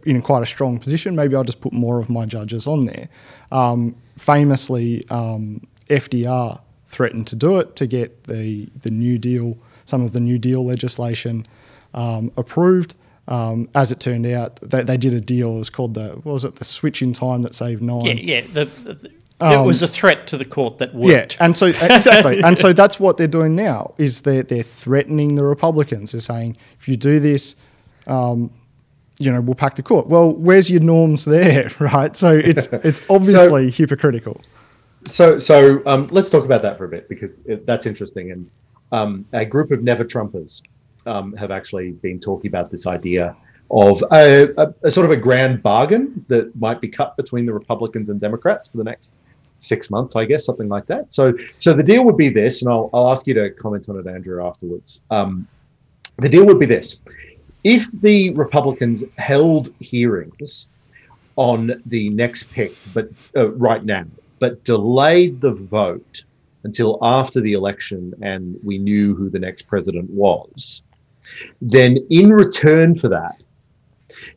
in 0.05 0.21
quite 0.21 0.41
a 0.41 0.47
strong 0.47 0.79
position. 0.79 1.15
Maybe 1.15 1.35
I'll 1.35 1.43
just 1.43 1.61
put 1.61 1.73
more 1.73 1.99
of 1.99 2.09
my 2.09 2.25
judges 2.25 2.65
on 2.65 2.85
there. 2.85 3.09
Um, 3.51 3.95
famously, 4.17 5.07
um, 5.09 5.67
FDR 5.89 6.59
threatened 6.95 7.27
to 7.27 7.35
do 7.35 7.57
it 7.57 7.75
to 7.75 7.87
get 7.87 8.23
the, 8.23 8.69
the 8.81 8.89
New 8.89 9.17
Deal, 9.17 9.57
some 9.83 10.01
of 10.01 10.13
the 10.13 10.21
New 10.21 10.39
Deal 10.39 10.65
legislation 10.65 11.45
um, 11.93 12.31
approved. 12.37 12.95
Um, 13.27 13.69
as 13.73 13.91
it 13.91 13.99
turned 13.99 14.27
out, 14.27 14.59
they, 14.61 14.83
they, 14.83 14.97
did 14.97 15.13
a 15.13 15.19
deal. 15.19 15.55
It 15.55 15.57
was 15.57 15.69
called 15.71 15.95
the 15.95 16.09
what 16.09 16.33
was 16.33 16.45
it? 16.45 16.57
The 16.57 16.63
switch 16.63 17.01
in 17.01 17.11
time 17.11 17.41
that 17.41 17.55
saved 17.55 17.81
nine. 17.81 18.05
Yeah, 18.05 18.13
yeah. 18.13 18.41
The, 18.41 18.65
the, 18.65 19.11
um, 19.39 19.63
it 19.63 19.65
was 19.65 19.81
a 19.81 19.87
threat 19.87 20.27
to 20.27 20.37
the 20.37 20.45
court 20.45 20.77
that 20.77 20.93
worked. 20.93 21.35
Yeah, 21.35 21.43
and 21.43 21.57
so 21.57 21.65
exactly, 21.81 22.43
and 22.43 22.57
so 22.57 22.71
that's 22.71 22.99
what 22.99 23.17
they're 23.17 23.27
doing 23.27 23.55
now. 23.55 23.95
Is 23.97 24.21
they're 24.21 24.43
they're 24.43 24.61
threatening 24.61 25.35
the 25.35 25.43
Republicans. 25.43 26.11
They're 26.11 26.21
saying 26.21 26.55
if 26.79 26.87
you 26.87 26.97
do 26.97 27.19
this, 27.19 27.55
um, 28.05 28.51
you 29.17 29.31
know, 29.31 29.41
we'll 29.41 29.55
pack 29.55 29.75
the 29.75 29.83
court. 29.83 30.05
Well, 30.05 30.31
where's 30.31 30.69
your 30.69 30.81
norms 30.81 31.25
there, 31.25 31.71
right? 31.79 32.15
So 32.15 32.29
it's 32.29 32.67
it's 32.71 33.01
obviously 33.09 33.71
so, 33.71 33.75
hypocritical 33.75 34.39
so 35.05 35.37
so 35.37 35.81
um, 35.85 36.07
let's 36.11 36.29
talk 36.29 36.45
about 36.45 36.61
that 36.63 36.77
for 36.77 36.85
a 36.85 36.89
bit 36.89 37.07
because 37.09 37.39
it, 37.45 37.65
that's 37.65 37.85
interesting. 37.85 38.31
And 38.31 38.49
um, 38.91 39.25
a 39.33 39.45
group 39.45 39.71
of 39.71 39.83
never 39.83 40.03
Trumpers 40.03 40.61
um, 41.05 41.35
have 41.35 41.51
actually 41.51 41.91
been 41.91 42.19
talking 42.19 42.49
about 42.49 42.71
this 42.71 42.87
idea 42.87 43.35
of 43.71 44.03
a, 44.11 44.49
a, 44.57 44.73
a, 44.83 44.91
sort 44.91 45.05
of 45.05 45.11
a 45.11 45.17
grand 45.17 45.63
bargain 45.63 46.23
that 46.27 46.55
might 46.55 46.79
be 46.81 46.87
cut 46.87 47.17
between 47.17 47.45
the 47.45 47.53
Republicans 47.53 48.09
and 48.09 48.21
Democrats 48.21 48.67
for 48.67 48.77
the 48.77 48.83
next 48.83 49.17
six 49.59 49.89
months, 49.89 50.15
I 50.15 50.25
guess, 50.25 50.45
something 50.45 50.69
like 50.69 50.85
that. 50.87 51.11
So 51.11 51.33
so 51.59 51.73
the 51.73 51.83
deal 51.83 52.03
would 52.05 52.17
be 52.17 52.29
this, 52.29 52.61
and 52.61 52.71
I'll 52.71 52.89
I'll 52.93 53.11
ask 53.11 53.25
you 53.27 53.33
to 53.35 53.49
comment 53.51 53.89
on 53.89 53.99
it, 53.99 54.07
Andrew, 54.07 54.45
afterwards. 54.45 55.01
Um, 55.09 55.47
The 56.17 56.29
deal 56.29 56.45
would 56.45 56.59
be 56.59 56.65
this 56.65 57.03
if 57.65 57.89
the 58.01 58.29
Republicans 58.35 59.03
held 59.17 59.73
hearings 59.79 60.69
on 61.35 61.81
the 61.87 62.09
next 62.11 62.51
pick, 62.53 62.73
but 62.93 63.09
uh, 63.35 63.51
right 63.53 63.83
now, 63.83 64.05
but 64.45 64.63
delayed 64.63 65.41
the 65.41 65.53
vote 65.53 66.23
until 66.65 66.99
after 67.01 67.41
the 67.41 67.53
election 67.53 68.13
and 68.21 68.55
we 68.63 68.77
knew 68.77 69.15
who 69.15 69.27
the 69.27 69.39
next 69.39 69.63
president 69.63 70.07
was, 70.11 70.83
then 71.61 71.97
in 72.11 72.31
return 72.31 72.95
for 72.95 73.07
that, 73.07 73.41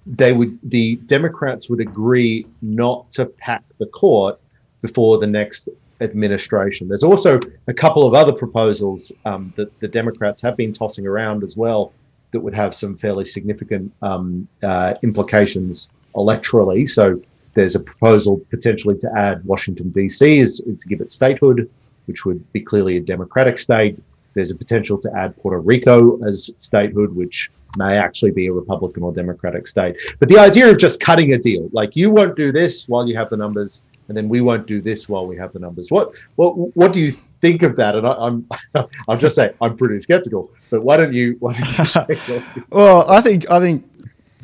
they 0.07 0.33
would 0.33 0.59
the 0.63 0.97
Democrats 1.17 1.69
would 1.69 1.81
agree 1.81 2.47
not 2.63 3.11
to 3.11 3.27
pack 3.27 3.63
the 3.79 3.87
court 3.87 4.41
before 4.81 5.19
the 5.19 5.27
next 5.27 5.69
administration. 6.01 6.89
There's 6.89 7.05
also 7.05 7.39
a 7.67 7.75
couple 7.75 8.07
of 8.07 8.15
other 8.15 8.33
proposals 8.33 9.13
um, 9.27 9.53
that 9.57 9.79
the 9.81 9.89
Democrats 9.89 10.41
have 10.41 10.57
been 10.57 10.73
tossing 10.73 11.07
around 11.07 11.43
as 11.43 11.55
well 11.55 11.93
that 12.31 12.41
would 12.41 12.55
have 12.55 12.75
some 12.75 12.97
fairly 12.97 13.27
significant 13.27 13.93
um, 14.01 14.49
uh, 14.63 14.95
implications 15.03 15.93
electorally. 16.15 16.89
So 16.89 17.21
there's 17.55 17.75
a 17.75 17.81
proposal 17.81 18.41
potentially 18.51 18.97
to 18.99 19.11
add 19.17 19.45
Washington 19.45 19.91
D.C. 19.91 20.47
to 20.47 20.89
give 20.89 21.01
it 21.01 21.11
statehood, 21.11 21.71
which 22.07 22.25
would 22.25 22.53
be 22.53 22.61
clearly 22.61 22.97
a 22.97 23.01
Democratic 23.01 23.59
state. 23.59 23.99
There's 24.35 24.51
a 24.51 24.57
potential 24.57 24.99
to 24.99 25.11
add 25.17 25.37
Puerto 25.39 25.59
Rico 25.59 26.23
as 26.25 26.51
statehood, 26.59 27.15
which 27.15 27.51
may 27.77 27.97
actually 27.97 28.31
be 28.31 28.47
a 28.47 28.53
Republican 28.53 29.03
or 29.03 29.13
Democratic 29.13 29.67
state. 29.67 29.97
But 30.19 30.29
the 30.29 30.39
idea 30.39 30.71
of 30.71 30.79
just 30.79 31.01
cutting 31.01 31.33
a 31.33 31.39
deal, 31.39 31.69
like 31.73 31.97
you 31.97 32.11
won't 32.11 32.37
do 32.37 32.53
this 32.53 32.89
while 32.89 33.07
you 33.07 33.17
have 33.17 33.31
the 33.31 33.37
numbers, 33.37 33.85
and 34.09 34.17
then 34.17 34.29
we 34.29 34.41
won't 34.41 34.67
do 34.67 34.81
this 34.81 35.09
while 35.09 35.27
we 35.27 35.37
have 35.37 35.53
the 35.53 35.59
numbers. 35.59 35.91
What 35.91 36.13
what 36.37 36.53
what 36.77 36.93
do 36.93 37.01
you 37.01 37.13
think 37.41 37.63
of 37.63 37.77
that? 37.77 37.95
And 37.95 38.07
I, 38.07 38.27
am 38.27 38.47
I'm, 38.75 38.87
I'm 39.09 39.19
just 39.19 39.37
saying 39.37 39.55
I'm 39.61 39.77
pretty 39.77 40.01
skeptical. 40.01 40.51
But 40.71 40.83
why 40.83 40.97
don't 40.97 41.13
you? 41.13 41.37
Why 41.41 41.59
don't 41.59 42.29
you 42.29 42.43
well, 42.71 43.09
I 43.11 43.21
think 43.21 43.51
I 43.51 43.61
think 43.61 43.85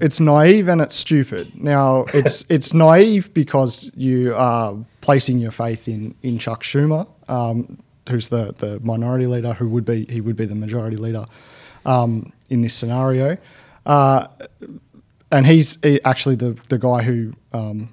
it's 0.01 0.21
naive 0.21 0.69
and 0.69 0.81
it's 0.81 0.95
stupid. 0.95 1.53
Now 1.61 2.07
it's 2.15 2.45
it's 2.49 2.73
naive 2.75 3.33
because 3.35 3.91
you 3.95 4.35
are 4.35 4.77
placing 5.01 5.39
your 5.39 5.53
faith 5.53 5.89
in 5.89 6.15
in 6.23 6.39
Chuck 6.39 6.63
Schumer, 6.63 7.07
um, 7.29 7.79
who's 8.09 8.29
the 8.29 8.55
the 8.59 8.81
minority 8.81 9.27
leader, 9.27 9.53
who 9.53 9.69
would 9.69 9.85
be 9.85 10.07
he 10.07 10.21
would 10.21 10.37
be 10.37 10.47
the 10.47 10.55
majority 10.55 10.97
leader 10.97 11.27
um, 11.87 12.33
in 12.51 12.63
this 12.63 12.75
scenario. 12.75 13.37
Uh, 13.87 14.27
and 15.31 15.47
he's 15.47 15.79
actually 16.05 16.37
the, 16.37 16.57
the 16.69 16.79
guy 16.79 17.03
who 17.03 17.33
um, 17.53 17.93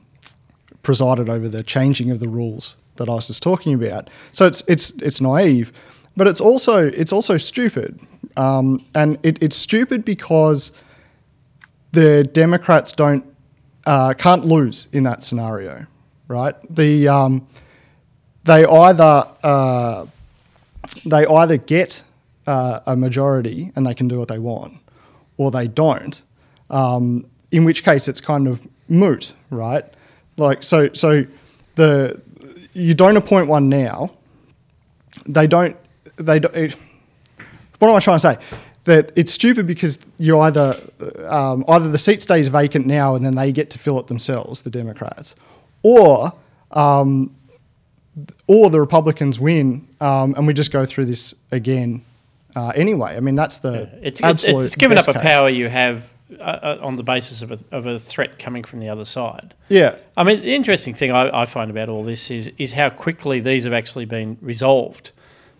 presided 0.84 1.28
over 1.28 1.50
the 1.50 1.64
changing 1.64 2.12
of 2.12 2.20
the 2.20 2.28
rules 2.28 2.76
that 2.98 3.10
I 3.10 3.14
was 3.14 3.28
just 3.28 3.42
talking 3.42 3.74
about. 3.74 4.10
So 4.32 4.46
it's 4.46 4.64
it's 4.68 4.92
it's 5.02 5.22
naive, 5.22 5.72
but 6.16 6.28
it's 6.28 6.42
also 6.42 6.88
it's 6.88 7.12
also 7.12 7.38
stupid, 7.38 8.00
um, 8.38 8.84
and 8.94 9.18
it, 9.24 9.42
it's 9.42 9.56
stupid 9.56 10.06
because 10.06 10.72
the 11.92 12.24
Democrats 12.24 12.92
don't 12.92 13.26
uh, 13.86 14.14
can't 14.14 14.46
lose 14.46 14.88
in 14.92 15.04
that 15.04 15.24
scenario, 15.24 15.86
right? 16.28 16.56
The 16.74 17.08
um, 17.08 17.48
they 18.44 18.66
either 18.66 19.24
uh, 19.44 20.06
they 21.06 21.26
either 21.26 21.58
get 21.58 22.04
uh, 22.48 22.80
a 22.86 22.96
majority 22.96 23.72
and 23.76 23.86
they 23.86 23.94
can 23.94 24.08
do 24.08 24.20
what 24.20 24.28
they 24.28 24.40
want, 24.40 24.78
or 25.38 25.52
they 25.52 25.68
don't. 25.68 26.22
Um, 26.70 27.26
in 27.52 27.66
which 27.66 27.84
case, 27.84 28.08
it's 28.08 28.22
kind 28.22 28.48
of 28.48 28.66
moot, 28.88 29.34
right? 29.50 29.86
Like 30.38 30.64
so, 30.64 30.92
so 30.94 31.26
the 31.76 32.22
you 32.74 32.94
don't 32.94 33.18
appoint 33.18 33.48
one 33.48 33.70
now. 33.70 34.12
They 35.28 35.48
don't. 35.48 35.76
They 36.16 36.40
don't. 36.40 36.76
What 37.80 37.90
am 37.90 37.96
I 37.96 38.00
trying 38.00 38.16
to 38.16 38.20
say? 38.20 38.38
That 38.86 39.12
it's 39.16 39.32
stupid 39.32 39.68
because 39.68 40.00
you 40.18 40.40
either 40.40 40.76
um, 41.28 41.64
either 41.68 41.90
the 41.90 42.00
seat 42.00 42.22
stays 42.22 42.48
vacant 42.48 42.88
now 42.88 43.14
and 43.14 43.24
then 43.24 43.36
they 43.36 43.52
get 43.52 43.70
to 43.72 43.80
fill 43.80 44.00
it 44.00 44.08
themselves, 44.08 44.64
the 44.64 44.72
Democrats, 44.72 45.36
or 45.84 46.34
um, 46.72 47.36
or 48.48 48.70
the 48.70 48.80
Republicans 48.80 49.40
win 49.40 49.88
um, 50.00 50.34
and 50.36 50.48
we 50.48 50.54
just 50.54 50.72
go 50.72 50.86
through 50.86 51.06
this 51.06 51.36
again 51.52 52.04
uh, 52.56 52.72
anyway. 52.76 53.16
I 53.16 53.20
mean, 53.20 53.36
that's 53.36 53.60
the 53.60 53.90
yeah. 53.94 54.00
it's, 54.02 54.22
absolute 54.22 54.58
it's, 54.58 54.66
it's 54.68 54.76
given 54.76 54.98
up 54.98 55.08
a 55.08 55.14
case. 55.14 55.22
power 55.22 55.50
you 55.50 55.70
have 55.70 56.12
uh, 56.40 56.44
uh, 56.44 56.78
on 56.82 56.96
the 56.96 57.04
basis 57.04 57.42
of 57.42 57.52
a, 57.52 57.60
of 57.72 57.86
a 57.86 58.00
threat 58.00 58.40
coming 58.40 58.64
from 58.64 58.80
the 58.80 58.90
other 58.90 59.06
side. 59.06 59.54
Yeah. 59.70 59.96
I 60.18 60.24
mean, 60.24 60.42
the 60.42 60.56
interesting 60.56 60.94
thing 60.94 61.12
I, 61.12 61.42
I 61.42 61.46
find 61.46 61.70
about 61.70 61.90
all 61.90 62.04
this 62.04 62.32
is 62.32 62.52
is 62.58 62.74
how 62.74 62.90
quickly 62.90 63.40
these 63.40 63.64
have 63.64 63.74
actually 63.74 64.06
been 64.06 64.38
resolved. 64.42 65.12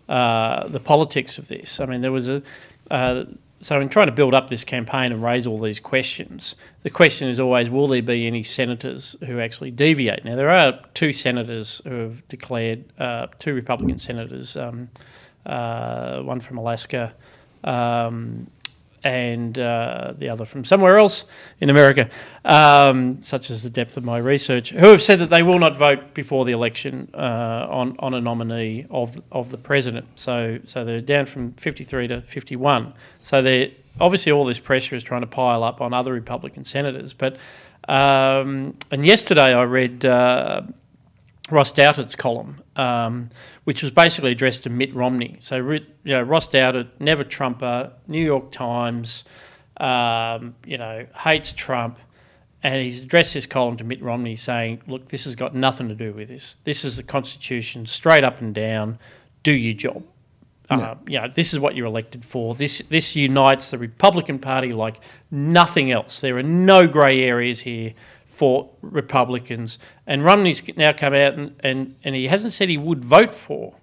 Uh, 0.08 0.66
the 0.68 0.80
politics 0.80 1.38
of 1.38 1.48
this. 1.48 1.80
I 1.80 1.86
mean, 1.86 2.00
there 2.00 2.12
was 2.12 2.28
a. 2.28 2.42
Uh, 2.92 3.24
so, 3.60 3.80
in 3.80 3.88
trying 3.88 4.06
to 4.06 4.12
build 4.12 4.34
up 4.34 4.50
this 4.50 4.64
campaign 4.64 5.12
and 5.12 5.22
raise 5.22 5.46
all 5.46 5.58
these 5.58 5.80
questions, 5.80 6.56
the 6.82 6.90
question 6.90 7.28
is 7.28 7.40
always 7.40 7.70
will 7.70 7.86
there 7.86 8.02
be 8.02 8.26
any 8.26 8.42
senators 8.42 9.16
who 9.24 9.40
actually 9.40 9.70
deviate? 9.70 10.24
Now, 10.24 10.36
there 10.36 10.50
are 10.50 10.80
two 10.92 11.12
senators 11.12 11.80
who 11.84 11.94
have 11.94 12.28
declared, 12.28 12.84
uh, 12.98 13.28
two 13.38 13.54
Republican 13.54 13.98
senators, 13.98 14.56
um, 14.56 14.90
uh, 15.46 16.20
one 16.20 16.40
from 16.40 16.58
Alaska, 16.58 17.14
um, 17.64 18.48
and 19.04 19.58
uh, 19.58 20.14
the 20.16 20.28
other 20.28 20.44
from 20.44 20.64
somewhere 20.64 20.98
else 20.98 21.24
in 21.60 21.70
America, 21.70 22.08
um, 22.44 23.20
such 23.22 23.50
as 23.50 23.62
the 23.62 23.70
depth 23.70 23.96
of 23.96 24.04
my 24.04 24.18
research, 24.18 24.70
who 24.70 24.86
have 24.86 25.02
said 25.02 25.18
that 25.18 25.30
they 25.30 25.42
will 25.42 25.58
not 25.58 25.76
vote 25.76 26.14
before 26.14 26.44
the 26.44 26.52
election 26.52 27.08
uh, 27.14 27.66
on 27.70 27.96
on 27.98 28.14
a 28.14 28.20
nominee 28.20 28.86
of 28.90 29.20
of 29.32 29.50
the 29.50 29.58
president. 29.58 30.06
So 30.14 30.58
so 30.64 30.84
they're 30.84 31.00
down 31.00 31.26
from 31.26 31.52
53 31.54 32.08
to 32.08 32.22
51. 32.22 32.94
So 33.22 33.42
they 33.42 33.74
obviously 34.00 34.32
all 34.32 34.44
this 34.44 34.58
pressure 34.58 34.94
is 34.94 35.02
trying 35.02 35.22
to 35.22 35.26
pile 35.26 35.64
up 35.64 35.80
on 35.80 35.92
other 35.92 36.12
Republican 36.12 36.64
senators. 36.64 37.12
But 37.12 37.36
um, 37.88 38.76
and 38.90 39.04
yesterday 39.04 39.54
I 39.54 39.62
read. 39.62 40.04
Uh, 40.04 40.62
Ross 41.50 41.72
Douthat's 41.72 42.14
column, 42.14 42.62
um, 42.76 43.30
which 43.64 43.82
was 43.82 43.90
basically 43.90 44.32
addressed 44.32 44.62
to 44.62 44.70
Mitt 44.70 44.94
Romney. 44.94 45.38
So, 45.40 45.56
you 45.56 45.80
know, 46.04 46.22
Ross 46.22 46.48
Douthat, 46.48 46.88
never 47.00 47.24
Trumper, 47.24 47.92
New 48.06 48.24
York 48.24 48.52
Times, 48.52 49.24
um, 49.78 50.54
you 50.64 50.78
know, 50.78 51.06
hates 51.18 51.52
Trump, 51.52 51.98
and 52.62 52.80
he's 52.80 53.02
addressed 53.02 53.34
his 53.34 53.46
column 53.46 53.76
to 53.78 53.84
Mitt 53.84 54.00
Romney 54.00 54.36
saying, 54.36 54.82
look, 54.86 55.08
this 55.08 55.24
has 55.24 55.34
got 55.34 55.54
nothing 55.54 55.88
to 55.88 55.94
do 55.94 56.12
with 56.12 56.28
this. 56.28 56.56
This 56.64 56.84
is 56.84 56.96
the 56.96 57.02
Constitution, 57.02 57.86
straight 57.86 58.22
up 58.22 58.40
and 58.40 58.54
down. 58.54 58.98
Do 59.42 59.52
your 59.52 59.74
job. 59.74 60.04
Uh, 60.70 60.94
you 61.06 61.20
know, 61.20 61.28
this 61.28 61.52
is 61.52 61.58
what 61.58 61.76
you're 61.76 61.86
elected 61.86 62.24
for. 62.24 62.54
This 62.54 62.78
this 62.88 63.14
unites 63.14 63.70
the 63.70 63.76
Republican 63.76 64.38
Party 64.38 64.72
like 64.72 65.00
nothing 65.30 65.90
else. 65.90 66.20
There 66.20 66.38
are 66.38 66.42
no 66.42 66.86
grey 66.86 67.22
areas 67.24 67.60
here 67.60 67.92
for 68.42 68.68
Republicans. 68.80 69.78
And 70.04 70.24
Romney's 70.24 70.64
now 70.76 70.92
come 70.92 71.14
out 71.14 71.34
and, 71.34 71.54
and, 71.60 71.94
and 72.02 72.16
he 72.16 72.26
hasn't 72.26 72.52
said 72.52 72.68
he 72.68 72.76
would 72.76 73.04
vote 73.04 73.36
for, 73.36 73.74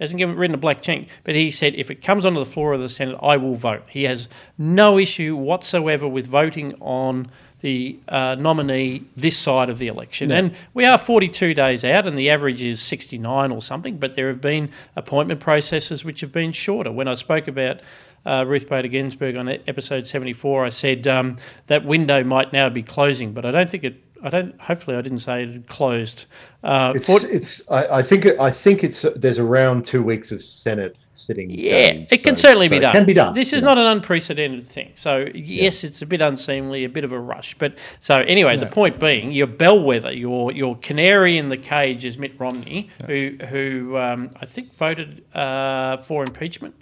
hasn't 0.00 0.16
given 0.16 0.36
written 0.36 0.54
a 0.54 0.56
black 0.56 0.80
check, 0.80 1.08
but 1.22 1.34
he 1.34 1.50
said 1.50 1.74
if 1.74 1.90
it 1.90 1.96
comes 1.96 2.24
onto 2.24 2.38
the 2.38 2.46
floor 2.46 2.72
of 2.72 2.80
the 2.80 2.88
Senate, 2.88 3.18
I 3.22 3.36
will 3.36 3.56
vote. 3.56 3.82
He 3.90 4.04
has 4.04 4.26
no 4.56 4.98
issue 4.98 5.36
whatsoever 5.36 6.08
with 6.08 6.26
voting 6.26 6.72
on 6.80 7.30
the 7.60 7.98
uh, 8.08 8.36
nominee 8.36 9.04
this 9.14 9.36
side 9.36 9.68
of 9.68 9.76
the 9.78 9.88
election. 9.88 10.32
And 10.32 10.54
we 10.72 10.86
are 10.86 10.96
42 10.96 11.52
days 11.52 11.84
out, 11.84 12.06
and 12.06 12.16
the 12.16 12.30
average 12.30 12.62
is 12.62 12.80
69 12.80 13.52
or 13.52 13.60
something, 13.60 13.98
but 13.98 14.16
there 14.16 14.28
have 14.28 14.40
been 14.40 14.70
appointment 14.96 15.40
processes 15.40 16.06
which 16.06 16.22
have 16.22 16.32
been 16.32 16.52
shorter. 16.52 16.90
When 16.90 17.06
I 17.06 17.14
spoke 17.14 17.48
about 17.48 17.80
uh, 18.26 18.44
Ruth 18.46 18.68
Bader 18.68 18.88
Ginsburg 18.88 19.36
on 19.36 19.48
episode 19.48 20.06
74, 20.06 20.66
I 20.66 20.68
said 20.68 21.06
um, 21.06 21.36
that 21.66 21.84
window 21.84 22.24
might 22.24 22.52
now 22.52 22.68
be 22.68 22.82
closing, 22.82 23.32
but 23.32 23.46
I 23.46 23.52
don't 23.52 23.70
think 23.70 23.84
it 23.84 24.02
I 24.22 24.28
don't. 24.28 24.60
Hopefully, 24.60 24.96
I 24.96 25.02
didn't 25.02 25.20
say 25.20 25.42
it 25.42 25.52
had 25.52 25.66
closed. 25.66 26.26
Uh, 26.62 26.92
it's. 26.94 27.06
For, 27.06 27.18
it's. 27.34 27.70
I, 27.70 27.98
I, 27.98 28.02
think. 28.02 28.26
I 28.26 28.50
think 28.50 28.82
it's. 28.82 29.02
There's 29.14 29.38
around 29.38 29.84
two 29.84 30.02
weeks 30.02 30.32
of 30.32 30.42
Senate 30.42 30.96
sitting. 31.12 31.50
Yeah, 31.50 31.92
days, 31.92 32.12
it 32.12 32.22
can 32.22 32.36
so, 32.36 32.48
certainly 32.48 32.68
so 32.68 32.70
be 32.70 32.78
done. 32.80 32.92
can 32.92 33.04
be 33.04 33.14
done. 33.14 33.34
This 33.34 33.52
is 33.52 33.62
yeah. 33.62 33.68
not 33.68 33.78
an 33.78 33.86
unprecedented 33.86 34.66
thing. 34.66 34.92
So 34.94 35.28
yes, 35.34 35.82
yeah. 35.82 35.88
it's 35.88 36.02
a 36.02 36.06
bit 36.06 36.20
unseemly, 36.20 36.84
a 36.84 36.88
bit 36.88 37.04
of 37.04 37.12
a 37.12 37.20
rush. 37.20 37.54
But 37.58 37.76
so 38.00 38.16
anyway, 38.16 38.56
the 38.56 38.66
point 38.66 38.98
being, 38.98 39.32
your 39.32 39.46
bellwether, 39.46 40.12
your 40.12 40.52
your 40.52 40.76
canary 40.76 41.36
in 41.36 41.48
the 41.48 41.58
cage 41.58 42.04
is 42.04 42.18
Mitt 42.18 42.38
Romney, 42.38 42.90
yeah. 43.00 43.06
who 43.06 43.36
who 43.46 43.96
um, 43.98 44.30
I 44.40 44.46
think 44.46 44.74
voted 44.76 45.24
uh, 45.34 45.98
for 45.98 46.24
impeachment. 46.24 46.74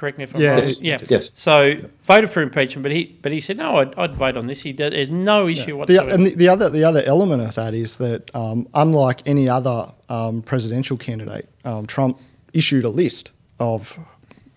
Correct 0.00 0.16
me 0.16 0.24
if 0.24 0.34
I'm 0.34 0.40
yeah, 0.40 0.54
wrong. 0.54 0.74
Yeah. 0.80 0.96
Yes. 1.10 1.30
So 1.34 1.74
voted 2.04 2.30
for 2.30 2.40
impeachment, 2.40 2.84
but 2.84 2.90
he 2.90 3.18
but 3.20 3.32
he 3.32 3.38
said 3.38 3.58
no, 3.58 3.76
I'd, 3.76 3.94
I'd 3.96 4.16
vote 4.16 4.34
on 4.34 4.46
this. 4.46 4.62
He 4.62 4.72
does, 4.72 4.92
there's 4.92 5.10
no 5.10 5.46
issue 5.46 5.72
yeah. 5.72 5.74
whatsoever. 5.74 6.08
The, 6.08 6.14
and 6.14 6.26
the, 6.26 6.34
the, 6.36 6.48
other 6.48 6.70
the 6.70 6.84
other 6.84 7.02
element 7.02 7.42
of 7.42 7.54
that 7.56 7.74
is 7.74 7.98
that 7.98 8.34
um, 8.34 8.66
unlike 8.72 9.20
any 9.26 9.46
other 9.46 9.92
um, 10.08 10.40
presidential 10.40 10.96
candidate, 10.96 11.50
um, 11.66 11.84
Trump 11.84 12.18
issued 12.54 12.86
a 12.86 12.88
list 12.88 13.34
of 13.58 13.98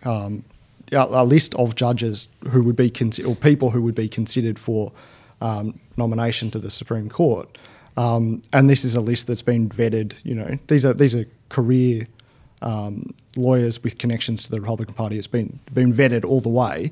um, 0.06 0.46
a 0.94 1.26
list 1.26 1.56
of 1.56 1.76
judges 1.76 2.30
who 2.50 2.64
would 2.64 2.78
be 2.78 2.90
con- 2.90 3.12
or 3.28 3.36
people 3.36 3.70
who 3.70 3.82
would 3.82 3.96
be 3.96 4.08
considered 4.08 4.58
for 4.58 4.94
um, 5.42 5.78
nomination 5.98 6.52
to 6.52 6.60
the 6.60 6.70
Supreme 6.70 7.10
Court. 7.10 7.58
Um, 7.98 8.44
and 8.54 8.70
this 8.70 8.86
is 8.86 8.96
a 8.96 9.02
list 9.02 9.28
that's 9.28 9.42
been 9.42 9.68
vetted. 9.68 10.22
You 10.24 10.36
know, 10.36 10.58
these 10.68 10.86
are 10.86 10.94
these 10.94 11.14
are 11.14 11.26
career 11.50 12.08
um, 12.64 13.14
lawyers 13.36 13.84
with 13.84 13.98
connections 13.98 14.44
to 14.46 14.52
the 14.52 14.60
Republican 14.60 14.96
Party. 14.96 15.18
It's 15.18 15.28
been 15.28 15.60
been 15.74 15.94
vetted 15.94 16.24
all 16.26 16.42
the 16.42 16.50
way, 16.50 16.92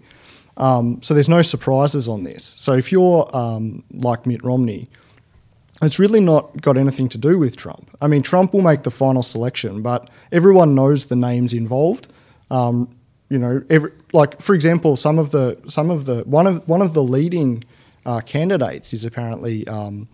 Um, 0.58 1.02
so 1.02 1.14
there's 1.14 1.30
no 1.30 1.42
surprises 1.42 2.08
on 2.08 2.24
this. 2.24 2.44
So 2.44 2.74
if 2.74 2.92
you're 2.92 3.30
um, 3.36 3.84
like 3.94 4.26
Mitt 4.26 4.44
Romney, 4.44 4.90
it's 5.82 5.98
really 5.98 6.20
not 6.20 6.62
got 6.62 6.78
anything 6.78 7.10
to 7.10 7.18
do 7.18 7.40
with 7.40 7.56
Trump. 7.56 7.90
I 8.02 8.08
mean, 8.08 8.22
Trump 8.22 8.54
will 8.54 8.62
make 8.62 8.84
the 8.84 8.92
final 8.92 9.24
selection, 9.24 9.82
but 9.82 10.10
everyone 10.32 10.76
knows 10.76 11.06
the 11.06 11.16
names 11.16 11.54
involved. 11.54 12.12
Um, 12.52 12.90
you 13.30 13.40
know, 13.40 13.64
every, 13.70 13.92
like 14.14 14.42
for 14.42 14.54
example, 14.54 14.96
some 14.96 15.18
of 15.18 15.32
the 15.32 15.58
some 15.68 15.90
of 15.90 16.06
the 16.06 16.24
one 16.26 16.48
of 16.48 16.68
one 16.68 16.82
of 16.82 16.94
the 16.94 17.02
leading 17.04 17.64
uh, 18.06 18.20
candidates 18.20 18.94
is 18.94 19.06
apparently 19.06 19.66
um, 19.68 20.08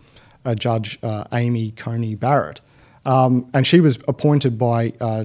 a 0.44 0.54
judge, 0.54 0.98
uh, 1.02 1.24
Amy 1.32 1.72
Coney 1.72 2.14
Barrett, 2.14 2.60
um, 3.04 3.50
and 3.52 3.66
she 3.66 3.80
was 3.80 3.98
appointed 4.06 4.56
by 4.56 4.92
uh, 5.00 5.24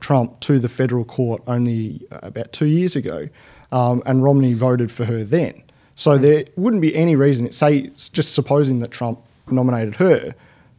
Trump 0.00 0.40
to 0.40 0.58
the 0.58 0.68
federal 0.68 1.04
court 1.04 1.42
only 1.46 2.06
uh, 2.10 2.20
about 2.22 2.52
two 2.52 2.66
years 2.66 2.96
ago, 2.96 3.28
um, 3.72 4.02
and 4.06 4.22
Romney 4.22 4.54
voted 4.54 4.90
for 4.90 5.04
her 5.04 5.24
then. 5.24 5.62
So 5.94 6.16
there 6.16 6.44
wouldn't 6.56 6.82
be 6.82 6.94
any 6.94 7.16
reason, 7.16 7.50
say, 7.52 7.90
just 8.12 8.34
supposing 8.34 8.78
that 8.80 8.90
Trump 8.90 9.20
nominated 9.50 9.96
her, 9.96 10.34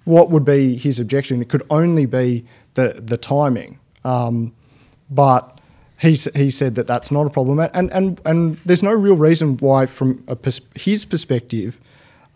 what 0.06 0.30
would 0.30 0.46
be 0.46 0.78
his 0.78 1.00
objection? 1.00 1.42
It 1.42 1.50
could 1.50 1.64
only 1.70 2.06
be 2.06 2.46
the 2.76 3.02
the 3.06 3.18
timing. 3.18 3.80
Um, 4.04 4.54
but 5.10 5.60
he, 6.00 6.14
he 6.14 6.50
said 6.50 6.76
that 6.76 6.88
that's 6.88 7.12
not 7.12 7.28
a 7.28 7.30
problem. 7.30 7.60
And, 7.74 7.92
and, 7.92 8.22
and 8.26 8.58
there's 8.66 8.84
no 8.84 8.94
real 8.94 9.16
reason 9.16 9.58
why, 9.58 9.86
from 9.86 10.24
pers- 10.42 10.62
his 10.76 11.04
perspective, 11.04 11.80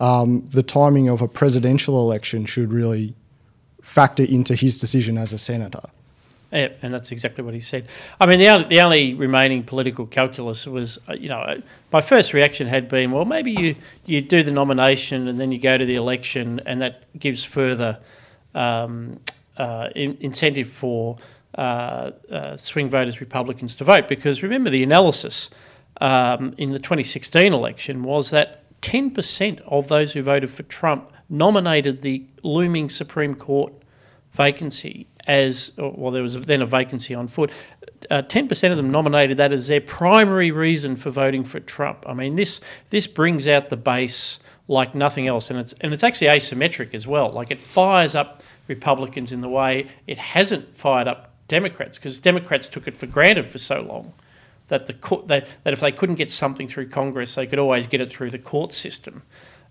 um, 0.00 0.46
the 0.48 0.62
timing 0.62 1.08
of 1.08 1.22
a 1.22 1.28
presidential 1.28 2.00
election 2.00 2.44
should 2.44 2.72
really 2.72 3.14
factor 3.80 4.24
into 4.24 4.54
his 4.54 4.78
decision 4.78 5.16
as 5.16 5.32
a 5.32 5.38
senator. 5.38 5.82
Yeah, 6.54 6.68
and 6.82 6.94
that's 6.94 7.10
exactly 7.10 7.42
what 7.42 7.52
he 7.52 7.58
said. 7.58 7.88
I 8.20 8.26
mean, 8.26 8.38
the 8.38 8.46
only, 8.46 8.68
the 8.68 8.80
only 8.80 9.12
remaining 9.12 9.64
political 9.64 10.06
calculus 10.06 10.68
was, 10.68 11.00
uh, 11.08 11.14
you 11.14 11.28
know, 11.28 11.40
uh, 11.40 11.56
my 11.92 12.00
first 12.00 12.32
reaction 12.32 12.68
had 12.68 12.88
been, 12.88 13.10
well, 13.10 13.24
maybe 13.24 13.50
you, 13.50 13.74
you 14.06 14.20
do 14.20 14.44
the 14.44 14.52
nomination 14.52 15.26
and 15.26 15.40
then 15.40 15.50
you 15.50 15.58
go 15.58 15.76
to 15.76 15.84
the 15.84 15.96
election, 15.96 16.60
and 16.64 16.80
that 16.80 17.02
gives 17.18 17.42
further 17.42 17.98
um, 18.54 19.18
uh, 19.56 19.88
in, 19.96 20.16
incentive 20.20 20.68
for 20.68 21.18
uh, 21.58 22.12
uh, 22.30 22.56
swing 22.56 22.88
voters, 22.88 23.20
Republicans 23.20 23.74
to 23.74 23.82
vote. 23.82 24.06
Because 24.06 24.40
remember, 24.40 24.70
the 24.70 24.84
analysis 24.84 25.50
um, 26.00 26.54
in 26.56 26.70
the 26.70 26.78
2016 26.78 27.52
election 27.52 28.04
was 28.04 28.30
that 28.30 28.62
10% 28.80 29.60
of 29.62 29.88
those 29.88 30.12
who 30.12 30.22
voted 30.22 30.50
for 30.50 30.62
Trump 30.62 31.10
nominated 31.28 32.02
the 32.02 32.26
looming 32.44 32.88
Supreme 32.90 33.34
Court 33.34 33.72
vacancy 34.32 35.08
as 35.26 35.72
well. 35.76 36.10
There 36.10 36.22
was 36.22 36.34
then 36.34 36.62
a 36.62 36.66
vacancy 36.66 37.14
on 37.14 37.28
foot. 37.28 37.50
Uh, 38.10 38.22
ten 38.22 38.48
percent 38.48 38.72
of 38.72 38.76
them 38.76 38.90
nominated 38.90 39.36
that 39.38 39.52
as 39.52 39.68
their 39.68 39.80
primary 39.80 40.50
reason 40.50 40.96
for 40.96 41.10
voting 41.10 41.44
for 41.44 41.60
Trump. 41.60 42.04
I 42.06 42.14
mean, 42.14 42.36
this 42.36 42.60
this 42.90 43.06
brings 43.06 43.46
out 43.46 43.70
the 43.70 43.76
base 43.76 44.38
like 44.68 44.94
nothing 44.94 45.26
else, 45.26 45.50
and 45.50 45.58
it's 45.58 45.74
and 45.80 45.92
it's 45.92 46.04
actually 46.04 46.28
asymmetric 46.28 46.94
as 46.94 47.06
well. 47.06 47.30
Like 47.30 47.50
it 47.50 47.60
fires 47.60 48.14
up 48.14 48.42
Republicans 48.68 49.32
in 49.32 49.40
the 49.40 49.48
way 49.48 49.88
it 50.06 50.18
hasn't 50.18 50.76
fired 50.76 51.08
up 51.08 51.32
Democrats 51.48 51.98
because 51.98 52.18
Democrats 52.18 52.68
took 52.68 52.88
it 52.88 52.96
for 52.96 53.06
granted 53.06 53.50
for 53.50 53.58
so 53.58 53.80
long 53.80 54.12
that 54.68 54.86
the 54.86 54.94
court, 54.94 55.28
that, 55.28 55.46
that 55.62 55.72
if 55.72 55.80
they 55.80 55.92
couldn't 55.92 56.14
get 56.14 56.30
something 56.30 56.66
through 56.66 56.88
Congress, 56.88 57.34
they 57.34 57.46
could 57.46 57.58
always 57.58 57.86
get 57.86 58.00
it 58.00 58.08
through 58.08 58.30
the 58.30 58.38
court 58.38 58.72
system. 58.72 59.22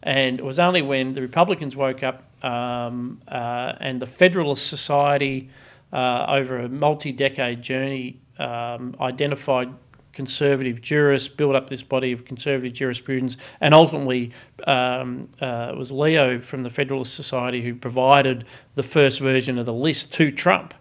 And 0.04 0.38
it 0.38 0.46
was 0.46 0.60
only 0.60 0.82
when 0.82 1.14
the 1.14 1.22
Republicans 1.22 1.76
woke 1.76 2.04
up 2.04 2.24
um, 2.44 3.22
uh, 3.28 3.74
and 3.80 4.02
the 4.02 4.06
Federalist 4.06 4.68
Society, 4.68 5.50
uh, 5.94 6.26
over 6.28 6.60
a 6.60 6.70
multi-decade 6.70 7.62
journey, 7.62 8.20
um, 8.38 8.96
identified 9.00 9.74
conservative 10.12 10.82
jurists, 10.82 11.28
built 11.28 11.56
up 11.56 11.70
this 11.70 11.84
body 11.84 12.12
of 12.12 12.26
conservative 12.26 12.74
jurisprudence, 12.74 13.38
and 13.62 13.74
ultimately 13.74 14.32
um, 14.68 15.30
uh, 15.42 15.72
it 15.72 15.78
was 15.78 15.92
Leo 15.92 16.40
from 16.40 16.64
the 16.64 16.70
Federalist 16.70 17.16
Society 17.16 17.62
who 17.62 17.74
provided 17.74 18.46
the 18.76 18.84
first 18.84 19.20
version 19.20 19.58
of 19.58 19.66
the 19.66 19.74
list 19.74 20.14
to 20.14 20.32
Trump. 20.32 20.74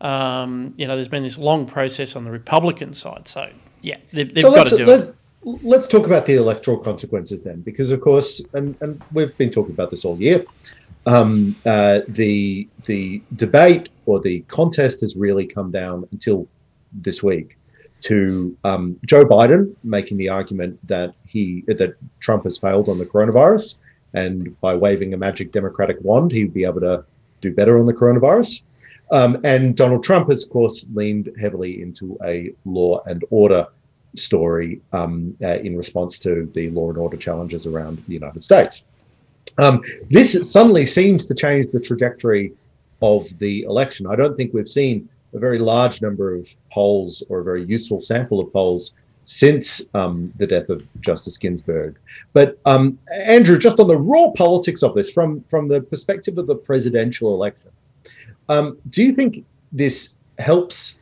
Um, 0.00 0.72
you 0.76 0.86
know, 0.86 0.94
there's 0.94 1.08
been 1.08 1.22
this 1.22 1.36
long 1.36 1.66
process 1.66 2.16
on 2.16 2.24
the 2.24 2.30
Republican 2.30 2.94
side. 2.94 3.28
So, 3.28 3.50
yeah, 3.82 3.98
they, 4.12 4.24
have 4.24 4.38
so 4.40 4.54
got 4.54 4.66
to 4.68 4.76
do 4.78 4.86
let, 4.86 5.00
it. 5.00 5.16
Let's 5.42 5.88
talk 5.88 6.06
about 6.06 6.26
the 6.26 6.34
electoral 6.34 6.78
consequences 6.78 7.42
then, 7.42 7.62
because 7.62 7.90
of 7.90 8.00
course, 8.02 8.42
and, 8.52 8.76
and 8.82 9.02
we've 9.12 9.36
been 9.38 9.50
talking 9.50 9.72
about 9.72 9.90
this 9.90 10.04
all 10.04 10.20
year. 10.20 10.44
Um, 11.06 11.56
uh, 11.64 12.00
the 12.08 12.68
the 12.84 13.22
debate 13.36 13.88
or 14.04 14.20
the 14.20 14.40
contest 14.48 15.00
has 15.00 15.16
really 15.16 15.46
come 15.46 15.70
down 15.70 16.06
until 16.12 16.46
this 16.92 17.22
week 17.22 17.56
to 18.00 18.56
um, 18.64 19.00
Joe 19.06 19.24
Biden 19.24 19.74
making 19.82 20.18
the 20.18 20.28
argument 20.28 20.78
that 20.86 21.14
he 21.26 21.64
that 21.68 21.94
Trump 22.20 22.44
has 22.44 22.58
failed 22.58 22.90
on 22.90 22.98
the 22.98 23.06
coronavirus, 23.06 23.78
and 24.12 24.60
by 24.60 24.74
waving 24.74 25.14
a 25.14 25.16
magic 25.16 25.52
Democratic 25.52 25.96
wand, 26.02 26.32
he'd 26.32 26.52
be 26.52 26.64
able 26.64 26.80
to 26.80 27.02
do 27.40 27.54
better 27.54 27.78
on 27.78 27.86
the 27.86 27.94
coronavirus. 27.94 28.62
Um, 29.10 29.40
and 29.42 29.74
Donald 29.74 30.04
Trump 30.04 30.28
has, 30.28 30.44
of 30.44 30.50
course, 30.50 30.86
leaned 30.94 31.30
heavily 31.40 31.82
into 31.82 32.18
a 32.24 32.52
law 32.64 33.02
and 33.06 33.24
order 33.30 33.66
story 34.16 34.80
um, 34.92 35.36
uh, 35.42 35.58
in 35.58 35.76
response 35.76 36.18
to 36.20 36.50
the 36.54 36.70
law 36.70 36.88
and 36.88 36.98
order 36.98 37.16
challenges 37.16 37.66
around 37.66 38.02
the 38.06 38.14
United 38.14 38.42
States. 38.42 38.84
Um, 39.58 39.82
this 40.10 40.50
suddenly 40.50 40.86
seems 40.86 41.26
to 41.26 41.34
change 41.34 41.68
the 41.68 41.80
trajectory 41.80 42.52
of 43.02 43.26
the 43.38 43.62
election. 43.62 44.06
I 44.06 44.16
don't 44.16 44.36
think 44.36 44.52
we've 44.52 44.68
seen 44.68 45.08
a 45.34 45.38
very 45.38 45.58
large 45.58 46.02
number 46.02 46.34
of 46.34 46.48
polls 46.72 47.22
or 47.28 47.40
a 47.40 47.44
very 47.44 47.64
useful 47.64 48.00
sample 48.00 48.40
of 48.40 48.52
polls 48.52 48.94
since 49.26 49.86
um, 49.94 50.32
the 50.38 50.46
death 50.46 50.70
of 50.70 50.88
Justice 51.00 51.36
Ginsburg. 51.36 51.96
But 52.32 52.58
um, 52.66 52.98
Andrew, 53.14 53.58
just 53.58 53.78
on 53.78 53.86
the 53.86 53.96
raw 53.96 54.30
politics 54.30 54.82
of 54.82 54.94
this, 54.94 55.12
from 55.12 55.44
from 55.48 55.68
the 55.68 55.80
perspective 55.82 56.36
of 56.36 56.46
the 56.48 56.56
presidential 56.56 57.32
election, 57.32 57.70
um, 58.48 58.78
do 58.88 59.04
you 59.04 59.14
think 59.14 59.44
this 59.72 60.18
helps 60.40 60.98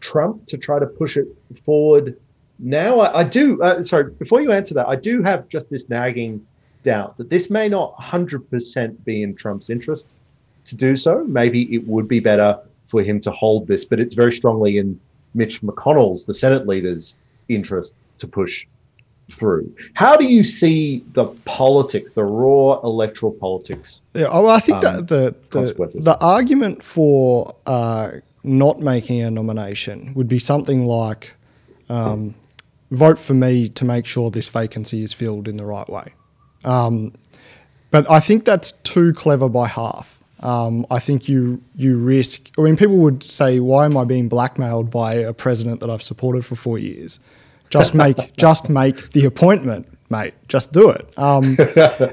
Trump 0.00 0.46
to 0.46 0.58
try 0.58 0.78
to 0.78 0.86
push 0.86 1.16
it 1.16 1.26
forward 1.64 2.16
now? 2.62 3.00
I, 3.00 3.20
I 3.20 3.24
do. 3.24 3.60
Uh, 3.62 3.82
sorry, 3.82 4.10
before 4.12 4.40
you 4.40 4.52
answer 4.52 4.74
that, 4.74 4.88
I 4.88 4.96
do 4.96 5.22
have 5.22 5.48
just 5.48 5.70
this 5.70 5.88
nagging 5.88 6.46
doubt 6.82 7.16
that 7.16 7.30
this 7.30 7.50
may 7.50 7.68
not 7.68 7.96
100% 7.96 9.04
be 9.04 9.22
in 9.22 9.34
Trump's 9.34 9.70
interest 9.70 10.06
to 10.66 10.76
do 10.76 10.96
so. 10.96 11.24
Maybe 11.24 11.62
it 11.74 11.86
would 11.86 12.08
be 12.08 12.20
better 12.20 12.58
for 12.88 13.02
him 13.02 13.20
to 13.20 13.30
hold 13.30 13.66
this, 13.66 13.84
but 13.84 14.00
it's 14.00 14.14
very 14.14 14.32
strongly 14.32 14.78
in 14.78 14.98
Mitch 15.34 15.62
McConnell's, 15.62 16.26
the 16.26 16.34
Senate 16.34 16.66
leader's 16.66 17.18
interest 17.48 17.94
to 18.18 18.28
push 18.28 18.66
through. 19.30 19.74
How 19.94 20.16
do 20.16 20.26
you 20.26 20.42
see 20.42 21.04
the 21.12 21.26
politics, 21.44 22.12
the 22.12 22.24
raw 22.24 22.80
electoral 22.82 23.32
politics? 23.32 24.00
Yeah, 24.14 24.28
well, 24.28 24.50
I 24.50 24.60
think 24.60 24.84
um, 24.84 25.06
that 25.06 25.08
the 25.08 25.34
the, 25.50 26.00
the 26.00 26.18
argument 26.20 26.82
for 26.82 27.54
uh, 27.66 28.12
not 28.44 28.80
making 28.80 29.22
a 29.22 29.30
nomination 29.30 30.12
would 30.14 30.28
be 30.28 30.38
something 30.38 30.84
like 30.84 31.32
um, 31.88 32.34
vote 32.92 33.18
for 33.18 33.34
me 33.34 33.68
to 33.70 33.84
make 33.84 34.06
sure 34.06 34.30
this 34.30 34.48
vacancy 34.48 35.02
is 35.02 35.12
filled 35.12 35.48
in 35.48 35.56
the 35.56 35.64
right 35.64 35.88
way. 35.88 36.12
Um, 36.64 37.14
but 37.90 38.08
I 38.10 38.20
think 38.20 38.44
that's 38.44 38.72
too 38.72 39.12
clever 39.12 39.48
by 39.48 39.66
half. 39.66 40.18
Um, 40.40 40.86
I 40.90 40.98
think 40.98 41.28
you 41.28 41.62
you 41.76 41.98
risk. 41.98 42.50
I 42.58 42.62
mean, 42.62 42.76
people 42.76 42.96
would 42.98 43.22
say, 43.22 43.60
"Why 43.60 43.84
am 43.84 43.96
I 43.96 44.04
being 44.04 44.28
blackmailed 44.28 44.90
by 44.90 45.14
a 45.14 45.32
president 45.32 45.80
that 45.80 45.90
I've 45.90 46.02
supported 46.02 46.44
for 46.44 46.56
four 46.56 46.78
years?" 46.78 47.20
Just 47.70 47.94
make 47.94 48.36
just 48.36 48.68
make 48.68 49.12
the 49.12 49.24
appointment, 49.24 49.86
mate. 50.12 50.34
Just 50.46 50.70
do 50.72 50.90
it. 50.90 51.12
Um, 51.18 51.56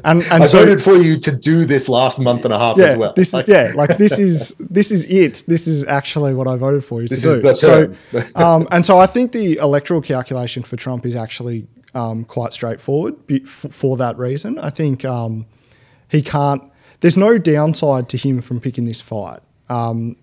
and 0.04 0.24
and 0.24 0.44
I 0.44 0.46
so, 0.46 0.60
voted 0.60 0.82
for 0.82 0.96
you 0.96 1.20
to 1.20 1.36
do 1.36 1.66
this 1.66 1.88
last 1.88 2.18
month 2.18 2.46
and 2.46 2.54
a 2.54 2.58
half 2.58 2.78
yeah, 2.78 2.86
as 2.86 2.98
well. 2.98 3.14
This 3.14 3.32
is 3.34 3.44
yeah, 3.48 3.72
like 3.76 3.98
this 3.98 4.18
is 4.18 4.56
this 4.60 4.92
is 4.92 5.06
it. 5.06 5.44
This 5.48 5.68
is 5.68 5.86
actually 5.86 6.34
what 6.34 6.48
I 6.48 6.56
voted 6.56 6.84
for 6.84 7.04
you 7.04 7.08
to 7.10 7.16
do. 7.16 7.56
So, 7.56 7.94
um, 8.36 8.68
and 8.72 8.84
so 8.84 8.98
I 8.98 9.06
think 9.06 9.34
the 9.34 9.58
electoral 9.58 10.02
calculation 10.02 10.64
for 10.64 10.78
Trump 10.78 11.06
is 11.06 11.16
actually 11.16 11.68
um, 11.94 12.26
quite 12.26 12.54
straightforward 12.54 13.16
for 13.48 13.98
that 13.98 14.18
reason. 14.18 14.58
I 14.58 14.72
think 14.72 15.06
um, 15.06 15.46
he 16.10 16.24
can't. 16.24 16.64
There's 17.02 17.18
no 17.18 17.38
downside 17.38 18.10
to 18.10 18.18
him 18.18 18.42
from 18.42 18.60
picking 18.60 18.86
this 18.86 19.02
fight. 19.02 19.42
Um, 19.70 20.16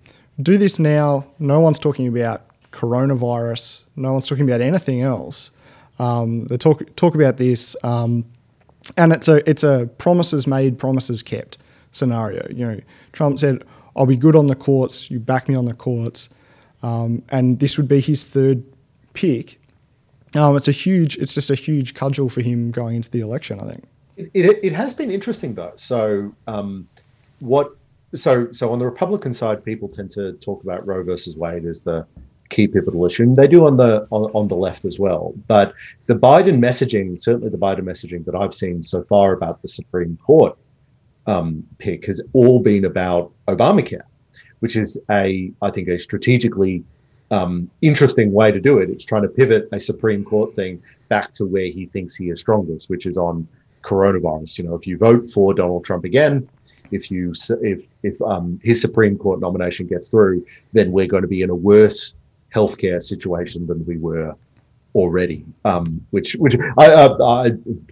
do 0.43 0.59
this 0.59 0.79
now. 0.79 1.27
No 1.39 1.61
one's 1.61 1.79
talking 1.79 2.09
about 2.09 2.43
coronavirus. 2.73 3.85
No 3.95 4.13
one's 4.13 4.27
talking 4.27 4.45
about 4.45 4.61
anything 4.61 5.03
else. 5.03 5.51
Um, 5.99 6.45
they 6.45 6.57
talk 6.57 6.83
talk 6.97 7.15
about 7.15 7.37
this, 7.37 7.77
um, 7.83 8.25
and 8.97 9.13
it's 9.13 9.29
a 9.29 9.49
it's 9.49 9.63
a 9.63 9.89
promises 9.99 10.47
made, 10.47 10.79
promises 10.79 11.23
kept 11.23 11.59
scenario. 11.93 12.47
You 12.51 12.67
know, 12.67 12.81
Trump 13.13 13.39
said, 13.39 13.65
"I'll 13.97 14.07
be 14.07 14.17
good 14.17 14.37
on 14.37 14.47
the 14.47 14.55
courts. 14.55 15.11
You 15.11 15.19
back 15.19 15.49
me 15.49 15.55
on 15.55 15.65
the 15.65 15.75
courts," 15.75 16.29
um, 16.83 17.23
and 17.31 17.59
this 17.59 17.77
would 17.77 17.89
be 17.89 18.01
his 18.01 18.25
third 18.25 18.63
pick. 19.15 19.59
Um, 20.35 20.57
it's 20.57 20.69
a 20.69 20.73
huge. 20.73 21.17
It's 21.17 21.35
just 21.35 21.51
a 21.51 21.55
huge 21.55 21.95
cudgel 21.95 22.29
for 22.29 22.43
him 22.43 22.71
going 22.71 22.97
into 22.97 23.11
the 23.11 23.21
election. 23.21 23.61
I 23.61 23.73
think. 23.73 23.85
It, 24.17 24.31
it, 24.35 24.61
it 24.63 24.73
has 24.73 24.93
been 24.93 25.11
interesting 25.11 25.55
though. 25.55 25.73
So 25.77 26.35
um, 26.47 26.89
what? 27.41 27.75
So 28.15 28.53
so 28.53 28.73
on 28.73 28.79
the 28.79 28.85
Republican 28.85 29.33
side, 29.33 29.65
people 29.65 29.89
tend 29.89 30.11
to 30.13 30.35
talk 30.35 30.63
about 30.63 30.87
Roe 30.87 31.03
versus 31.03 31.37
Wade 31.37 31.65
as 31.65 31.85
the 31.85 32.07
key 32.49 32.67
pivotal 32.69 33.05
issue. 33.05 33.25
And 33.25 33.37
they 33.37 33.49
do 33.49 33.67
on 33.67 33.77
the 33.77 34.07
on, 34.11 34.31
on 34.33 34.49
the 34.49 34.57
left 34.57 34.85
as 34.85 34.99
well. 34.99 35.35
But 35.47 35.75
the 36.07 36.15
Biden 36.15 36.59
messaging, 36.59 37.21
certainly 37.21 37.51
the 37.51 37.59
Biden 37.59 37.81
messaging 37.81 38.25
that 38.25 38.35
I've 38.35 38.55
seen 38.55 38.83
so 38.83 39.03
far 39.05 39.33
about 39.33 39.63
the 39.63 39.69
Supreme 39.69 40.17
Court 40.19 40.57
um, 41.27 41.67
pick 41.79 42.07
has 42.07 42.27
all 42.33 42.61
been 42.61 42.85
about 42.85 43.33
Obamacare, 43.49 44.05
which 44.61 44.77
is 44.77 45.01
a 45.11 45.53
I 45.63 45.71
think 45.71 45.89
a 45.89 45.99
strategically 45.99 46.85
um, 47.31 47.71
interesting 47.83 48.33
way 48.33 48.53
to 48.53 48.61
do 48.61 48.79
it. 48.79 48.91
It's 48.91 49.05
trying 49.05 49.23
to 49.23 49.29
pivot 49.29 49.69
a 49.73 49.81
Supreme 49.81 50.25
Court 50.25 50.55
thing 50.55 50.83
back 51.09 51.33
to 51.35 51.47
where 51.47 51.67
he 51.67 51.87
thinks 51.87 52.15
he 52.15 52.31
is 52.31 52.41
strongest, 52.41 52.89
which 52.89 53.07
is 53.07 53.19
on 53.19 53.47
coronavirus. 53.83 54.59
You 54.59 54.65
know, 54.65 54.75
if 54.75 54.87
you 54.87 54.99
vote 54.99 55.31
for 55.31 55.55
Donald 55.55 55.85
Trump 55.85 56.05
again, 56.05 56.49
if 56.91 57.11
you 57.11 57.33
if 57.63 57.85
if 58.03 58.21
um, 58.23 58.61
his 58.63 58.81
Supreme 58.81 59.19
Court 59.19 59.41
nomination 59.41 59.87
gets 59.87 60.09
through, 60.09 60.45
then 60.73 60.93
we're 60.93 61.07
going 61.07 61.23
to 61.23 61.29
be 61.29 61.43
in 61.43 61.51
a 61.51 61.55
worse 61.55 62.15
healthcare 62.57 63.01
situation 63.03 63.67
than 63.67 63.85
we 63.87 63.97
were 63.99 64.35
already. 64.97 65.45
Um, 65.65 66.05
which 66.11 66.35
which 66.37 66.57
I, 66.79 66.87
I, 66.87 67.47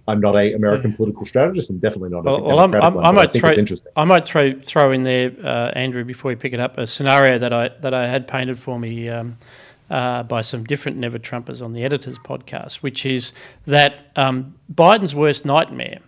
I 0.07 0.11
am 0.11 0.19
not 0.19 0.35
a 0.35 0.53
American 0.53 0.93
political 0.93 1.23
strategist 1.23 1.69
and 1.69 1.79
definitely 1.79 2.09
not. 2.09 2.25
Well, 2.25 2.41
well 2.41 2.59
I'm, 2.59 2.73
I'm, 2.73 2.97
i 2.97 3.11
might 3.11 3.31
throw 3.31 3.53
I 3.95 4.05
might 4.05 4.25
throw 4.25 4.59
throw 4.59 4.91
in 4.91 5.03
there, 5.03 5.31
uh, 5.43 5.71
Andrew, 5.75 6.03
before 6.03 6.29
we 6.29 6.35
pick 6.35 6.53
it 6.53 6.59
up, 6.59 6.77
a 6.77 6.87
scenario 6.87 7.37
that 7.37 7.53
I 7.53 7.69
that 7.81 7.93
I 7.93 8.07
had 8.07 8.27
painted 8.27 8.59
for 8.59 8.79
me. 8.79 9.07
Um, 9.07 9.37
uh, 9.87 10.23
by 10.23 10.41
some 10.41 10.63
different 10.63 10.97
Never 10.97 11.19
Trumpers 11.19 11.63
on 11.63 11.73
the 11.73 11.83
Editors 11.83 12.17
podcast, 12.17 12.77
which 12.77 13.05
is 13.05 13.33
that 13.67 14.07
um, 14.15 14.55
Biden's 14.73 15.13
worst 15.13 15.45
nightmare 15.45 15.99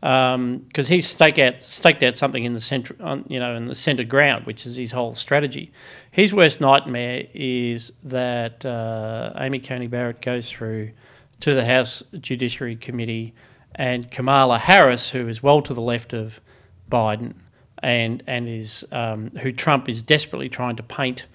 because 0.00 0.34
um, 0.34 0.66
he's 0.86 1.08
staked 1.08 1.38
out, 1.38 1.62
staked 1.62 2.02
out 2.02 2.16
something 2.16 2.44
in 2.44 2.52
the 2.52 2.60
center, 2.60 2.94
you 3.28 3.40
know, 3.40 3.54
in 3.54 3.66
the 3.66 3.74
centre 3.74 4.04
ground, 4.04 4.46
which 4.46 4.66
is 4.66 4.76
his 4.76 4.92
whole 4.92 5.14
strategy. 5.14 5.72
His 6.10 6.32
worst 6.32 6.60
nightmare 6.60 7.26
is 7.32 7.92
that 8.04 8.64
uh, 8.64 9.32
Amy 9.36 9.58
Coney 9.58 9.86
Barrett 9.86 10.20
goes 10.20 10.50
through 10.50 10.90
to 11.40 11.54
the 11.54 11.64
House 11.64 12.02
Judiciary 12.18 12.76
Committee, 12.76 13.34
and 13.74 14.10
Kamala 14.10 14.58
Harris, 14.58 15.10
who 15.10 15.28
is 15.28 15.42
well 15.42 15.60
to 15.62 15.74
the 15.74 15.82
left 15.82 16.12
of 16.12 16.40
Biden, 16.90 17.34
and 17.82 18.22
and 18.26 18.48
is 18.48 18.86
um, 18.92 19.30
who 19.42 19.52
Trump 19.52 19.88
is 19.88 20.02
desperately 20.02 20.48
trying 20.48 20.76
to 20.76 20.82
paint 20.82 21.26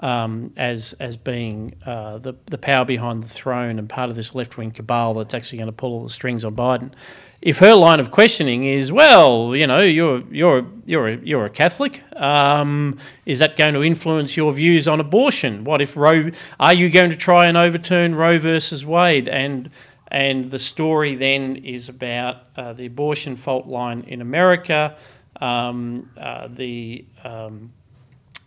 um, 0.00 0.52
as 0.56 0.92
as 0.94 1.16
being 1.16 1.74
uh, 1.86 2.18
the 2.18 2.34
the 2.46 2.58
power 2.58 2.84
behind 2.84 3.22
the 3.22 3.28
throne 3.28 3.78
and 3.78 3.88
part 3.88 4.10
of 4.10 4.16
this 4.16 4.34
left 4.34 4.56
wing 4.56 4.70
cabal 4.70 5.14
that's 5.14 5.34
actually 5.34 5.58
going 5.58 5.66
to 5.66 5.72
pull 5.72 5.92
all 5.92 6.04
the 6.04 6.10
strings 6.10 6.44
on 6.44 6.54
Biden. 6.54 6.92
If 7.40 7.58
her 7.58 7.74
line 7.74 8.00
of 8.00 8.10
questioning 8.10 8.64
is, 8.64 8.90
well, 8.90 9.54
you 9.54 9.66
know, 9.66 9.80
you're 9.80 10.24
you're 10.30 10.66
you're 10.84 11.08
a, 11.08 11.16
you're 11.18 11.44
a 11.44 11.50
Catholic, 11.50 12.02
um, 12.20 12.98
is 13.26 13.38
that 13.38 13.56
going 13.56 13.74
to 13.74 13.84
influence 13.84 14.36
your 14.36 14.52
views 14.52 14.88
on 14.88 14.98
abortion? 14.98 15.62
What 15.62 15.80
if 15.80 15.96
Roe? 15.96 16.30
Are 16.58 16.72
you 16.72 16.90
going 16.90 17.10
to 17.10 17.16
try 17.16 17.46
and 17.46 17.56
overturn 17.56 18.16
Roe 18.16 18.38
versus 18.38 18.84
Wade? 18.84 19.28
And 19.28 19.70
and 20.08 20.50
the 20.50 20.58
story 20.58 21.14
then 21.14 21.56
is 21.56 21.88
about 21.88 22.38
uh, 22.56 22.72
the 22.72 22.86
abortion 22.86 23.36
fault 23.36 23.66
line 23.66 24.00
in 24.08 24.20
America, 24.20 24.96
um, 25.40 26.10
uh, 26.16 26.48
the 26.48 27.04
um, 27.22 27.72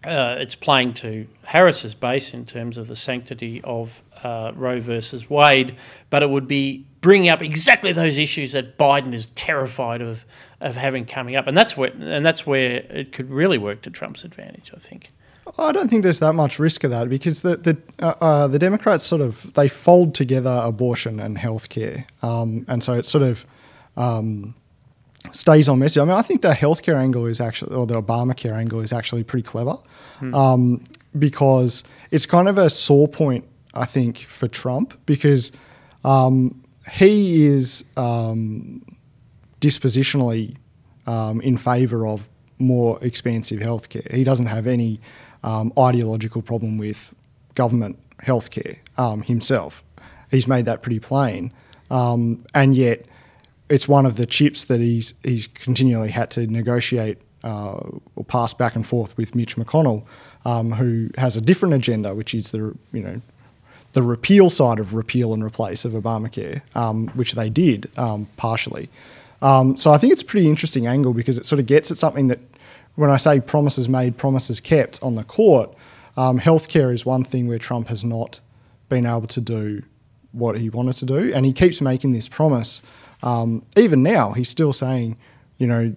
uh, 0.04 0.36
it's 0.40 0.56
playing 0.56 0.96
to 0.96 1.28
Harris's 1.46 1.96
base 1.96 2.34
in 2.34 2.46
terms 2.46 2.78
of 2.78 2.88
the 2.88 2.96
sanctity 2.96 3.62
of 3.64 4.02
uh, 4.24 4.52
Roe 4.56 4.82
versus 4.82 5.30
Wade, 5.30 5.78
but 6.10 6.24
it 6.24 6.30
would 6.30 6.48
be 6.48 6.88
bringing 7.02 7.30
up 7.30 7.42
exactly 7.42 7.92
those 7.92 8.18
issues 8.18 8.54
that 8.54 8.78
Biden 8.78 9.14
is 9.14 9.28
terrified 9.28 10.02
of 10.02 10.24
of 10.62 10.76
having 10.76 11.06
coming 11.06 11.36
up, 11.36 11.48
and 11.48 11.58
that's 11.58 11.76
where 11.76 11.92
and 11.92 12.26
that's 12.26 12.46
where 12.46 12.76
it 12.90 13.12
could 13.12 13.30
really 13.30 13.58
work 13.58 13.82
to 13.84 13.90
Trump's 13.90 14.24
advantage, 14.24 14.72
I 14.76 14.80
think. 14.80 15.08
I 15.58 15.72
don't 15.72 15.90
think 15.90 16.04
there's 16.04 16.20
that 16.20 16.34
much 16.34 16.60
risk 16.60 16.84
of 16.84 16.92
that 16.92 17.10
because 17.10 17.42
the 17.42 17.58
the 17.58 17.78
uh, 18.00 18.14
uh, 18.22 18.48
the 18.48 18.60
Democrats 18.60 19.04
sort 19.04 19.22
of 19.22 19.54
they 19.56 19.68
fold 19.68 20.14
together 20.14 20.62
abortion 20.64 21.20
and 21.20 21.38
healthcare, 21.38 22.06
um, 22.22 22.66
and 22.68 22.84
so 22.84 22.94
it 22.94 23.06
sort 23.06 23.24
of 23.24 23.46
um, 23.98 24.54
stays 25.32 25.68
on 25.68 25.80
message. 25.80 26.00
I 26.00 26.06
mean, 26.06 26.14
I 26.14 26.22
think 26.22 26.42
the 26.42 26.52
healthcare 26.52 26.96
angle 26.96 27.26
is 27.26 27.42
actually, 27.42 27.76
or 27.76 27.86
the 27.86 28.02
Obamacare 28.02 28.54
angle 28.54 28.82
is 28.82 28.94
actually 28.94 29.24
pretty 29.24 29.44
clever 29.44 29.78
hmm. 30.20 30.34
um, 30.34 30.84
because 31.18 31.84
it's 32.12 32.26
kind 32.26 32.48
of 32.48 32.58
a 32.58 32.70
sore 32.70 33.08
point, 33.08 33.46
I 33.74 33.86
think, 33.86 34.20
for 34.20 34.48
Trump 34.48 35.00
because 35.06 35.52
um, 36.04 36.61
he 36.92 37.46
is 37.46 37.86
um, 37.98 38.84
dispositionally 39.60 40.56
um, 41.08 41.42
in 41.42 41.58
favour 41.58 42.06
of 42.06 42.28
more 42.60 43.00
expansive 43.02 43.60
healthcare. 43.60 44.12
He 44.14 44.24
doesn't 44.24 44.48
have 44.48 44.68
any 44.68 45.00
um, 45.44 45.74
ideological 45.78 46.42
problem 46.42 46.78
with 46.78 47.14
government 47.56 47.98
healthcare 48.22 48.78
um, 48.98 49.22
himself. 49.24 49.84
He's 50.30 50.48
made 50.48 50.66
that 50.66 50.82
pretty 50.82 51.00
plain. 51.00 51.52
and 51.90 52.76
yet, 52.76 53.06
it's 53.70 53.88
one 53.88 54.06
of 54.06 54.18
the 54.18 54.26
chips 54.26 54.66
that 54.66 54.80
he's 54.82 55.14
he's 55.24 55.48
continually 55.48 56.12
had 56.12 56.30
to 56.32 56.46
negotiate 56.46 57.18
uh, 57.44 57.80
or 58.16 58.26
pass 58.26 58.54
back 58.54 58.76
and 58.76 58.86
forth 58.86 59.16
with 59.18 59.34
Mitch 59.34 59.56
McConnell, 59.56 60.04
um, 60.46 60.72
who 60.74 61.10
has 61.18 61.38
a 61.38 61.42
different 61.42 61.74
agenda, 61.74 62.14
which 62.14 62.36
is 62.36 62.52
the 62.52 62.76
you 62.92 63.02
know 63.02 63.22
the 63.94 64.02
repeal 64.02 64.50
side 64.50 64.80
of 64.80 64.94
repeal 64.94 65.34
and 65.34 65.44
replace 65.44 65.86
of 65.86 65.94
Obamacare, 65.94 66.62
um, 66.76 67.08
which 67.10 67.34
they 67.34 67.50
did 67.50 67.90
um, 67.98 68.28
partially. 68.38 68.90
Um, 69.42 69.76
so 69.76 69.92
I 69.92 69.98
think 69.98 70.14
it's 70.14 70.22
a 70.22 70.26
pretty 70.26 70.48
interesting 70.48 70.88
angle 70.88 71.14
because 71.14 71.38
it 71.38 71.46
sort 71.46 71.60
of 71.60 71.66
gets 71.66 71.92
at 71.92 71.98
something 71.98 72.28
that, 72.28 72.40
when 72.96 73.10
I 73.10 73.18
say 73.18 73.40
promises 73.40 73.90
made, 73.90 74.18
promises 74.18 74.60
kept 74.60 75.02
on 75.02 75.16
the 75.16 75.24
court, 75.24 75.74
um, 76.18 76.40
healthcare 76.40 76.94
is 76.94 77.06
one 77.06 77.24
thing 77.24 77.48
where 77.48 77.58
Trump 77.60 77.88
has 77.88 78.04
not 78.04 78.40
been 78.90 79.06
able 79.06 79.28
to 79.28 79.42
do 79.42 79.82
what 80.34 80.58
he 80.58 80.70
wanted 80.70 80.96
to 80.98 81.06
do, 81.06 81.34
and 81.34 81.46
he 81.46 81.54
keeps 81.54 81.82
making 81.82 82.12
this 82.12 82.28
promise 82.28 82.82
um, 83.24 83.64
even 83.78 84.04
now, 84.04 84.32
he's 84.32 84.50
still 84.50 84.74
saying, 84.74 85.18
you 85.58 85.68
know, 85.68 85.94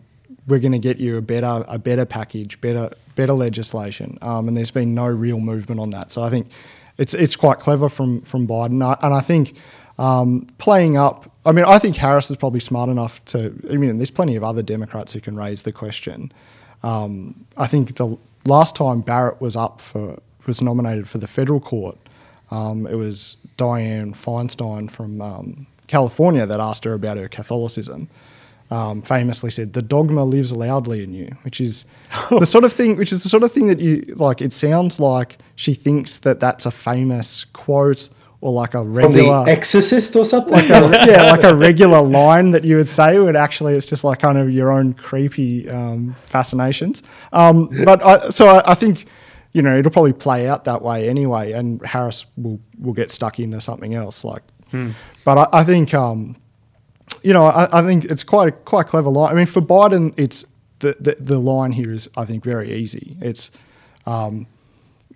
we're 0.47 0.59
going 0.59 0.73
to 0.73 0.79
get 0.79 0.99
you 0.99 1.17
a 1.17 1.23
better 1.23 1.65
a 1.69 1.79
better 1.79 2.05
package, 2.05 2.61
better 2.61 2.91
better 3.15 3.33
legislation, 3.33 4.19
um, 4.21 4.49
and 4.49 4.57
there's 4.57 4.71
been 4.71 4.95
no 4.95 5.07
real 5.07 5.41
movement 5.41 5.81
on 5.81 5.91
that. 5.91 6.13
So 6.13 6.23
I 6.23 6.31
think 6.31 6.51
it's 6.99 7.15
it's 7.15 7.37
quite 7.37 7.59
clever 7.59 7.89
from 7.89 8.23
from 8.23 8.47
Biden, 8.47 8.83
and 9.03 9.15
I 9.15 9.21
think 9.21 9.57
um, 9.99 10.49
playing 10.59 10.97
up. 10.97 11.31
I 11.47 11.53
mean, 11.53 11.65
I 11.65 11.79
think 11.79 11.97
Harris 11.97 12.31
is 12.31 12.37
probably 12.37 12.61
smart 12.61 12.89
enough 12.89 13.25
to. 13.27 13.53
I 13.71 13.77
mean, 13.77 13.99
there's 13.99 14.11
plenty 14.11 14.37
of 14.37 14.45
other 14.45 14.63
Democrats 14.63 15.13
who 15.13 15.21
can 15.21 15.37
raise 15.37 15.63
the 15.63 15.73
question. 15.73 16.33
Um, 16.83 17.47
I 17.57 17.67
think 17.67 17.97
the 17.97 18.19
last 18.47 18.77
time 18.77 19.01
Barrett 19.01 19.41
was 19.41 19.57
up 19.57 19.81
for 19.81 20.19
was 20.47 20.63
nominated 20.63 21.09
for 21.09 21.19
the 21.19 21.27
federal 21.27 21.61
court, 21.61 21.97
um, 22.51 22.87
it 22.87 22.97
was 22.97 23.37
Dianne 23.57 24.15
Feinstein 24.15 24.91
from 24.91 25.21
um, 25.21 25.67
California 25.87 26.47
that 26.47 26.61
asked 26.61 26.85
her 26.85 26.93
about 26.93 27.17
her 27.17 27.29
Catholicism. 27.29 28.09
Um, 28.71 29.03
famously 29.03 29.51
said, 29.51 29.75
"The 29.75 29.83
dogma 29.83 30.25
lives 30.25 30.53
loudly 30.53 31.05
in 31.05 31.13
you," 31.13 31.37
which 31.43 31.61
is 31.61 31.85
the 32.31 32.47
sort 32.47 32.65
of 32.65 32.73
thing. 32.73 32.97
Which 32.97 33.13
is 33.13 33.23
the 33.23 33.29
sort 33.29 33.43
of 33.43 33.53
thing 33.53 33.67
that 33.67 33.79
you 33.79 34.15
like. 34.17 34.41
It 34.41 34.53
sounds 34.53 34.99
like 34.99 35.39
she 35.57 35.75
thinks 35.75 36.19
that 36.21 36.41
that's 36.41 36.67
a 36.67 36.71
famous 36.71 37.45
quote 37.45 38.09
or 38.41 38.53
like 38.53 38.75
a 38.75 38.83
regular 38.83 39.07
From 39.09 39.45
the 39.47 39.51
Exorcist 39.53 40.17
or 40.17 40.25
something. 40.25 40.53
Like 40.53 40.65
a, 40.65 41.07
yeah, 41.07 41.31
like 41.31 41.45
a 41.45 41.55
regular 41.55 42.01
line 42.01 42.51
that 42.53 42.65
you 42.65 42.77
would 42.77 42.89
say. 42.89 43.19
When 43.19 43.37
actually, 43.37 43.75
it's 43.75 43.87
just 43.87 44.03
like 44.03 44.21
kind 44.21 44.39
of 44.39 44.51
your 44.51 44.73
own 44.73 44.95
creepy 44.95 45.69
um, 45.69 46.17
fascinations. 46.27 47.03
Um, 47.33 47.69
but 47.85 48.03
I, 48.03 48.31
so 48.31 48.49
I, 48.49 48.73
I 48.73 48.75
think 48.75 49.07
you 49.53 49.61
know 49.61 49.77
it'll 49.79 49.93
probably 49.93 50.15
play 50.15 50.49
out 50.49 50.65
that 50.65 50.81
way 50.81 51.09
anyway, 51.09 51.53
and 51.53 51.85
Harris 51.85 52.25
will 52.37 52.61
will 52.79 52.95
get 52.95 53.11
stuck 53.11 53.39
into 53.39 53.61
something 53.61 53.95
else 53.95 54.25
like 54.25 54.43
Hmm. 54.75 54.91
But 55.25 55.39
I, 55.39 55.61
I 55.61 55.65
think, 55.65 55.95
um, 55.95 56.37
you 57.23 57.33
know, 57.33 57.47
I, 57.47 57.81
I, 57.81 57.83
think 57.83 58.05
it's 58.05 58.25
quite 58.25 58.49
a 58.49 58.53
quite 58.53 58.87
clever 58.87 59.09
line. 59.09 59.33
I 59.33 59.35
mean, 59.35 59.47
for 59.47 59.61
Biden, 59.61 60.15
it's 60.17 60.45
the, 60.81 60.97
the, 61.01 61.17
the 61.19 61.39
line 61.39 61.73
here 61.73 61.91
is 61.91 62.09
I 62.17 62.25
think 62.25 62.45
very 62.45 62.73
easy. 62.73 63.17
It's 63.21 63.51
um, 64.07 64.47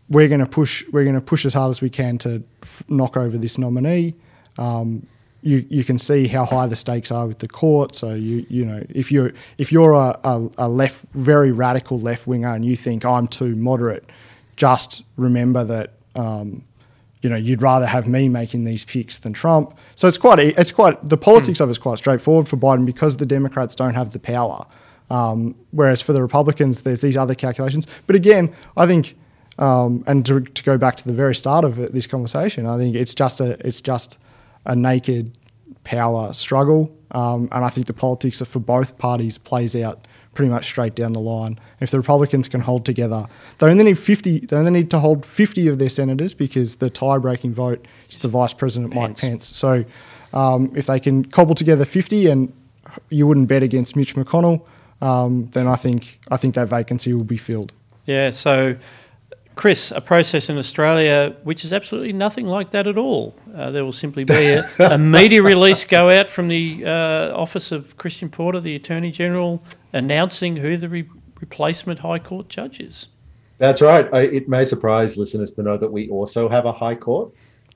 we're 0.09 0.29
going 0.29 0.40
to 0.40 0.46
push 0.46 0.85
we're 0.90 1.05
going 1.05 1.14
to 1.14 1.20
push 1.20 1.45
as 1.45 1.55
hard 1.55 1.70
as 1.70 1.80
we 1.80 1.91
can 1.91 2.18
to 2.18 2.43
f- 2.62 2.82
knock 2.89 3.16
over 3.16 3.36
this 3.36 3.59
nominee. 3.59 4.14
Um, 4.57 5.07
you, 5.43 5.64
you 5.68 5.84
can 5.84 5.99
see 5.99 6.26
how 6.26 6.45
high 6.45 6.66
the 6.66 6.74
stakes 6.74 7.12
are 7.12 7.26
with 7.26 7.39
the 7.39 7.49
court. 7.49 7.95
So 7.95 8.14
you 8.14 8.45
you 8.49 8.64
know 8.64 8.82
if 8.89 9.12
you're 9.12 9.32
if 9.59 9.70
you're 9.70 9.93
a, 9.93 10.18
a, 10.24 10.49
a 10.59 10.68
left 10.68 11.05
very 11.12 11.53
radical 11.53 12.01
left 12.01 12.26
winger 12.26 12.55
and 12.55 12.64
you 12.64 12.76
think 12.76 13.05
I'm 13.05 13.28
too 13.28 13.55
moderate, 13.55 14.05
just 14.57 15.05
remember 15.16 15.64
that 15.64 15.93
um, 16.14 16.64
you 17.23 17.29
know, 17.29 17.37
you'd 17.37 17.62
rather 17.62 17.87
have 17.87 18.07
me 18.07 18.29
making 18.29 18.64
these 18.64 18.85
picks 18.85 19.19
than 19.19 19.33
Trump. 19.33 19.77
So 19.97 20.07
it's 20.07 20.19
quite, 20.19 20.39
it's 20.39 20.71
quite, 20.71 21.09
the 21.09 21.16
politics 21.16 21.59
mm. 21.59 21.62
of 21.62 21.69
it 21.69 21.73
is 21.73 21.79
quite 21.79 21.99
straightforward 21.99 22.49
for 22.49 22.57
Biden 22.57 22.87
because 22.87 23.16
the 23.16 23.27
Democrats 23.27 23.75
don't 23.75 23.95
have 23.95 24.12
the 24.12 24.19
power. 24.19 24.64
Um, 25.11 25.55
whereas 25.71 26.03
for 26.03 26.12
the 26.12 26.23
Republicans, 26.23 26.83
there's 26.83 27.01
these 27.01 27.16
other 27.16 27.35
calculations. 27.35 27.87
But 28.07 28.14
again, 28.14 28.55
I 28.77 28.87
think, 28.87 29.16
um, 29.59 30.05
and 30.07 30.25
to, 30.27 30.41
to, 30.41 30.62
go 30.62 30.79
back 30.79 30.97
to 30.97 31.09
the 31.09 31.14
very 31.14 31.35
start 31.35 31.64
of 31.64 31.77
this 31.93 32.07
conversation, 32.07 32.66
I 32.66 32.77
think 32.77 32.95
it's 32.95 33.14
just 33.14 33.41
a, 33.41 33.59
it's 33.66 33.81
just 33.81 34.19
a 34.66 34.77
naked 34.77 35.37
power 35.83 36.33
struggle. 36.33 36.95
Um, 37.12 37.49
and 37.53 37.64
I 37.64 37.71
think 37.71 37.87
the 37.87 37.95
politics 37.95 38.43
for 38.43 38.61
both 38.61 38.99
parties 38.99 39.39
plays 39.39 39.75
out 39.75 40.07
pretty 40.39 40.49
much 40.49 40.66
straight 40.66 40.95
down 40.95 41.12
the 41.14 41.18
line. 41.18 41.59
If 41.80 41.91
the 41.91 41.97
Republicans 41.97 42.47
can 42.47 42.61
hold 42.61 42.84
together, 42.84 43.26
they 43.59 43.66
only 43.66 43.82
need 43.82 43.99
50. 43.99 44.47
They 44.47 44.57
only 44.57 44.70
need 44.70 44.89
to 44.93 45.01
hold 45.01 45.26
50 45.26 45.66
of 45.66 45.80
their 45.80 45.89
senators 45.89 46.32
because 46.32 46.76
the 46.76 46.89
tie-breaking 46.89 47.55
vote 47.55 47.84
is 48.09 48.18
the 48.18 48.28
Vice 48.28 48.53
President 48.53 48.93
Pence. 48.93 49.20
Mike 49.20 49.30
Pence. 49.30 49.57
So 49.57 49.84
um, 50.32 50.72
if 50.76 50.86
they 50.86 51.01
can 51.01 51.24
cobble 51.24 51.57
together 51.57 51.84
50, 51.84 52.28
and 52.28 52.53
you 53.11 53.26
wouldn't 53.26 53.49
bet 53.49 53.64
against 53.64 53.97
Mitch 53.97 54.14
McConnell, 54.14 54.64
um, 55.01 55.49
then 55.55 55.66
I 55.66 55.74
think 55.74 56.20
I 56.30 56.36
think 56.36 56.55
that 56.55 56.68
vacancy 56.68 57.12
will 57.12 57.24
be 57.24 57.36
filled. 57.36 57.72
Yeah. 58.07 58.30
So 58.30 58.76
Chris, 59.57 59.91
a 59.91 60.01
process 60.01 60.49
in 60.49 60.57
Australia 60.57 61.34
which 61.43 61.64
is 61.64 61.72
absolutely 61.72 62.12
nothing 62.12 62.47
like 62.47 62.70
that 62.70 62.86
at 62.86 62.97
all. 62.97 63.34
Uh, 63.53 63.72
there 63.72 63.84
will 63.84 63.91
simply 63.91 64.22
be 64.22 64.34
a, 64.34 64.62
a, 64.78 64.97
media 64.97 65.43
release 65.43 65.84
go 65.84 66.11
out 66.11 66.28
from 66.28 66.47
the 66.47 66.84
uh, 66.86 67.36
office 67.36 67.72
of 67.72 67.97
Christian 67.97 68.28
Porter, 68.28 68.61
the 68.61 68.76
Attorney 68.76 69.11
General, 69.11 69.61
announcing 69.93 70.57
who 70.57 70.76
the 70.76 70.89
re- 70.89 71.09
replacement 71.41 72.01
High 72.01 72.18
Court 72.18 72.49
judge 72.49 72.80
is. 72.80 73.09
That's 73.59 73.82
right. 73.82 74.09
I, 74.12 74.22
it 74.22 74.49
may 74.49 74.64
surprise 74.64 75.16
listeners 75.16 75.53
to 75.53 75.62
know 75.62 75.76
that 75.76 75.91
we 75.91 76.09
also 76.11 76.49
have 76.49 76.64
a 76.64 76.72
High 76.72 76.95
Court, 76.95 77.32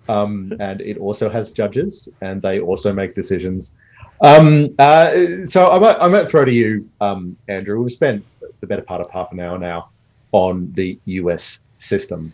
um, 0.09 0.53
and 0.61 0.81
it 0.81 0.99
also 0.99 1.29
has 1.29 1.53
judges, 1.53 2.09
and 2.21 2.41
they 2.41 2.61
also 2.61 2.93
make 2.93 3.15
decisions. 3.15 3.75
Um, 4.21 4.75
uh, 4.79 5.11
so 5.45 5.71
I 5.71 5.79
might, 5.79 5.97
I 6.01 6.09
might 6.09 6.31
throw 6.31 6.45
to 6.45 6.53
you, 6.53 6.89
um, 7.01 7.37
Andrew. 7.49 7.83
We've 7.83 7.91
spent 7.91 8.25
the 8.61 8.67
better 8.67 8.83
part 8.83 9.01
of 9.01 9.11
half 9.11 9.33
an 9.33 9.41
hour 9.41 9.59
now 9.59 9.91
on 10.31 10.73
the 10.75 10.99
US 11.05 11.61
system 11.79 12.33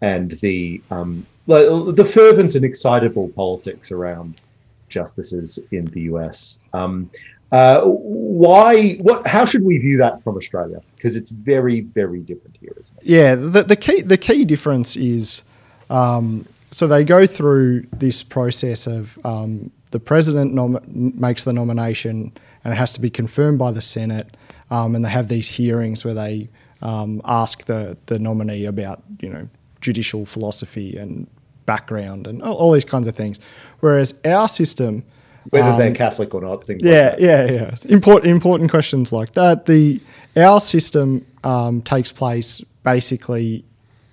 and 0.00 0.32
the 0.32 0.82
um, 0.90 1.26
the 1.46 2.10
fervent 2.12 2.54
and 2.56 2.64
excitable 2.64 3.28
politics 3.28 3.92
around 3.92 4.40
justices 4.88 5.64
in 5.70 5.84
the 5.86 6.02
US. 6.02 6.58
Um, 6.72 7.10
uh, 7.52 7.82
why? 7.82 8.94
What? 8.94 9.26
How 9.26 9.44
should 9.44 9.62
we 9.62 9.78
view 9.78 9.96
that 9.98 10.22
from 10.22 10.36
Australia? 10.36 10.80
Because 10.96 11.16
it's 11.16 11.30
very, 11.30 11.82
very 11.82 12.20
different 12.20 12.56
here, 12.60 12.72
isn't 12.78 12.96
it? 12.98 13.04
Yeah. 13.06 13.34
The, 13.34 13.62
the 13.62 13.76
key 13.76 14.02
the 14.02 14.18
key 14.18 14.44
difference 14.44 14.96
is 14.96 15.44
um, 15.90 16.46
so 16.70 16.86
they 16.86 17.04
go 17.04 17.26
through 17.26 17.86
this 17.92 18.22
process 18.22 18.86
of 18.86 19.18
um, 19.24 19.70
the 19.92 20.00
president 20.00 20.52
nom- 20.54 20.80
makes 20.86 21.44
the 21.44 21.52
nomination 21.52 22.32
and 22.66 22.74
it 22.74 22.76
has 22.76 22.92
to 22.92 23.00
be 23.00 23.08
confirmed 23.08 23.60
by 23.60 23.70
the 23.70 23.80
Senate, 23.80 24.36
um, 24.72 24.96
and 24.96 25.04
they 25.04 25.08
have 25.08 25.28
these 25.28 25.48
hearings 25.48 26.04
where 26.04 26.14
they 26.14 26.48
um, 26.82 27.22
ask 27.24 27.64
the 27.66 27.96
the 28.06 28.18
nominee 28.18 28.64
about 28.64 29.04
you 29.20 29.28
know 29.28 29.48
judicial 29.80 30.26
philosophy 30.26 30.96
and 30.96 31.28
background 31.64 32.26
and 32.26 32.42
all, 32.42 32.56
all 32.56 32.72
these 32.72 32.84
kinds 32.84 33.06
of 33.06 33.14
things. 33.14 33.38
Whereas 33.78 34.16
our 34.24 34.48
system, 34.48 35.04
whether 35.50 35.68
um, 35.68 35.78
they're 35.78 35.94
Catholic 35.94 36.34
or 36.34 36.40
not, 36.40 36.64
things 36.64 36.82
yeah, 36.84 37.10
like 37.10 37.20
yeah, 37.20 37.50
yeah, 37.50 37.76
important 37.84 38.30
important 38.30 38.70
questions 38.70 39.12
like 39.12 39.32
that. 39.32 39.66
The 39.66 40.00
our 40.36 40.60
system 40.60 41.24
um, 41.44 41.82
takes 41.82 42.12
place 42.12 42.62
basically 42.82 43.64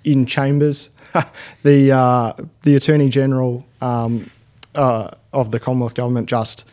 in 0.04 0.26
chambers. 0.26 0.90
the 1.64 1.92
uh, 1.92 2.34
the 2.64 2.76
Attorney 2.76 3.10
General 3.10 3.66
um, 3.82 4.30
uh, 4.76 5.12
of 5.32 5.52
the 5.52 5.60
Commonwealth 5.60 5.96
Government 5.96 6.28
just 6.28 6.68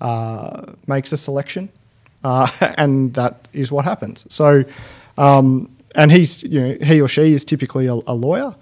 uh, 0.00 0.72
makes 0.86 1.12
a 1.12 1.16
selection, 1.16 1.68
uh, 2.24 2.50
and 2.78 3.14
that 3.14 3.48
is 3.52 3.72
what 3.72 3.84
happens. 3.84 4.26
So 4.28 4.64
um, 5.18 5.68
and 5.94 6.12
he's, 6.12 6.44
you 6.44 6.60
know, 6.60 6.76
he 6.80 7.00
or 7.00 7.08
she 7.08 7.32
is 7.34 7.44
typically 7.44 7.86
a, 7.86 7.94
a 7.94 8.14
lawyer 8.14 8.54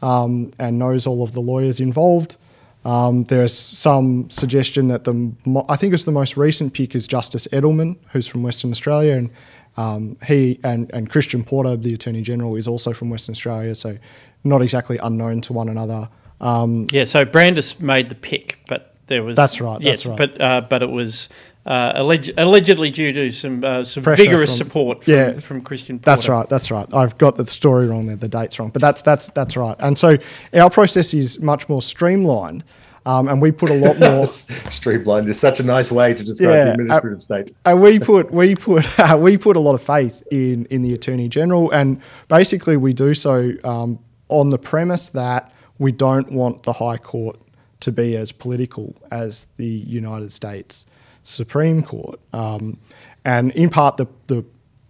um, 0.00 0.52
and 0.58 0.78
knows 0.78 1.06
all 1.06 1.22
of 1.22 1.32
the 1.32 1.40
lawyers 1.40 1.80
involved. 1.80 2.36
Um, 2.84 3.24
there's 3.24 3.56
some 3.56 4.28
suggestion 4.28 4.88
that 4.88 5.04
the, 5.04 5.64
I 5.68 5.76
think 5.76 5.94
it's 5.94 6.04
the 6.04 6.12
most 6.12 6.36
recent 6.36 6.74
pick 6.74 6.94
is 6.94 7.06
Justice 7.06 7.48
Edelman, 7.48 7.96
who's 8.10 8.26
from 8.26 8.42
Western 8.42 8.70
Australia, 8.70 9.16
and 9.16 9.30
um, 9.76 10.16
he 10.26 10.60
and, 10.62 10.90
and 10.92 11.08
Christian 11.10 11.44
Porter, 11.44 11.76
the 11.76 11.94
Attorney 11.94 12.22
General, 12.22 12.56
is 12.56 12.68
also 12.68 12.92
from 12.92 13.10
Western 13.10 13.32
Australia, 13.32 13.74
so 13.74 13.96
not 14.44 14.60
exactly 14.60 14.98
unknown 14.98 15.40
to 15.42 15.52
one 15.52 15.68
another. 15.68 16.08
Um, 16.40 16.86
yeah, 16.92 17.04
so 17.04 17.24
Brandis 17.24 17.80
made 17.80 18.10
the 18.10 18.14
pick, 18.14 18.58
but 18.68 18.94
there 19.06 19.22
was 19.22 19.36
that's 19.36 19.60
right. 19.60 19.80
Yes, 19.80 20.04
right. 20.04 20.18
but 20.18 20.40
uh, 20.40 20.60
but 20.68 20.82
it 20.82 20.90
was 20.90 21.28
uh, 21.66 21.92
alleged, 21.94 22.32
allegedly 22.36 22.90
due 22.90 23.12
to 23.12 23.30
some 23.30 23.64
uh, 23.64 23.84
some 23.84 24.02
vigorous 24.02 24.50
from, 24.50 24.66
support 24.66 25.04
from, 25.04 25.14
yeah, 25.14 25.40
from 25.40 25.62
Christian. 25.62 25.98
Porter. 25.98 26.10
That's 26.10 26.28
right. 26.28 26.48
That's 26.48 26.70
right. 26.70 26.86
I've 26.92 27.16
got 27.18 27.36
the 27.36 27.46
story 27.46 27.86
wrong 27.86 28.06
there, 28.06 28.16
the 28.16 28.28
dates 28.28 28.58
wrong, 28.58 28.70
but 28.70 28.82
that's 28.82 29.02
that's 29.02 29.28
that's 29.28 29.56
right. 29.56 29.76
And 29.78 29.96
so 29.96 30.16
our 30.52 30.70
process 30.70 31.14
is 31.14 31.40
much 31.40 31.68
more 31.68 31.82
streamlined. 31.82 32.64
Um, 33.06 33.28
and 33.28 33.42
we 33.42 33.52
put 33.52 33.68
a 33.68 33.74
lot 33.74 34.00
more 34.00 34.32
streamlined 34.70 35.28
is 35.28 35.38
such 35.38 35.60
a 35.60 35.62
nice 35.62 35.92
way 35.92 36.14
to 36.14 36.24
describe 36.24 36.54
yeah, 36.54 36.64
the 36.64 36.70
administrative 36.70 37.18
uh, 37.18 37.20
state. 37.20 37.54
And 37.66 37.82
we 37.82 37.98
put 37.98 38.30
we 38.30 38.54
put 38.54 38.98
uh, 38.98 39.16
we 39.20 39.36
put 39.36 39.56
a 39.56 39.60
lot 39.60 39.74
of 39.74 39.82
faith 39.82 40.22
in 40.30 40.66
in 40.66 40.82
the 40.82 40.94
attorney 40.94 41.28
general, 41.28 41.70
and 41.70 42.00
basically 42.28 42.76
we 42.76 42.92
do 42.92 43.14
so 43.14 43.52
um, 43.64 43.98
on 44.28 44.48
the 44.48 44.58
premise 44.58 45.10
that 45.10 45.52
we 45.78 45.92
don't 45.92 46.30
want 46.32 46.62
the 46.62 46.72
High 46.72 46.98
Court 46.98 47.38
to 47.80 47.92
be 47.92 48.16
as 48.16 48.32
political 48.32 48.96
as 49.10 49.46
the 49.56 49.66
United 49.66 50.32
States 50.32 50.86
Supreme 51.24 51.82
Court. 51.82 52.20
Um, 52.32 52.78
and 53.24 53.50
in 53.52 53.70
part, 53.70 53.96
the, 53.96 54.06
the, 54.28 54.44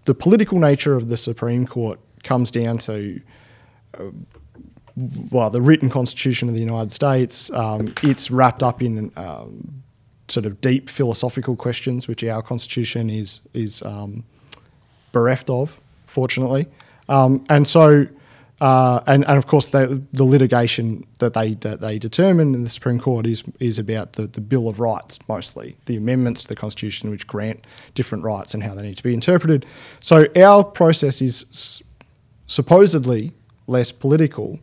the, 0.05 0.15
political 0.15 0.59
nature 0.59 0.95
of 0.95 1.09
the 1.09 1.17
Supreme 1.17 1.67
Court 1.67 1.99
comes 2.25 2.51
down 2.51 2.79
to, 2.79 3.21
uh, 3.99 4.11
well, 5.31 5.49
the 5.49 5.63
written 5.63 5.89
Constitution 5.89 6.49
of 6.49 6.55
the 6.55 6.61
United 6.61 6.93
States. 6.93 7.51
Um, 7.51 7.95
it's 8.03 8.31
wrapped 8.31 8.63
up 8.63 8.83
in 8.83 9.13
um, 9.17 9.83
sort 10.29 10.45
of 10.45 10.61
deep 10.61 10.91
philosophical 10.91 11.55
questions, 11.57 12.09
which 12.09 12.25
our 12.25 12.43
Constitution 12.43 13.09
is, 13.09 13.43
is 13.55 13.83
um, 13.83 14.25
bereft 15.13 15.49
of, 15.49 15.81
fortunately. 16.07 16.67
Um, 17.09 17.45
and 17.49 17.67
so 17.67 18.07
uh, 18.61 19.01
and, 19.07 19.27
and 19.27 19.37
of 19.37 19.47
course, 19.47 19.67
the, 19.67 20.01
the 20.13 20.25
litigation 20.25 21.05
that 21.19 21.35
they 21.35 21.55
that 21.55 21.81
they 21.81 21.99
determine 21.99 22.55
in 22.55 22.63
the 22.63 22.69
Supreme 22.69 23.01
Court 23.01 23.27
is 23.27 23.43
is 23.59 23.79
about 23.79 24.13
the, 24.13 24.29
the 24.29 24.41
Bill 24.41 24.69
of 24.69 24.79
Rights 24.79 25.19
mostly, 25.29 25.77
the 25.87 25.97
amendments 25.97 26.43
to 26.43 26.49
the 26.49 26.55
Constitution 26.55 27.11
which 27.11 27.27
grant 27.27 27.67
different 27.95 28.23
rights 28.23 28.55
and 28.55 28.63
how 28.63 28.75
they 28.75 28.83
need 28.83 28.97
to 28.97 29.03
be 29.03 29.13
interpreted. 29.13 29.67
So 30.01 30.27
our 30.37 30.63
process 30.63 31.21
is 31.21 31.83
supposedly 32.47 33.33
less 33.67 33.91
political, 33.91 34.61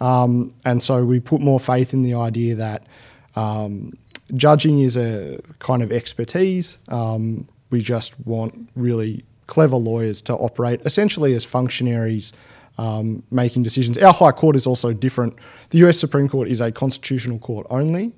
um, 0.00 0.54
and 0.64 0.80
so 0.80 1.04
we 1.04 1.18
put 1.18 1.40
more 1.40 1.58
faith 1.58 1.92
in 1.92 2.02
the 2.02 2.14
idea 2.14 2.54
that 2.54 2.86
um, 3.34 3.92
judging 4.34 4.78
is 4.78 4.96
a 4.96 5.40
kind 5.58 5.82
of 5.82 5.90
expertise. 5.90 6.78
Um, 6.88 7.48
we 7.70 7.80
just 7.80 8.18
want 8.20 8.68
really 8.76 9.24
clever 9.48 9.76
lawyers 9.76 10.22
to 10.22 10.34
operate 10.34 10.80
essentially 10.84 11.34
as 11.34 11.44
functionaries 11.44 12.32
um, 12.78 13.22
making 13.30 13.62
decisions. 13.62 13.98
Our 13.98 14.12
High 14.12 14.32
Court 14.32 14.56
is 14.56 14.66
also 14.66 14.92
different. 14.92 15.36
The 15.70 15.78
US 15.86 15.98
Supreme 15.98 16.28
Court 16.28 16.48
is 16.48 16.60
a 16.60 16.72
constitutional 16.72 17.38
court 17.38 17.66
only. 17.70 18.12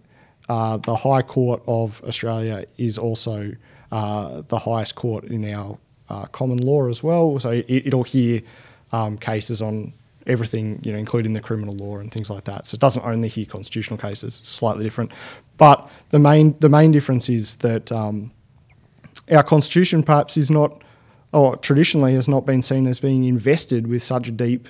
Uh, 0.48 0.76
the 0.76 0.96
High 0.96 1.22
Court 1.22 1.62
of 1.66 2.02
Australia 2.04 2.64
is 2.76 2.98
also 2.98 3.52
uh, 3.90 4.42
the 4.48 4.58
highest 4.58 4.94
court 4.94 5.24
in 5.24 5.50
our 5.52 5.78
uh, 6.08 6.26
common 6.26 6.58
law 6.58 6.88
as 6.88 7.02
well. 7.02 7.38
So 7.38 7.62
it, 7.66 7.92
will 7.94 8.02
hear 8.02 8.42
um, 8.92 9.16
cases 9.16 9.62
on 9.62 9.92
everything, 10.26 10.80
you 10.82 10.92
know, 10.92 10.98
including 10.98 11.32
the 11.32 11.40
criminal 11.40 11.74
law 11.74 11.98
and 11.98 12.12
things 12.12 12.30
like 12.30 12.44
that. 12.44 12.66
So 12.66 12.74
it 12.74 12.80
doesn't 12.80 13.04
only 13.04 13.28
hear 13.28 13.44
constitutional 13.44 13.98
cases, 13.98 14.34
slightly 14.42 14.84
different. 14.84 15.12
But 15.56 15.88
the 16.10 16.18
main 16.18 16.56
the 16.60 16.68
main 16.68 16.92
difference 16.92 17.28
is 17.28 17.56
that 17.56 17.90
um, 17.92 18.32
our 19.30 19.42
constitution 19.42 20.02
perhaps 20.02 20.36
is 20.36 20.50
not 20.50 20.82
or 21.34 21.56
traditionally 21.56 22.14
has 22.14 22.28
not 22.28 22.46
been 22.46 22.62
seen 22.62 22.86
as 22.86 23.00
being 23.00 23.24
invested 23.24 23.88
with 23.88 24.02
such 24.02 24.34
deep 24.36 24.68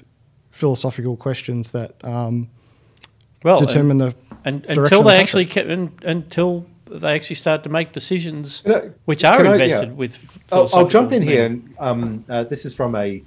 philosophical 0.51 1.15
questions 1.17 1.73
that 1.73 2.03
um, 2.03 2.49
well, 3.43 3.59
determine 3.59 4.01
and, 4.01 4.13
the 4.13 4.17
and 4.45 4.67
until 4.67 5.03
they 5.03 5.17
the 5.17 5.23
actually 5.23 5.45
ke- 5.45 5.59
and, 5.59 5.93
until 6.03 6.67
they 6.87 7.15
actually 7.15 7.37
start 7.37 7.63
to 7.65 7.69
make 7.69 7.93
decisions 7.93 8.63
I, 8.67 8.91
which 9.05 9.25
are 9.25 9.45
invested 9.45 9.77
I, 9.77 9.83
yeah. 9.83 9.93
with. 9.93 10.17
I'll, 10.51 10.71
I'll, 10.75 10.89
jump 10.89 11.13
in 11.13 11.21
here. 11.21 11.47
And, 11.47 11.75
um, 11.79 12.25
uh, 12.29 12.45
this 12.45 12.65
is 12.65 12.75
from 12.75 12.95
a 12.95 13.23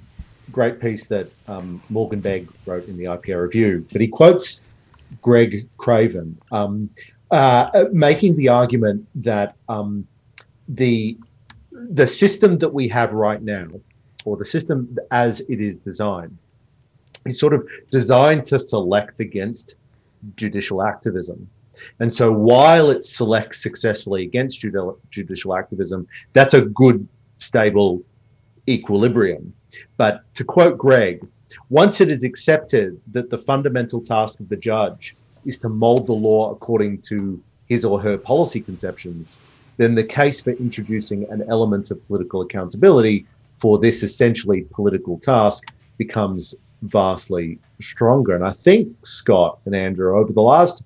great 0.50 0.80
piece 0.80 1.06
that 1.06 1.28
um, 1.46 1.80
Morgan 1.90 2.20
Begg 2.20 2.48
wrote 2.66 2.88
in 2.88 2.96
the 2.96 3.04
IPA 3.04 3.42
Review, 3.42 3.86
but 3.92 4.00
he 4.00 4.08
quotes 4.08 4.62
Greg 5.22 5.68
Craven 5.76 6.36
um, 6.50 6.90
uh, 7.30 7.84
making 7.92 8.36
the 8.36 8.48
argument 8.48 9.06
that 9.14 9.54
um, 9.68 10.06
the 10.68 11.16
the 11.90 12.06
system 12.06 12.58
that 12.58 12.72
we 12.72 12.88
have 12.88 13.12
right 13.12 13.42
now, 13.42 13.68
or 14.24 14.36
the 14.36 14.44
system 14.44 14.96
as 15.10 15.40
it 15.40 15.60
is 15.60 15.78
designed, 15.78 16.36
is 17.24 17.38
sort 17.38 17.52
of 17.52 17.66
designed 17.90 18.44
to 18.46 18.58
select 18.58 19.20
against 19.20 19.76
judicial 20.36 20.82
activism. 20.82 21.48
And 22.00 22.12
so 22.12 22.32
while 22.32 22.90
it 22.90 23.04
selects 23.04 23.62
successfully 23.62 24.24
against 24.24 24.64
judicial 25.10 25.56
activism, 25.56 26.08
that's 26.32 26.54
a 26.54 26.66
good, 26.66 27.06
stable 27.38 28.02
equilibrium. 28.68 29.54
But 29.96 30.22
to 30.34 30.44
quote 30.44 30.76
Greg, 30.76 31.24
once 31.70 32.00
it 32.00 32.10
is 32.10 32.24
accepted 32.24 33.00
that 33.12 33.30
the 33.30 33.38
fundamental 33.38 34.00
task 34.00 34.40
of 34.40 34.48
the 34.48 34.56
judge 34.56 35.14
is 35.46 35.58
to 35.58 35.68
mold 35.68 36.06
the 36.06 36.12
law 36.12 36.50
according 36.52 37.00
to 37.02 37.40
his 37.66 37.84
or 37.84 38.00
her 38.00 38.18
policy 38.18 38.60
conceptions, 38.60 39.38
then 39.78 39.94
the 39.94 40.04
case 40.04 40.42
for 40.42 40.50
introducing 40.50 41.28
an 41.30 41.42
element 41.48 41.90
of 41.90 42.06
political 42.06 42.42
accountability 42.42 43.26
for 43.58 43.78
this 43.78 44.02
essentially 44.02 44.62
political 44.70 45.18
task 45.18 45.72
becomes 45.96 46.54
vastly 46.82 47.58
stronger. 47.80 48.34
And 48.34 48.44
I 48.44 48.52
think 48.52 48.94
Scott 49.02 49.58
and 49.64 49.74
Andrew, 49.74 50.16
over 50.16 50.32
the 50.32 50.42
last 50.42 50.84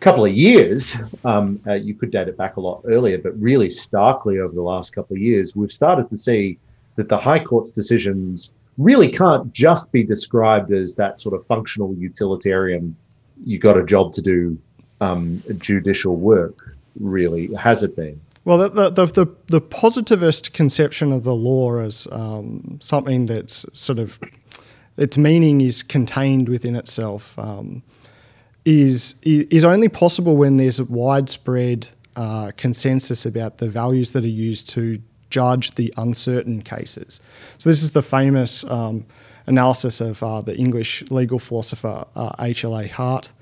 couple 0.00 0.24
of 0.24 0.32
years, 0.32 0.96
um, 1.24 1.60
uh, 1.66 1.74
you 1.74 1.94
could 1.94 2.10
date 2.10 2.28
it 2.28 2.36
back 2.36 2.56
a 2.56 2.60
lot 2.60 2.82
earlier, 2.84 3.18
but 3.18 3.38
really 3.40 3.70
starkly 3.70 4.38
over 4.38 4.54
the 4.54 4.62
last 4.62 4.94
couple 4.94 5.16
of 5.16 5.22
years, 5.22 5.56
we've 5.56 5.72
started 5.72 6.08
to 6.08 6.16
see 6.16 6.58
that 6.96 7.08
the 7.08 7.16
High 7.16 7.42
Court's 7.42 7.72
decisions 7.72 8.52
really 8.78 9.10
can't 9.10 9.52
just 9.52 9.92
be 9.92 10.02
described 10.02 10.72
as 10.72 10.96
that 10.96 11.20
sort 11.20 11.34
of 11.34 11.46
functional 11.46 11.94
utilitarian, 11.94 12.94
you 13.44 13.58
got 13.58 13.78
a 13.78 13.84
job 13.84 14.12
to 14.12 14.22
do 14.22 14.58
um, 15.00 15.40
judicial 15.58 16.16
work, 16.16 16.73
really, 16.98 17.52
has 17.54 17.82
it 17.82 17.96
been? 17.96 18.20
Well, 18.44 18.68
the, 18.68 18.90
the, 18.90 19.06
the, 19.06 19.26
the, 19.46 19.60
positivist 19.60 20.52
conception 20.52 21.12
of 21.12 21.24
the 21.24 21.34
law 21.34 21.80
as 21.80 22.06
um, 22.12 22.78
something 22.82 23.24
that's 23.24 23.64
sort 23.72 23.98
of 23.98 24.18
its 24.98 25.16
meaning 25.16 25.62
is 25.62 25.82
contained 25.82 26.50
within 26.50 26.76
itself 26.76 27.38
um, 27.38 27.82
is 28.66 29.14
is 29.22 29.64
only 29.64 29.88
possible 29.88 30.36
when 30.36 30.56
there's 30.58 30.78
a 30.78 30.84
widespread 30.84 31.90
uh, 32.16 32.52
consensus 32.56 33.26
about 33.26 33.58
the 33.58 33.68
values 33.68 34.12
that 34.12 34.24
are 34.24 34.28
used 34.28 34.68
to 34.70 35.00
judge 35.30 35.74
the 35.74 35.92
uncertain 35.96 36.62
cases. 36.62 37.20
So 37.58 37.68
this 37.68 37.82
is 37.82 37.90
the 37.90 38.02
famous 38.02 38.62
um, 38.64 39.04
analysis 39.46 40.00
of 40.00 40.22
uh, 40.22 40.42
the 40.42 40.56
English 40.56 41.02
legal 41.10 41.38
philosopher 41.38 42.04
H.L.A. 42.38 42.84
Uh, 42.84 42.88
Hart. 42.88 43.32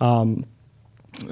Um, 0.00 0.46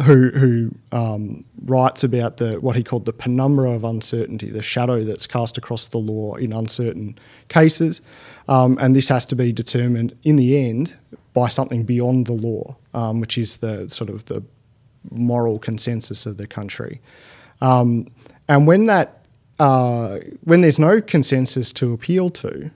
who 0.03 0.31
who 0.31 0.71
um, 0.93 1.45
writes 1.65 2.05
about 2.05 2.37
the 2.37 2.61
what 2.61 2.77
he 2.77 2.85
called 2.85 3.07
the 3.07 3.13
penumbra 3.13 3.71
of 3.71 3.85
uncertainty, 3.85 4.51
the 4.51 4.63
shadow 4.63 5.03
that's 5.05 5.27
cast 5.27 5.57
across 5.57 5.89
the 5.89 5.99
law 5.99 6.35
in 6.35 6.53
uncertain 6.53 7.19
cases, 7.49 8.03
um, 8.49 8.77
and 8.81 8.95
this 8.95 9.09
has 9.09 9.25
to 9.27 9.37
be 9.37 9.53
determined 9.53 10.17
in 10.23 10.37
the 10.37 10.69
end 10.69 10.97
by 11.33 11.49
something 11.49 11.85
beyond 11.85 12.27
the 12.27 12.33
law, 12.33 12.77
um, 12.93 13.21
which 13.21 13.39
is 13.39 13.59
the 13.59 13.89
sort 13.89 14.11
of 14.11 14.25
the 14.27 14.43
moral 15.11 15.59
consensus 15.59 16.27
of 16.27 16.37
the 16.37 16.47
country. 16.47 17.01
Um, 17.63 18.11
and 18.49 18.67
when 18.67 18.87
that 18.87 19.25
uh, 19.59 20.19
when 20.45 20.61
there's 20.61 20.79
no 20.79 21.01
consensus 21.01 21.73
to 21.75 21.93
appeal 21.93 22.31
to, 22.31 22.71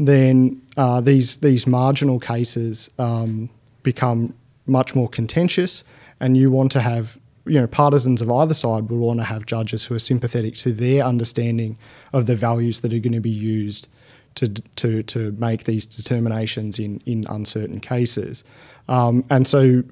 then 0.00 0.60
uh, 0.76 1.00
these 1.00 1.36
these 1.38 1.66
marginal 1.66 2.18
cases 2.18 2.90
um, 2.98 3.48
become 3.84 4.34
much 4.66 4.94
more 4.94 5.08
contentious 5.08 5.84
and 6.20 6.36
you 6.36 6.50
want 6.50 6.72
to 6.72 6.80
have 6.80 7.18
you 7.46 7.60
know 7.60 7.66
partisans 7.66 8.20
of 8.20 8.30
either 8.30 8.54
side 8.54 8.88
will 8.90 8.98
want 8.98 9.18
to 9.18 9.24
have 9.24 9.46
judges 9.46 9.84
who 9.84 9.94
are 9.94 10.00
sympathetic 10.00 10.54
to 10.54 10.72
their 10.72 11.02
understanding 11.04 11.76
of 12.12 12.26
the 12.26 12.34
values 12.34 12.80
that 12.80 12.92
are 12.92 12.98
going 12.98 13.12
to 13.12 13.20
be 13.20 13.30
used 13.30 13.88
to 14.34 14.48
to 14.76 15.02
to 15.04 15.32
make 15.32 15.64
these 15.64 15.86
determinations 15.86 16.78
in 16.78 17.00
in 17.06 17.24
uncertain 17.28 17.80
cases, 17.80 18.44
um, 18.88 19.24
and 19.30 19.46
so 19.46 19.82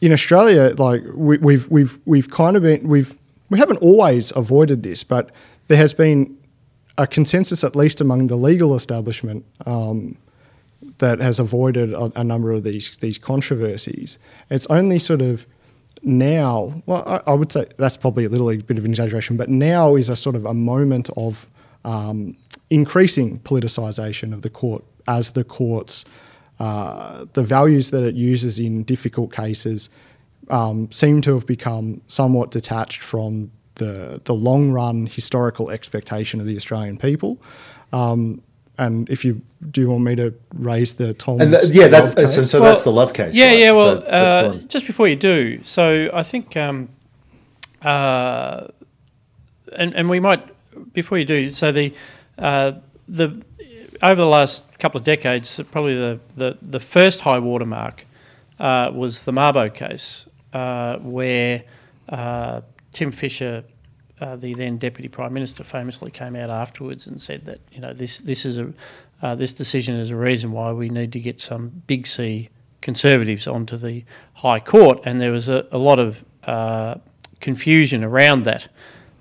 in 0.00 0.12
Australia, 0.12 0.74
like 0.78 1.02
we, 1.14 1.38
we've 1.38 1.68
we've 1.70 1.98
we've 2.04 2.30
kind 2.30 2.56
of 2.56 2.62
been 2.62 2.86
we've 2.86 3.16
we 3.50 3.58
haven't 3.58 3.78
always 3.78 4.32
avoided 4.34 4.82
this, 4.82 5.04
but 5.04 5.30
there 5.68 5.78
has 5.78 5.94
been 5.94 6.36
a 6.98 7.06
consensus, 7.06 7.62
at 7.62 7.76
least 7.76 8.00
among 8.00 8.26
the 8.26 8.36
legal 8.36 8.74
establishment, 8.74 9.44
um, 9.66 10.16
that 10.98 11.20
has 11.20 11.38
avoided 11.38 11.92
a, 11.92 12.10
a, 12.16 12.24
number 12.24 12.52
of 12.52 12.64
these 12.64 12.96
these 12.98 13.18
controversies. 13.18 14.18
It's 14.50 14.66
only 14.66 14.98
sort 14.98 15.22
of 15.22 15.46
now, 16.06 16.82
well, 16.86 17.02
I, 17.04 17.32
I, 17.32 17.34
would 17.34 17.50
say 17.50 17.66
that's 17.78 17.96
probably 17.96 18.24
a 18.24 18.28
little 18.28 18.46
bit 18.62 18.78
of 18.78 18.84
an 18.84 18.90
exaggeration, 18.92 19.36
but 19.36 19.48
now 19.48 19.96
is 19.96 20.08
a 20.08 20.14
sort 20.14 20.36
of 20.36 20.46
a 20.46 20.54
moment 20.54 21.10
of 21.16 21.46
um, 21.84 22.36
increasing 22.70 23.40
politicisation 23.40 24.32
of 24.32 24.42
the 24.42 24.48
court 24.48 24.84
as 25.08 25.30
the 25.30 25.42
courts, 25.42 26.04
uh, 26.60 27.26
the 27.32 27.42
values 27.42 27.90
that 27.90 28.04
it 28.04 28.14
uses 28.14 28.60
in 28.60 28.84
difficult 28.84 29.32
cases 29.32 29.90
um, 30.48 30.90
seem 30.92 31.20
to 31.22 31.34
have 31.34 31.44
become 31.44 32.00
somewhat 32.06 32.52
detached 32.52 33.02
from 33.02 33.50
the, 33.74 34.20
the 34.24 34.34
long 34.34 34.70
run 34.70 35.06
historical 35.06 35.70
expectation 35.70 36.38
of 36.40 36.46
the 36.46 36.54
Australian 36.54 36.98
people. 36.98 37.36
Um, 37.92 38.42
and 38.78 39.08
if 39.08 39.24
you 39.24 39.40
do 39.70 39.80
you 39.80 39.88
want 39.88 40.04
me 40.04 40.14
to 40.16 40.34
raise 40.54 40.94
the 40.94 41.14
Tom? 41.14 41.40
yeah, 41.40 41.88
that, 41.88 42.28
so, 42.30 42.42
so 42.42 42.60
well, 42.60 42.70
that's 42.70 42.82
the 42.82 42.92
love 42.92 43.12
case. 43.12 43.34
Yeah, 43.34 43.46
right? 43.46 43.58
yeah. 43.58 43.72
Well, 43.72 44.00
so 44.00 44.06
uh, 44.06 44.54
just 44.68 44.86
before 44.86 45.08
you 45.08 45.16
do, 45.16 45.62
so 45.62 46.10
I 46.12 46.22
think, 46.22 46.56
um, 46.56 46.88
uh, 47.82 48.68
and 49.74 49.94
and 49.94 50.08
we 50.08 50.20
might 50.20 50.46
before 50.92 51.18
you 51.18 51.24
do. 51.24 51.50
So 51.50 51.72
the 51.72 51.94
uh, 52.38 52.72
the 53.08 53.42
over 54.02 54.20
the 54.20 54.26
last 54.26 54.78
couple 54.78 54.98
of 54.98 55.04
decades, 55.04 55.60
probably 55.70 55.94
the 55.94 56.20
the, 56.36 56.58
the 56.62 56.80
first 56.80 57.20
high 57.20 57.38
watermark 57.38 58.04
uh, 58.58 58.90
was 58.92 59.22
the 59.22 59.32
Mabo 59.32 59.72
case, 59.72 60.26
uh, 60.52 60.96
where 60.98 61.64
uh, 62.08 62.60
Tim 62.92 63.12
Fischer 63.12 63.64
uh, 64.20 64.36
the 64.36 64.54
then 64.54 64.78
deputy 64.78 65.08
prime 65.08 65.32
minister 65.32 65.62
famously 65.62 66.10
came 66.10 66.36
out 66.36 66.50
afterwards 66.50 67.06
and 67.06 67.20
said 67.20 67.44
that 67.44 67.60
you 67.70 67.80
know 67.80 67.92
this 67.92 68.18
this 68.18 68.46
is 68.46 68.58
a 68.58 68.72
uh, 69.22 69.34
this 69.34 69.54
decision 69.54 69.96
is 69.96 70.10
a 70.10 70.16
reason 70.16 70.52
why 70.52 70.72
we 70.72 70.88
need 70.88 71.12
to 71.12 71.20
get 71.20 71.40
some 71.40 71.82
big 71.86 72.06
C 72.06 72.50
conservatives 72.80 73.46
onto 73.46 73.76
the 73.76 74.04
High 74.34 74.60
Court, 74.60 75.00
and 75.04 75.18
there 75.20 75.32
was 75.32 75.48
a, 75.48 75.66
a 75.72 75.78
lot 75.78 75.98
of 75.98 76.24
uh, 76.44 76.96
confusion 77.40 78.04
around 78.04 78.44
that 78.44 78.68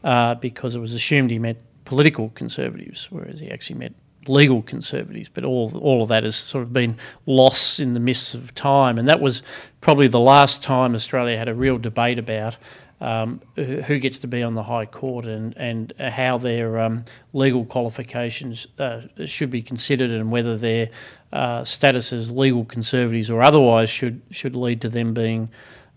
uh, 0.04 0.36
because 0.36 0.76
it 0.76 0.80
was 0.80 0.94
assumed 0.94 1.32
he 1.32 1.40
meant 1.40 1.58
political 1.86 2.30
conservatives, 2.30 3.08
whereas 3.10 3.40
he 3.40 3.50
actually 3.50 3.80
meant 3.80 3.96
legal 4.28 4.62
conservatives. 4.62 5.30
But 5.30 5.46
all 5.46 5.78
all 5.78 6.04
of 6.04 6.10
that 6.10 6.24
has 6.24 6.36
sort 6.36 6.64
of 6.64 6.74
been 6.74 6.98
lost 7.26 7.80
in 7.80 7.94
the 7.94 8.00
mists 8.00 8.34
of 8.34 8.54
time, 8.54 8.98
and 8.98 9.08
that 9.08 9.22
was 9.22 9.44
probably 9.82 10.08
the 10.08 10.20
last 10.20 10.62
time 10.62 10.94
Australia 10.94 11.38
had 11.38 11.48
a 11.48 11.56
real 11.56 11.78
debate 11.78 12.20
about 12.20 12.58
um, 13.02 13.42
who 13.56 14.00
gets 14.00 14.20
to 14.20 14.28
be 14.28 14.42
on 14.42 14.56
the 14.56 14.64
High 14.64 14.86
Court 14.86 15.26
and, 15.26 15.56
and 15.58 15.94
how 16.00 16.38
their 16.38 16.80
um, 16.80 17.06
legal 17.34 17.66
qualifications 17.66 18.68
uh, 18.80 19.02
should 19.26 19.50
be 19.50 19.62
considered 19.62 20.12
and 20.12 20.32
whether 20.32 20.58
their 20.58 20.90
uh, 21.34 21.64
status 21.64 22.14
as 22.14 22.32
legal 22.32 22.64
conservatives 22.64 23.30
or 23.30 23.44
otherwise 23.44 23.90
should 23.90 24.22
should 24.32 24.56
lead 24.56 24.80
to 24.82 24.90
them 24.90 25.14
being 25.14 25.50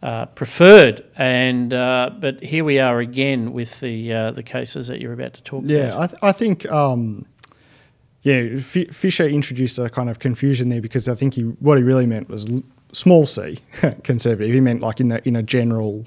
uh, 0.02 0.26
preferred. 0.26 1.04
And 1.16 1.72
uh, 1.72 2.10
but 2.18 2.42
here 2.42 2.64
we 2.64 2.80
are 2.80 2.98
again 2.98 3.52
with 3.52 3.78
the 3.80 4.12
uh, 4.12 4.30
the 4.32 4.42
cases 4.42 4.88
that 4.88 5.00
you're 5.00 5.12
about 5.12 5.34
to 5.34 5.42
talk 5.42 5.62
yeah, 5.66 5.78
about. 5.78 5.94
Yeah, 5.94 6.00
I, 6.00 6.06
th- 6.06 6.18
I 6.22 6.32
think. 6.32 6.70
Um 6.70 7.26
yeah, 8.22 8.58
F- 8.58 8.94
Fischer 8.94 9.26
introduced 9.26 9.78
a 9.78 9.88
kind 9.88 10.10
of 10.10 10.18
confusion 10.18 10.70
there 10.70 10.82
because 10.82 11.08
I 11.08 11.14
think 11.14 11.34
he 11.34 11.42
what 11.42 11.78
he 11.78 11.84
really 11.84 12.04
meant 12.04 12.28
was 12.28 12.62
small 12.92 13.26
c 13.26 13.60
conservative. 14.02 14.52
He 14.52 14.60
meant 14.60 14.80
like 14.80 15.00
in 15.00 15.08
the 15.08 15.26
in 15.26 15.36
a 15.36 15.42
general 15.42 16.04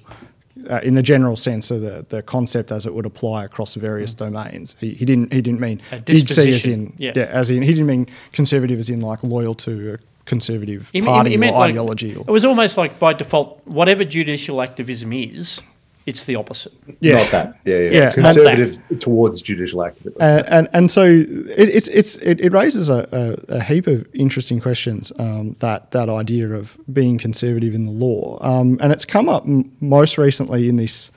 uh, 0.69 0.79
in 0.83 0.95
the 0.95 1.03
general 1.03 1.35
sense 1.35 1.71
of 1.71 1.81
the, 1.81 2.05
the 2.09 2.21
concept 2.21 2.71
as 2.71 2.85
it 2.85 2.93
would 2.93 3.05
apply 3.05 3.45
across 3.45 3.75
various 3.75 4.13
mm. 4.13 4.19
domains. 4.19 4.75
He, 4.79 4.93
he 4.93 5.05
didn't 5.05 5.33
he 5.33 5.41
didn't 5.41 5.59
mean 5.59 5.81
big 6.05 6.29
C 6.29 6.49
as 6.49 6.65
in 6.65 6.93
yeah. 6.97 7.13
yeah. 7.15 7.23
as 7.25 7.51
in 7.51 7.61
he 7.61 7.71
didn't 7.71 7.87
mean 7.87 8.07
conservative 8.31 8.79
as 8.79 8.89
in 8.89 9.01
like 9.01 9.23
loyal 9.23 9.55
to 9.55 9.93
a 9.95 9.97
conservative 10.25 10.89
he, 10.93 11.01
party 11.01 11.31
he, 11.31 11.37
he 11.37 11.49
or 11.49 11.57
ideology. 11.57 12.13
Like, 12.13 12.27
or, 12.27 12.29
it 12.29 12.31
was 12.31 12.45
almost 12.45 12.77
like 12.77 12.99
by 12.99 13.13
default, 13.13 13.61
whatever 13.65 14.03
judicial 14.03 14.61
activism 14.61 15.13
is, 15.13 15.61
it's 16.05 16.23
the 16.23 16.35
opposite. 16.35 16.73
Yeah, 16.99 17.15
not 17.15 17.31
that. 17.31 17.59
Yeah, 17.65 17.77
yeah. 17.77 17.89
yeah. 17.91 18.11
Conservative 18.11 18.99
towards 18.99 19.41
judicial 19.41 19.83
activism. 19.83 20.21
Uh, 20.21 20.43
and 20.47 20.67
and 20.73 20.89
so 20.89 21.05
it, 21.05 21.69
it's 21.69 21.87
it's 21.89 22.15
it, 22.17 22.39
it 22.41 22.51
raises 22.51 22.89
a, 22.89 23.07
a, 23.49 23.55
a, 23.55 23.63
heap 23.63 23.87
of 23.87 24.07
interesting 24.13 24.59
questions. 24.59 25.11
Um, 25.19 25.53
that 25.59 25.91
that 25.91 26.09
idea 26.09 26.49
of 26.49 26.77
being 26.91 27.17
conservative 27.17 27.75
in 27.75 27.85
the 27.85 27.91
law, 27.91 28.39
um, 28.41 28.79
and 28.81 28.91
it's 28.91 29.05
come 29.05 29.29
up 29.29 29.43
m- 29.45 29.71
most 29.79 30.17
recently 30.17 30.69
in 30.69 30.75
this. 30.77 31.11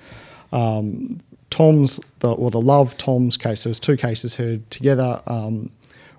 Um, 0.53 1.21
Thoms 1.51 2.01
the, 2.19 2.33
or 2.33 2.51
the 2.51 2.61
Love 2.61 2.99
Thoms 2.99 3.37
case. 3.37 3.63
There 3.63 3.71
was 3.71 3.79
two 3.79 3.97
cases 3.97 4.35
heard 4.35 4.69
together. 4.73 5.23
Um, 5.29 5.71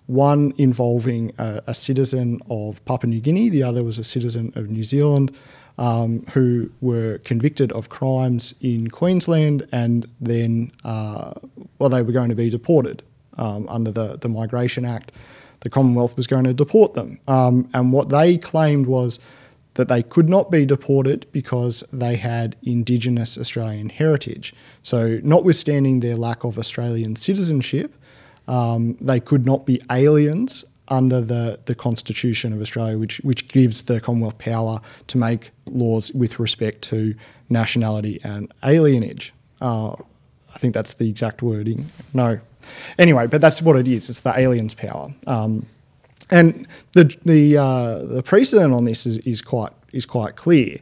one 0.07 0.53
involving 0.57 1.34
a, 1.38 1.61
a, 1.68 1.74
citizen 1.74 2.39
of 2.49 2.84
Papua 2.86 3.09
New 3.09 3.20
Guinea, 3.20 3.49
the 3.49 3.61
other 3.61 3.84
was 3.84 3.99
a 3.99 4.03
citizen 4.03 4.53
of 4.55 4.70
New 4.70 4.86
Zealand 4.86 5.36
um, 5.78 6.26
who 6.34 6.69
were 6.82 7.19
convicted 7.19 7.71
of 7.73 7.89
crimes 7.89 8.55
in 8.61 8.89
Queensland 8.89 9.67
and 9.71 10.05
then, 10.21 10.71
uh, 10.84 11.34
well, 11.80 11.89
they 11.89 12.01
were 12.01 12.13
going 12.13 12.30
to 12.30 12.36
be 12.36 12.49
deported 12.49 13.03
um, 13.38 13.67
under 13.69 13.91
the, 13.91 14.17
the 14.17 14.30
Migration 14.30 14.86
Act. 14.86 15.11
The 15.61 15.69
Commonwealth 15.69 16.15
was 16.15 16.28
going 16.28 16.45
to 16.45 16.53
deport 16.53 16.93
them. 16.93 17.19
Um, 17.28 17.69
and 17.73 17.91
what 17.91 18.09
they 18.09 18.38
claimed 18.38 18.88
was 18.88 19.19
that 19.73 19.89
they 19.89 20.03
could 20.03 20.30
not 20.30 20.49
be 20.49 20.65
deported 20.65 21.26
because 21.32 21.84
they 21.91 22.15
had 22.15 22.55
Indigenous 22.63 23.38
Australian 23.38 23.89
heritage. 23.89 24.53
So, 24.82 25.19
notwithstanding 25.23 25.99
their 25.99 26.15
lack 26.15 26.45
of 26.45 26.57
Australian 26.57 27.17
citizenship, 27.17 27.93
um, 28.47 28.95
they 29.01 29.19
could 29.19 29.45
not 29.45 29.65
be 29.65 29.82
aliens 29.91 30.63
under 30.88 31.21
the, 31.21 31.59
the 31.65 31.75
Constitution 31.75 32.53
of 32.53 32.61
Australia, 32.61 32.97
which, 32.97 33.17
which 33.19 33.47
gives 33.47 33.83
the 33.83 33.99
Commonwealth 33.99 34.38
power 34.38 34.79
to 35.07 35.17
make 35.17 35.51
laws 35.65 36.11
with 36.13 36.39
respect 36.39 36.81
to 36.83 37.15
nationality 37.49 38.19
and 38.23 38.51
alienage. 38.63 39.31
Uh, 39.61 39.93
I 40.53 40.57
think 40.57 40.73
that's 40.73 40.93
the 40.93 41.09
exact 41.09 41.41
wording. 41.41 41.89
No. 42.13 42.39
Anyway, 42.97 43.27
but 43.27 43.41
that's 43.41 43.61
what 43.61 43.75
it 43.75 43.88
is. 43.88 44.09
It's 44.09 44.21
the 44.21 44.38
alien's 44.38 44.73
power. 44.73 45.13
Um, 45.27 45.65
and 46.31 46.67
the 46.93 47.15
the 47.23 47.57
uh, 47.57 47.99
the 47.99 48.23
precedent 48.23 48.73
on 48.73 48.86
this 48.86 49.05
is, 49.05 49.19
is 49.19 49.41
quite 49.41 49.71
is 49.91 50.05
quite 50.05 50.36
clear. 50.36 50.77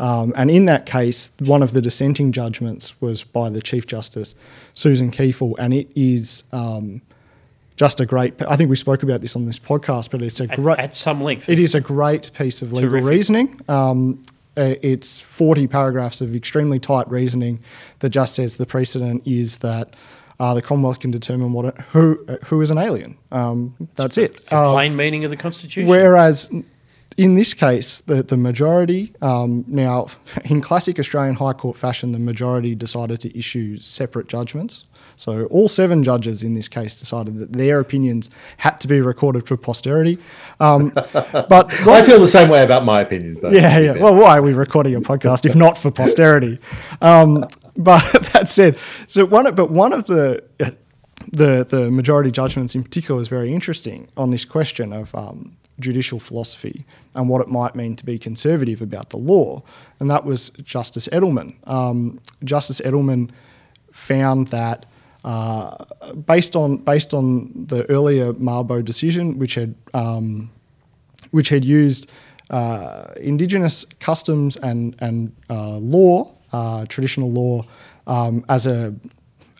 Um, 0.00 0.32
and 0.36 0.50
in 0.50 0.64
that 0.66 0.84
case, 0.84 1.30
one 1.38 1.62
of 1.62 1.72
the 1.72 1.80
dissenting 1.80 2.32
judgments 2.32 3.00
was 3.00 3.22
by 3.24 3.48
the 3.48 3.62
Chief 3.62 3.86
Justice 3.86 4.34
Susan 4.74 5.10
Kiefel, 5.10 5.54
and 5.58 5.72
it 5.72 5.88
is 5.94 6.42
um, 6.52 7.00
just 7.76 8.00
a 8.00 8.06
great. 8.06 8.34
I 8.46 8.56
think 8.56 8.70
we 8.70 8.76
spoke 8.76 9.02
about 9.02 9.20
this 9.20 9.34
on 9.36 9.46
this 9.46 9.58
podcast, 9.58 10.10
but 10.10 10.22
it's 10.22 10.40
a 10.40 10.44
At, 10.44 10.56
great 10.56 10.78
at 10.78 10.94
some 10.94 11.22
length. 11.22 11.48
it 11.48 11.58
is 11.58 11.74
a 11.74 11.80
great 11.80 12.30
piece 12.34 12.62
of 12.62 12.72
legal 12.72 12.90
Terrific. 12.90 13.08
reasoning. 13.08 13.60
Um, 13.68 14.22
uh, 14.56 14.74
it's 14.82 15.18
40 15.20 15.66
paragraphs 15.66 16.20
of 16.20 16.36
extremely 16.36 16.78
tight 16.78 17.08
reasoning 17.10 17.58
that 18.00 18.10
just 18.10 18.34
says 18.34 18.58
the 18.58 18.66
precedent 18.66 19.22
is 19.26 19.58
that 19.58 19.94
uh, 20.38 20.52
the 20.52 20.60
Commonwealth 20.60 21.00
can 21.00 21.10
determine 21.10 21.52
what 21.54 21.64
it, 21.66 21.78
who 21.92 22.22
uh, 22.28 22.36
who 22.44 22.60
is 22.60 22.70
an 22.70 22.76
alien. 22.78 23.16
Um, 23.30 23.74
that's 23.96 24.18
it. 24.18 24.32
It's 24.36 24.50
the 24.50 24.56
Um, 24.58 24.74
plain 24.74 24.96
meaning 24.96 25.24
of 25.24 25.30
the 25.30 25.36
Constitution. 25.38 25.88
Whereas 25.88 26.48
in 27.18 27.34
this 27.36 27.52
case, 27.54 28.00
the, 28.02 28.22
the 28.22 28.36
majority, 28.38 29.14
um, 29.22 29.64
now 29.68 30.08
in 30.44 30.60
classic 30.60 30.98
Australian 30.98 31.36
High 31.36 31.52
Court 31.54 31.76
fashion, 31.76 32.12
the 32.12 32.18
majority 32.18 32.74
decided 32.74 33.20
to 33.20 33.38
issue 33.38 33.78
separate 33.78 34.28
judgments. 34.28 34.84
So 35.16 35.46
all 35.46 35.68
seven 35.68 36.02
judges 36.02 36.42
in 36.42 36.54
this 36.54 36.68
case 36.68 36.94
decided 36.94 37.36
that 37.38 37.52
their 37.52 37.80
opinions 37.80 38.30
had 38.58 38.80
to 38.80 38.88
be 38.88 39.00
recorded 39.00 39.46
for 39.46 39.56
posterity. 39.56 40.18
Um, 40.60 40.90
but 41.14 41.72
I 41.86 42.02
feel 42.04 42.20
the 42.20 42.26
same 42.26 42.48
way 42.48 42.62
about 42.64 42.84
my 42.84 43.00
opinions. 43.00 43.40
Though. 43.40 43.50
yeah, 43.50 43.78
yeah. 43.78 43.92
Well, 43.92 44.14
why 44.14 44.38
are 44.38 44.42
we 44.42 44.52
recording 44.52 44.94
a 44.94 45.00
podcast 45.00 45.46
if 45.46 45.54
not 45.54 45.78
for 45.78 45.90
posterity? 45.90 46.58
Um, 47.00 47.44
but 47.76 48.02
that 48.32 48.48
said, 48.48 48.78
so 49.08 49.24
one, 49.24 49.54
but 49.54 49.70
one 49.70 49.92
of 49.92 50.06
the 50.06 50.42
the 51.30 51.64
the 51.68 51.90
majority 51.90 52.30
judgments 52.30 52.74
in 52.74 52.82
particular 52.82 53.20
is 53.20 53.28
very 53.28 53.52
interesting 53.52 54.08
on 54.16 54.30
this 54.30 54.44
question 54.44 54.92
of 54.92 55.14
um, 55.14 55.56
judicial 55.78 56.18
philosophy 56.20 56.84
and 57.14 57.28
what 57.28 57.40
it 57.40 57.48
might 57.48 57.74
mean 57.74 57.96
to 57.96 58.04
be 58.04 58.18
conservative 58.18 58.82
about 58.82 59.10
the 59.10 59.16
law, 59.16 59.62
and 59.98 60.10
that 60.10 60.24
was 60.24 60.50
Justice 60.62 61.08
Edelman. 61.08 61.54
Um, 61.68 62.20
Justice 62.44 62.80
Edelman 62.80 63.30
found 63.92 64.48
that. 64.48 64.86
Uh, 65.24 65.84
based 66.26 66.56
on 66.56 66.78
based 66.78 67.14
on 67.14 67.52
the 67.68 67.88
earlier 67.88 68.32
Mabo 68.34 68.84
decision, 68.84 69.38
which 69.38 69.54
had 69.54 69.74
um, 69.94 70.50
which 71.30 71.48
had 71.48 71.64
used 71.64 72.10
uh, 72.50 73.06
indigenous 73.20 73.84
customs 74.00 74.56
and 74.56 74.96
and 74.98 75.32
uh, 75.48 75.76
law, 75.78 76.34
uh, 76.52 76.86
traditional 76.86 77.30
law, 77.30 77.64
um, 78.08 78.44
as 78.48 78.66
a 78.66 78.94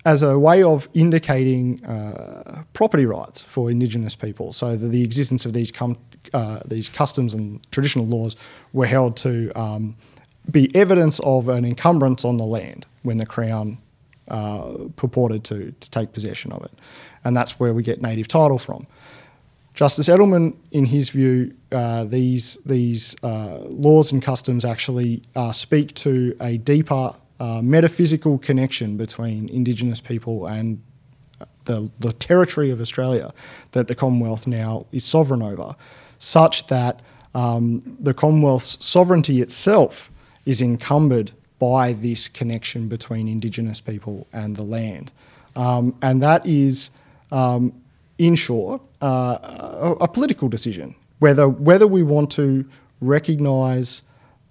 as 0.05 0.23
a 0.23 0.37
way 0.37 0.65
of 0.65 0.89
indicating 0.95 1.85
uh, 1.85 2.65
property 2.73 3.07
rights 3.07 3.43
for 3.43 3.71
indigenous 3.71 4.17
people, 4.17 4.53
so 4.53 4.77
that 4.77 4.89
the 4.89 5.03
existence 5.05 5.47
of 5.47 5.53
these 5.53 5.71
com- 5.71 5.97
uh, 6.35 6.61
these 6.67 6.89
customs 6.89 7.35
and 7.35 7.65
traditional 7.71 8.07
laws 8.07 8.37
were 8.73 8.87
held 8.87 9.17
to 9.17 9.53
um, 9.59 9.97
be 10.51 10.75
evidence 10.75 11.21
of 11.21 11.49
an 11.49 11.65
encumbrance 11.65 12.25
on 12.25 12.37
the 12.37 12.45
land 12.45 12.87
when 13.03 13.19
the 13.19 13.27
crown 13.27 13.79
uh, 14.29 14.75
purported 14.97 15.45
to, 15.45 15.73
to 15.73 15.91
take 15.91 16.13
possession 16.13 16.53
of 16.53 16.65
it, 16.65 16.73
and 17.25 17.37
that's 17.37 17.59
where 17.59 17.75
we 17.75 17.83
get 17.83 18.01
native 18.01 18.29
title 18.29 18.59
from. 18.59 18.87
Justice 19.75 20.09
Edelman, 20.09 20.55
in 20.71 20.85
his 20.85 21.11
view, 21.11 21.55
uh, 21.73 22.05
these 22.05 22.59
these 22.67 23.17
uh, 23.23 23.59
laws 23.61 24.13
and 24.13 24.23
customs 24.23 24.65
actually 24.65 25.23
uh, 25.35 25.51
speak 25.51 25.95
to 25.95 26.37
a 26.41 26.59
deeper 26.59 27.15
uh, 27.41 27.63
metaphysical 27.63 28.39
connection 28.39 28.97
between 28.97 29.49
Indigenous 29.49 30.01
people 30.01 30.47
and 30.47 30.83
the 31.65 31.91
the 32.01 32.13
territory 32.13 32.71
of 32.71 32.81
Australia 32.81 33.33
that 33.71 33.89
the 33.89 33.95
Commonwealth 33.95 34.47
now 34.47 34.87
is 34.93 35.05
sovereign 35.05 35.43
over, 35.43 35.75
such 36.19 36.67
that 36.67 37.01
um, 37.35 37.97
the 37.99 38.13
Commonwealth's 38.13 38.85
sovereignty 38.85 39.41
itself 39.41 40.11
is 40.45 40.61
encumbered 40.61 41.33
by 41.69 41.93
this 42.07 42.23
connection 42.41 42.89
between 42.89 43.25
Indigenous 43.29 43.81
people 43.81 44.17
and 44.33 44.57
the 44.57 44.67
land, 44.79 45.07
um, 45.55 45.85
and 46.03 46.23
that 46.23 46.43
is 46.45 46.91
um, 47.31 47.73
in 48.19 48.35
short, 48.35 48.81
uh, 49.01 49.39
a, 49.89 49.91
a 50.07 50.09
political 50.09 50.49
decision 50.49 50.95
whether 51.23 51.49
whether 51.49 51.87
we 51.87 52.03
want 52.03 52.29
to 52.33 52.65
recognise 53.01 54.03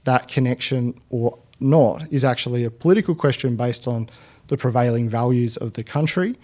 that 0.06 0.30
connection 0.30 0.94
or 1.10 1.38
not 1.60 1.98
is 2.12 2.24
actually 2.24 2.64
a 2.64 2.72
political 2.72 3.14
question 3.14 3.58
based 3.58 3.88
on 3.88 4.10
the 4.48 4.56
prevailing 4.56 5.10
values 5.10 5.58
of 5.58 5.74
the 5.74 5.84
country. 5.84 6.36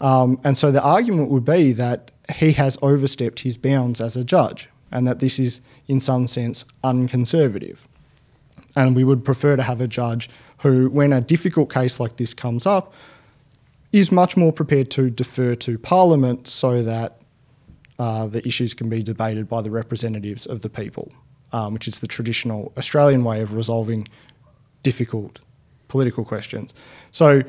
Um, 0.00 0.40
and 0.42 0.58
so 0.58 0.72
the 0.72 0.82
argument 0.82 1.30
would 1.30 1.44
be 1.44 1.72
that 1.72 2.10
he 2.34 2.52
has 2.52 2.76
overstepped 2.82 3.38
his 3.40 3.56
bounds 3.56 4.00
as 4.00 4.16
a 4.16 4.24
judge, 4.24 4.68
and 4.90 5.06
that 5.06 5.20
this 5.20 5.38
is, 5.38 5.60
in 5.86 6.00
some 6.00 6.26
sense, 6.26 6.64
unconservative. 6.82 7.86
And 8.78 8.94
we 8.94 9.02
would 9.02 9.24
prefer 9.24 9.56
to 9.56 9.62
have 9.64 9.80
a 9.80 9.88
judge 9.88 10.30
who, 10.58 10.88
when 10.90 11.12
a 11.12 11.20
difficult 11.20 11.68
case 11.72 11.98
like 11.98 12.16
this 12.16 12.32
comes 12.32 12.64
up, 12.64 12.92
is 13.90 14.12
much 14.12 14.36
more 14.36 14.52
prepared 14.52 14.88
to 14.92 15.10
defer 15.10 15.56
to 15.56 15.78
Parliament 15.78 16.46
so 16.46 16.84
that 16.84 17.20
uh, 17.98 18.28
the 18.28 18.46
issues 18.46 18.74
can 18.74 18.88
be 18.88 19.02
debated 19.02 19.48
by 19.48 19.62
the 19.62 19.70
representatives 19.70 20.46
of 20.46 20.60
the 20.60 20.68
people, 20.68 21.10
um, 21.52 21.74
which 21.74 21.88
is 21.88 21.98
the 21.98 22.06
traditional 22.06 22.72
Australian 22.76 23.24
way 23.24 23.40
of 23.40 23.52
resolving 23.52 24.06
difficult 24.84 25.40
political 25.88 26.24
questions. 26.24 26.72
So 27.10 27.42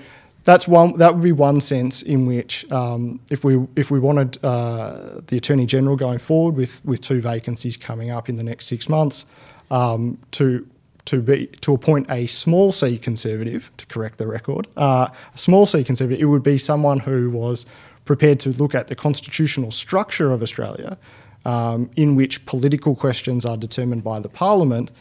that's 0.46 0.68
one. 0.68 0.98
That 0.98 1.14
would 1.14 1.24
be 1.24 1.32
one 1.32 1.62
sense 1.62 2.02
in 2.02 2.26
which, 2.26 2.66
um, 2.72 3.20
if 3.30 3.44
we 3.44 3.68
if 3.76 3.92
we 3.92 4.00
wanted 4.00 4.44
uh, 4.44 5.22
the 5.28 5.38
Attorney 5.38 5.68
General 5.68 5.96
going 5.96 6.18
forward 6.18 6.56
with 6.56 6.84
with 6.84 7.02
two 7.02 7.22
vacancies 7.22 7.78
coming 7.78 8.10
up 8.10 8.30
in 8.30 8.36
the 8.36 8.44
next 8.44 8.66
six 8.66 8.90
months, 8.90 9.28
um, 9.70 10.18
to 10.32 10.66
to 11.06 11.22
be 11.22 11.48
to 11.62 11.74
appoint 11.74 12.10
a 12.10 12.28
small 12.28 12.72
c 12.72 12.98
conservative 12.98 13.72
to 13.78 13.86
correct 13.88 14.18
the 14.18 14.28
record, 14.28 14.68
uh, 14.78 15.08
a 15.34 15.38
small 15.38 15.66
c 15.66 15.84
conservative, 15.84 16.22
it 16.22 16.26
would 16.26 16.44
be 16.44 16.58
someone 16.58 17.00
who 17.00 17.30
was 17.30 17.66
prepared 18.06 18.40
to 18.42 18.50
look 18.54 18.74
at 18.74 18.88
the 18.88 18.96
constitutional 18.96 19.72
structure 19.72 20.32
of 20.32 20.42
Australia, 20.42 20.98
um, 21.46 21.90
in 21.96 22.16
which 22.16 22.46
political 22.46 22.96
questions 22.96 23.46
are 23.46 23.58
determined 23.58 24.04
by 24.04 24.20
the 24.20 24.30
Parliament, 24.30 24.92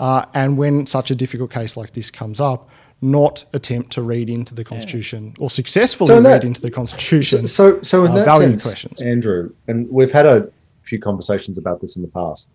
uh, 0.00 0.24
and 0.34 0.56
when 0.56 0.86
such 0.86 1.10
a 1.10 1.14
difficult 1.14 1.50
case 1.50 1.76
like 1.76 1.92
this 1.92 2.10
comes 2.10 2.40
up, 2.40 2.68
not 3.00 3.44
attempt 3.52 3.92
to 3.92 4.02
read 4.02 4.28
into 4.28 4.54
the 4.54 4.64
Constitution 4.64 5.34
or 5.38 5.50
successfully 5.50 6.08
So 6.08 6.18
in 6.18 6.24
read 6.24 6.44
into 6.44 6.60
the 6.60 6.70
Constitution. 6.70 7.46
So, 7.46 7.80
so 7.82 8.04
in 8.04 8.12
uh, 8.12 8.16
that 8.16 8.24
value 8.24 8.48
sense, 8.48 8.62
questions. 8.62 9.00
Andrew, 9.00 9.52
and 9.68 9.88
we've 9.88 10.12
had 10.12 10.26
a 10.26 10.50
few 10.82 10.98
conversations 10.98 11.58
about 11.58 11.80
this 11.80 11.96
in 11.96 12.02
the 12.02 12.08
past. 12.08 12.48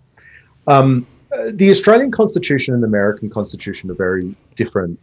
Um, 0.67 1.05
Uh, 1.33 1.51
the 1.53 1.69
Australian 1.71 2.11
Constitution 2.11 2.73
and 2.73 2.83
the 2.83 2.87
American 2.87 3.29
Constitution 3.29 3.89
are 3.89 3.95
very 3.95 4.35
different. 4.55 4.99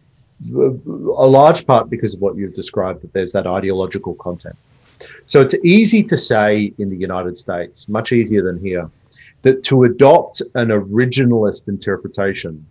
Uh, 0.55 0.71
a 0.71 1.29
large 1.29 1.67
part 1.67 1.91
because 1.91 2.15
of 2.15 2.21
what 2.21 2.37
you've 2.37 2.55
described, 2.55 3.03
that 3.03 3.13
there's 3.13 3.33
that 3.33 3.47
ideological 3.47 4.15
content. 4.15 4.57
So 5.27 5.41
it's 5.41 5.55
easy 5.65 6.03
to 6.05 6.17
say 6.17 6.73
in 6.79 6.91
the 6.91 6.97
United 6.97 7.37
States, 7.37 7.89
much 7.89 8.13
easier 8.13 8.43
than 8.43 8.59
here, 8.59 8.91
that 9.43 9.63
to 9.65 9.85
adopt 9.85 10.43
an 10.55 10.69
originalist 10.69 11.69
interpretation 11.69 12.65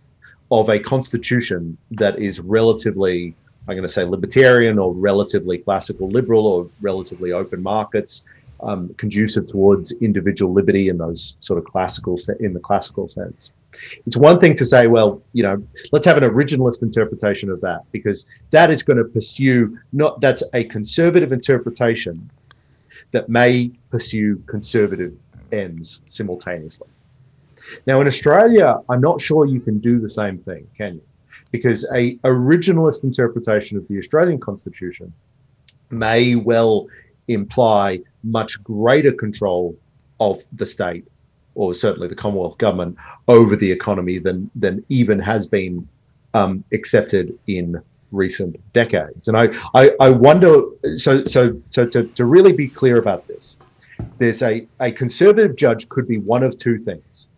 of 0.51 0.69
a 0.69 0.79
constitution 0.79 1.77
that 1.91 2.19
is 2.19 2.39
relatively, 2.39 3.35
I'm 3.67 3.75
going 3.75 3.81
to 3.83 3.89
say, 3.89 4.03
libertarian 4.03 4.79
or 4.79 4.93
relatively 4.93 5.57
classical 5.57 6.09
liberal 6.09 6.45
or 6.47 6.69
relatively 6.81 7.31
open 7.31 7.61
markets, 7.61 8.25
um, 8.61 8.93
conducive 8.95 9.47
towards 9.47 9.91
individual 9.93 10.53
liberty 10.53 10.89
in 10.89 10.97
those 10.97 11.37
sort 11.41 11.57
of 11.59 11.65
classical 11.65 12.17
in 12.39 12.53
the 12.53 12.59
classical 12.59 13.07
sense. 13.07 13.51
It's 14.05 14.17
one 14.17 14.39
thing 14.39 14.55
to 14.55 14.65
say, 14.65 14.87
well, 14.87 15.21
you 15.33 15.43
know, 15.43 15.63
let's 15.91 16.05
have 16.05 16.17
an 16.17 16.23
originalist 16.23 16.81
interpretation 16.81 17.49
of 17.49 17.61
that 17.61 17.83
because 17.91 18.27
that 18.51 18.69
is 18.69 18.83
going 18.83 18.97
to 18.97 19.05
pursue 19.05 19.77
not 19.93 20.19
that's 20.21 20.43
a 20.53 20.63
conservative 20.65 21.31
interpretation 21.31 22.29
that 23.11 23.29
may 23.29 23.71
pursue 23.89 24.41
conservative 24.47 25.13
ends 25.51 26.01
simultaneously. 26.09 26.87
Now, 27.85 28.01
in 28.01 28.07
Australia, 28.07 28.79
I'm 28.89 29.01
not 29.01 29.21
sure 29.21 29.45
you 29.45 29.59
can 29.59 29.79
do 29.79 29.99
the 29.99 30.09
same 30.09 30.37
thing, 30.37 30.67
can 30.75 30.95
you? 30.95 31.01
Because 31.51 31.89
a 31.93 32.15
originalist 32.17 33.03
interpretation 33.03 33.77
of 33.77 33.87
the 33.87 33.97
Australian 33.97 34.39
Constitution 34.39 35.13
may 35.89 36.35
well 36.35 36.87
imply 37.27 38.01
much 38.23 38.61
greater 38.63 39.11
control 39.11 39.75
of 40.19 40.43
the 40.53 40.65
state, 40.65 41.05
or 41.55 41.73
certainly 41.73 42.07
the 42.07 42.15
Commonwealth 42.15 42.57
government, 42.57 42.97
over 43.27 43.55
the 43.55 43.71
economy 43.71 44.19
than 44.19 44.49
than 44.55 44.83
even 44.89 45.19
has 45.19 45.47
been 45.47 45.87
um, 46.33 46.63
accepted 46.73 47.37
in 47.47 47.81
recent 48.11 48.55
decades. 48.73 49.27
And 49.27 49.37
I, 49.37 49.49
I, 49.75 49.91
I 49.99 50.09
wonder. 50.09 50.61
So 50.95 51.25
so 51.25 51.59
so 51.69 51.85
to, 51.85 52.03
to 52.03 52.25
really 52.25 52.53
be 52.53 52.67
clear 52.67 52.97
about 52.97 53.27
this, 53.27 53.57
there's 54.17 54.41
a 54.41 54.67
a 54.79 54.91
conservative 54.91 55.55
judge 55.55 55.87
could 55.89 56.07
be 56.07 56.17
one 56.17 56.43
of 56.43 56.57
two 56.57 56.79
things. 56.79 57.29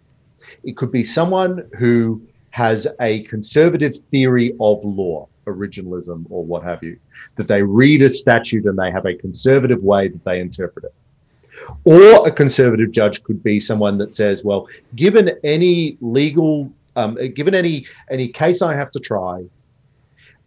It 0.64 0.78
could 0.78 0.92
be 0.92 1.04
someone 1.04 1.70
who 1.78 2.22
has 2.52 2.88
a 3.00 3.24
conservative 3.24 3.96
theory 4.12 4.52
of 4.60 4.84
law, 4.84 5.28
originalism 5.46 6.26
or 6.30 6.44
what 6.44 6.64
have 6.64 6.84
you, 6.84 6.98
that 7.36 7.48
they 7.48 7.62
read 7.62 8.02
a 8.02 8.10
statute 8.10 8.66
and 8.66 8.78
they 8.78 8.92
have 8.92 9.06
a 9.06 9.16
conservative 9.16 9.84
way 9.84 10.08
that 10.08 10.24
they 10.24 10.40
interpret 10.40 10.86
it. 10.86 10.94
Or 11.84 12.28
a 12.28 12.32
conservative 12.32 12.92
judge 12.92 13.24
could 13.24 13.44
be 13.44 13.60
someone 13.60 13.98
that 14.00 14.14
says, 14.14 14.44
well, 14.44 14.68
given 14.96 15.32
any 15.44 15.98
legal, 16.02 16.72
um, 16.96 17.18
given 17.34 17.54
any 17.54 17.86
any 18.10 18.28
case 18.28 18.62
I 18.62 18.74
have 18.74 18.90
to 18.92 19.00
try, 19.00 19.44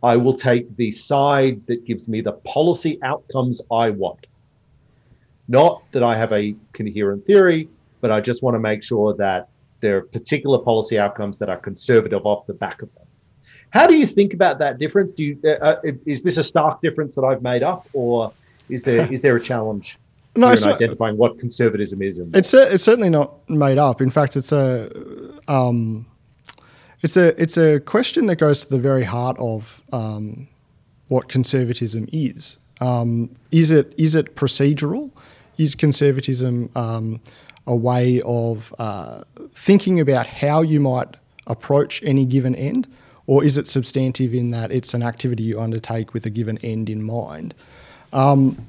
I 0.02 0.16
will 0.16 0.36
take 0.36 0.76
the 0.76 0.90
side 0.92 1.62
that 1.66 1.84
gives 1.84 2.08
me 2.08 2.20
the 2.20 2.32
policy 2.32 2.98
outcomes 3.02 3.62
I 3.70 3.90
want. 3.90 4.26
Not 5.48 5.82
that 5.92 6.02
I 6.02 6.16
have 6.16 6.32
a 6.32 6.54
coherent 6.72 7.24
theory, 7.24 7.68
but 8.00 8.10
I 8.10 8.20
just 8.20 8.42
want 8.42 8.54
to 8.54 8.58
make 8.58 8.82
sure 8.82 9.14
that 9.14 9.48
there 9.80 9.98
are 9.98 10.02
particular 10.02 10.58
policy 10.58 10.98
outcomes 10.98 11.38
that 11.38 11.48
are 11.48 11.58
conservative 11.58 12.26
off 12.26 12.46
the 12.46 12.54
back 12.54 12.82
of 12.82 12.92
them. 12.94 13.03
How 13.74 13.88
do 13.88 13.96
you 13.96 14.06
think 14.06 14.32
about 14.32 14.60
that 14.60 14.78
difference? 14.78 15.12
Do 15.12 15.24
you 15.24 15.38
uh, 15.44 15.48
uh 15.48 15.76
is 16.06 16.22
this 16.22 16.36
a 16.36 16.44
stark 16.44 16.80
difference 16.80 17.16
that 17.16 17.22
I've 17.22 17.42
made 17.42 17.64
up, 17.64 17.88
or 17.92 18.32
is 18.68 18.84
there 18.84 19.12
is 19.12 19.20
there 19.20 19.34
a 19.34 19.40
challenge 19.40 19.98
no, 20.36 20.52
in 20.52 20.64
identifying 20.64 21.16
what 21.16 21.38
conservatism 21.40 22.00
is? 22.00 22.20
it's 22.20 22.54
a, 22.54 22.72
it's 22.72 22.84
certainly 22.84 23.10
not 23.10 23.50
made 23.50 23.76
up. 23.76 24.00
In 24.00 24.10
fact, 24.10 24.36
it's 24.36 24.52
a 24.52 24.88
um, 25.48 26.06
it's 27.02 27.16
a 27.16 27.40
it's 27.40 27.58
a 27.58 27.80
question 27.80 28.26
that 28.26 28.36
goes 28.36 28.64
to 28.64 28.70
the 28.70 28.78
very 28.78 29.02
heart 29.02 29.36
of 29.40 29.82
um, 29.92 30.46
what 31.08 31.28
conservatism 31.28 32.08
is. 32.12 32.58
Um, 32.80 33.28
is 33.50 33.72
it 33.72 33.92
is 33.98 34.14
it 34.14 34.36
procedural? 34.36 35.10
Is 35.58 35.74
conservatism 35.74 36.70
um, 36.76 37.20
a 37.66 37.74
way 37.74 38.22
of 38.24 38.72
uh, 38.78 39.24
thinking 39.56 39.98
about 39.98 40.28
how 40.28 40.62
you 40.62 40.78
might 40.78 41.16
approach 41.48 42.02
any 42.04 42.24
given 42.24 42.54
end, 42.54 42.86
or 43.26 43.44
is 43.44 43.56
it 43.58 43.66
substantive 43.66 44.34
in 44.34 44.50
that 44.50 44.70
it's 44.70 44.94
an 44.94 45.02
activity 45.02 45.42
you 45.42 45.60
undertake 45.60 46.12
with 46.12 46.26
a 46.26 46.30
given 46.30 46.58
end 46.58 46.90
in 46.90 47.02
mind? 47.02 47.54
Um, 48.12 48.66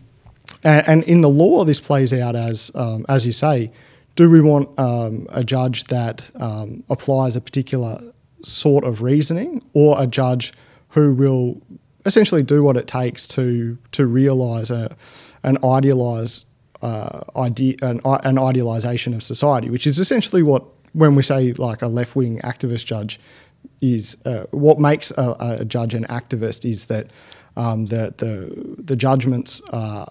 and, 0.64 0.88
and, 0.88 1.04
in 1.04 1.22
the 1.22 1.30
law, 1.30 1.64
this 1.64 1.80
plays 1.80 2.14
out 2.14 2.36
as, 2.36 2.72
um, 2.76 3.06
as 3.10 3.26
you 3.26 3.32
say, 3.32 3.72
do 4.16 4.30
we 4.30 4.42
want 4.42 4.70
um, 4.80 5.28
a 5.30 5.44
judge 5.44 5.86
that 5.86 6.30
um, 6.36 6.84
applies 6.90 7.36
a 7.36 7.42
particular 7.42 8.00
sort 8.42 8.84
of 8.84 9.02
reasoning, 9.02 9.62
or 9.74 10.02
a 10.02 10.08
judge 10.08 10.54
who 10.90 11.14
will 11.14 11.62
essentially 12.06 12.44
do 12.44 12.64
what 12.64 12.78
it 12.78 12.88
takes 12.88 13.28
to 13.28 13.78
to 13.92 14.06
realise 14.06 14.70
a, 14.70 14.96
an 15.44 15.58
idealised 15.64 16.46
uh, 16.82 17.22
idea, 17.36 17.76
an, 17.82 18.00
an 18.06 18.38
idealization 18.38 19.14
of 19.14 19.24
society, 19.24 19.70
which 19.70 19.88
is 19.88 20.00
essentially 20.00 20.44
what, 20.44 20.64
when 20.94 21.16
we 21.16 21.24
say 21.24 21.54
like 21.54 21.82
a 21.82 21.88
left 21.88 22.16
wing 22.16 22.40
activist 22.40 22.86
judge, 22.86 23.20
is 23.82 24.18
uh, 24.26 24.46
what 24.52 24.80
makes 24.80 25.12
a, 25.12 25.36
a, 25.40 25.66
judge 25.66 25.94
an 25.94 26.06
activist 26.06 26.70
is 26.70 26.86
that 26.86 27.08
um, 27.56 27.86
the, 27.86 28.14
the, 28.18 28.82
the 28.82 28.96
judgments 28.96 29.62
are, 29.72 30.08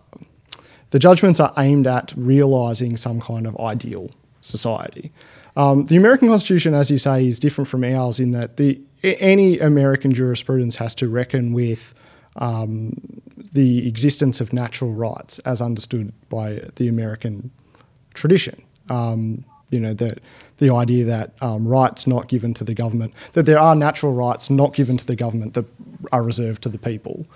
the 0.90 0.98
judgments 0.98 1.40
are 1.40 1.52
aimed 1.58 1.86
at 1.86 2.12
realizing 2.16 2.96
some 2.96 3.20
kind 3.20 3.46
of 3.46 3.58
ideal 3.60 4.10
society. 4.40 5.12
Um, 5.56 5.86
the 5.86 5.96
American 5.96 6.28
Constitution, 6.28 6.74
as 6.74 6.90
you 6.90 6.98
say, 6.98 7.26
is 7.26 7.38
different 7.38 7.68
from 7.68 7.84
ours 7.84 8.18
in 8.18 8.32
that 8.32 8.56
the 8.56 8.80
any 9.02 9.58
American 9.58 10.12
jurisprudence 10.12 10.76
has 10.76 10.94
to 10.96 11.08
reckon 11.08 11.52
with 11.52 11.94
um, 12.36 12.94
the 13.52 13.86
existence 13.86 14.40
of 14.40 14.52
natural 14.52 14.92
rights 14.92 15.38
as 15.40 15.62
understood 15.62 16.12
by 16.28 16.62
the 16.76 16.88
American 16.88 17.50
tradition. 18.14 18.62
Um, 18.88 19.44
you 19.70 19.80
know, 19.80 19.94
the, 19.94 20.16
the 20.58 20.70
idea 20.70 21.04
that 21.04 21.32
um, 21.40 21.66
rights 21.66 22.06
not 22.06 22.28
given 22.28 22.54
to 22.54 22.64
the 22.64 22.74
government, 22.74 23.12
that 23.32 23.46
there 23.46 23.58
are 23.58 23.74
natural 23.74 24.12
rights 24.12 24.50
not 24.50 24.74
given 24.74 24.96
to 24.96 25.06
the 25.06 25.16
government 25.16 25.54
that 25.54 25.66
are 26.12 26.22
reserved 26.22 26.62
to 26.62 26.68
the 26.68 26.78
people. 26.78 27.26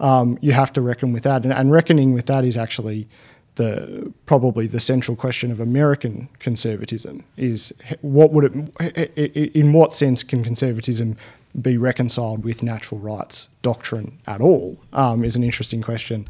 Um, 0.00 0.38
you 0.40 0.52
have 0.52 0.72
to 0.74 0.80
reckon 0.80 1.12
with 1.12 1.22
that. 1.24 1.44
And, 1.44 1.52
and, 1.52 1.70
reckoning 1.70 2.12
with 2.12 2.26
that 2.26 2.44
is 2.44 2.56
actually 2.56 3.06
the 3.54 4.12
probably 4.26 4.66
the 4.66 4.80
central 4.80 5.16
question 5.16 5.52
of 5.52 5.60
American 5.60 6.28
conservatism 6.38 7.22
is 7.36 7.72
what 8.00 8.32
would 8.32 8.72
it, 8.80 9.54
in 9.54 9.72
what 9.72 9.92
sense 9.92 10.22
can 10.22 10.42
conservatism 10.42 11.16
be 11.60 11.76
reconciled 11.76 12.42
with 12.44 12.62
natural 12.62 12.98
rights 12.98 13.48
doctrine 13.60 14.18
at 14.26 14.40
all 14.40 14.78
um, 14.94 15.22
is 15.22 15.36
an 15.36 15.44
interesting 15.44 15.82
question. 15.82 16.26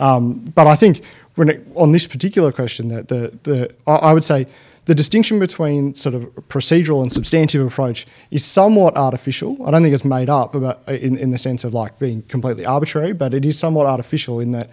Um, 0.00 0.52
but 0.54 0.66
I 0.66 0.74
think 0.74 1.02
when 1.36 1.48
it, 1.48 1.66
on 1.76 1.92
this 1.92 2.06
particular 2.06 2.50
question, 2.50 2.88
that 2.88 3.08
the, 3.08 3.38
the 3.44 3.74
I 3.86 4.12
would 4.12 4.24
say 4.24 4.46
the 4.86 4.94
distinction 4.94 5.38
between 5.38 5.94
sort 5.94 6.14
of 6.14 6.24
procedural 6.48 7.02
and 7.02 7.10
substantive 7.10 7.66
approach 7.66 8.06
is 8.30 8.44
somewhat 8.44 8.96
artificial. 8.96 9.56
I 9.66 9.70
don't 9.70 9.82
think 9.82 9.94
it's 9.94 10.04
made 10.04 10.28
up 10.28 10.54
about 10.54 10.86
in, 10.88 11.16
in 11.16 11.30
the 11.30 11.38
sense 11.38 11.64
of 11.64 11.72
like 11.72 11.98
being 11.98 12.22
completely 12.22 12.66
arbitrary, 12.66 13.12
but 13.12 13.32
it 13.34 13.44
is 13.44 13.58
somewhat 13.58 13.86
artificial 13.86 14.40
in 14.40 14.52
that, 14.52 14.70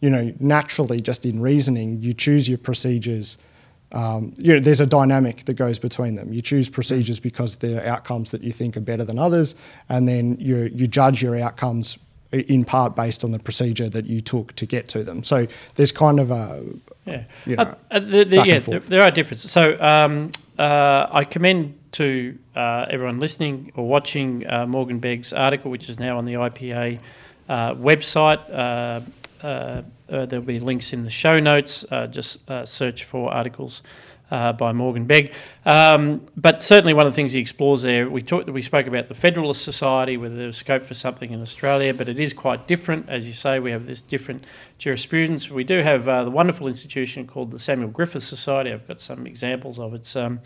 you 0.00 0.10
know, 0.10 0.32
naturally 0.40 1.00
just 1.00 1.24
in 1.24 1.40
reasoning, 1.40 2.02
you 2.02 2.12
choose 2.12 2.48
your 2.48 2.58
procedures 2.58 3.38
um, 3.92 4.34
you 4.38 4.54
know, 4.54 4.60
there's 4.60 4.80
a 4.80 4.86
dynamic 4.86 5.44
that 5.44 5.54
goes 5.54 5.78
between 5.78 6.16
them. 6.16 6.32
You 6.32 6.42
choose 6.42 6.68
procedures 6.68 7.20
because 7.20 7.56
they're 7.56 7.86
outcomes 7.86 8.32
that 8.32 8.42
you 8.42 8.50
think 8.50 8.76
are 8.76 8.80
better 8.80 9.04
than 9.04 9.20
others, 9.20 9.54
and 9.88 10.08
then 10.08 10.36
you 10.40 10.68
you 10.74 10.88
judge 10.88 11.22
your 11.22 11.38
outcomes 11.38 11.96
in 12.40 12.64
part 12.64 12.94
based 12.96 13.24
on 13.24 13.32
the 13.32 13.38
procedure 13.38 13.88
that 13.88 14.06
you 14.06 14.20
took 14.20 14.54
to 14.56 14.66
get 14.66 14.88
to 14.88 15.04
them. 15.04 15.22
So 15.22 15.46
there's 15.76 15.92
kind 15.92 16.20
of 16.20 16.30
a 16.30 16.64
yeah, 17.06 17.24
you 17.46 17.56
know, 17.56 17.62
uh, 17.62 17.74
uh, 17.90 18.00
the, 18.00 18.24
the, 18.24 18.42
yeah 18.44 18.58
there, 18.58 18.80
there, 18.80 19.02
are 19.02 19.10
differences. 19.10 19.50
So 19.50 19.80
um, 19.80 20.30
uh, 20.58 21.06
I 21.10 21.24
commend 21.24 21.78
to 21.92 22.38
uh, 22.56 22.86
everyone 22.90 23.20
listening 23.20 23.72
or 23.76 23.86
watching 23.86 24.46
uh, 24.48 24.66
Morgan 24.66 24.98
Begg's 24.98 25.32
article, 25.32 25.70
which 25.70 25.88
is 25.88 25.98
now 25.98 26.18
on 26.18 26.24
the 26.24 26.34
IPA 26.34 27.00
uh, 27.48 27.74
website. 27.74 28.40
Uh, 30.08 30.26
there'll 30.26 30.44
be 30.44 30.58
links 30.58 30.92
in 30.92 31.04
the 31.04 31.10
show 31.10 31.40
notes. 31.40 31.84
Uh, 31.90 32.06
just 32.06 32.48
uh, 32.50 32.64
search 32.64 33.04
for 33.04 33.32
articles 33.32 33.82
uh, 34.30 34.52
by 34.52 34.72
Morgan 34.72 35.04
Begg. 35.04 35.32
Um, 35.66 36.26
but 36.36 36.62
certainly, 36.62 36.94
one 36.94 37.06
of 37.06 37.12
the 37.12 37.16
things 37.16 37.32
he 37.32 37.40
explores 37.40 37.82
there, 37.82 38.08
we 38.08 38.22
talked, 38.22 38.48
we 38.50 38.62
spoke 38.62 38.86
about 38.86 39.08
the 39.08 39.14
Federalist 39.14 39.62
Society, 39.62 40.16
whether 40.16 40.36
there's 40.36 40.56
scope 40.56 40.84
for 40.84 40.94
something 40.94 41.30
in 41.30 41.40
Australia, 41.40 41.94
but 41.94 42.08
it 42.08 42.18
is 42.18 42.32
quite 42.32 42.66
different, 42.66 43.08
as 43.08 43.26
you 43.26 43.32
say. 43.32 43.58
We 43.58 43.70
have 43.70 43.86
this 43.86 44.02
different 44.02 44.44
jurisprudence. 44.78 45.50
We 45.50 45.64
do 45.64 45.82
have 45.82 46.08
uh, 46.08 46.24
the 46.24 46.30
wonderful 46.30 46.66
institution 46.66 47.26
called 47.26 47.50
the 47.50 47.58
Samuel 47.58 47.90
Griffith 47.90 48.24
Society. 48.24 48.72
I've 48.72 48.88
got 48.88 49.00
some 49.00 49.26
examples 49.26 49.78
of 49.78 49.94
its 49.94 50.16
um, 50.16 50.40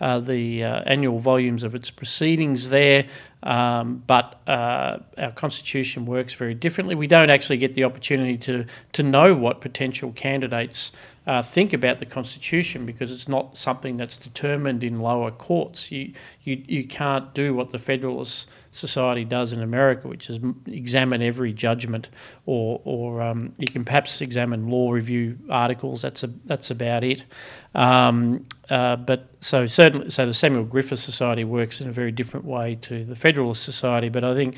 uh, 0.00 0.18
the 0.18 0.64
annual 0.64 1.20
volumes 1.20 1.62
of 1.62 1.74
its 1.74 1.90
proceedings 1.90 2.70
there. 2.70 3.06
Um, 3.42 4.04
but 4.06 4.40
uh, 4.46 4.98
our 5.18 5.32
constitution 5.32 6.06
works 6.06 6.34
very 6.34 6.54
differently. 6.54 6.94
We 6.94 7.08
don't 7.08 7.30
actually 7.30 7.56
get 7.58 7.74
the 7.74 7.84
opportunity 7.84 8.36
to 8.38 8.66
to 8.92 9.02
know 9.02 9.34
what 9.34 9.60
potential 9.60 10.12
candidates 10.12 10.92
uh, 11.24 11.40
think 11.40 11.72
about 11.72 11.98
the 11.98 12.06
constitution 12.06 12.84
because 12.84 13.12
it's 13.12 13.28
not 13.28 13.56
something 13.56 13.96
that's 13.96 14.18
determined 14.18 14.82
in 14.82 15.00
lower 15.00 15.30
courts. 15.30 15.92
You 15.92 16.12
you 16.42 16.64
you 16.66 16.84
can't 16.84 17.32
do 17.32 17.54
what 17.54 17.70
the 17.70 17.78
Federalist 17.78 18.48
Society 18.72 19.24
does 19.24 19.52
in 19.52 19.62
America, 19.62 20.08
which 20.08 20.28
is 20.28 20.40
examine 20.66 21.22
every 21.22 21.52
judgment, 21.52 22.08
or 22.44 22.80
or 22.84 23.22
um, 23.22 23.54
you 23.56 23.68
can 23.68 23.84
perhaps 23.84 24.20
examine 24.20 24.68
law 24.68 24.90
review 24.90 25.38
articles. 25.48 26.02
That's 26.02 26.24
a 26.24 26.26
that's 26.44 26.72
about 26.72 27.04
it. 27.04 27.24
Um, 27.72 28.46
uh, 28.68 28.96
but 28.96 29.28
so 29.40 29.66
certainly, 29.66 30.10
so 30.10 30.26
the 30.26 30.34
Samuel 30.34 30.64
Griffith 30.64 30.98
Society 30.98 31.44
works 31.44 31.80
in 31.80 31.88
a 31.88 31.92
very 31.92 32.10
different 32.10 32.46
way 32.46 32.74
to 32.82 33.04
the 33.04 33.14
Federalist 33.14 33.62
Society. 33.62 34.08
But 34.08 34.24
I 34.24 34.34
think 34.34 34.56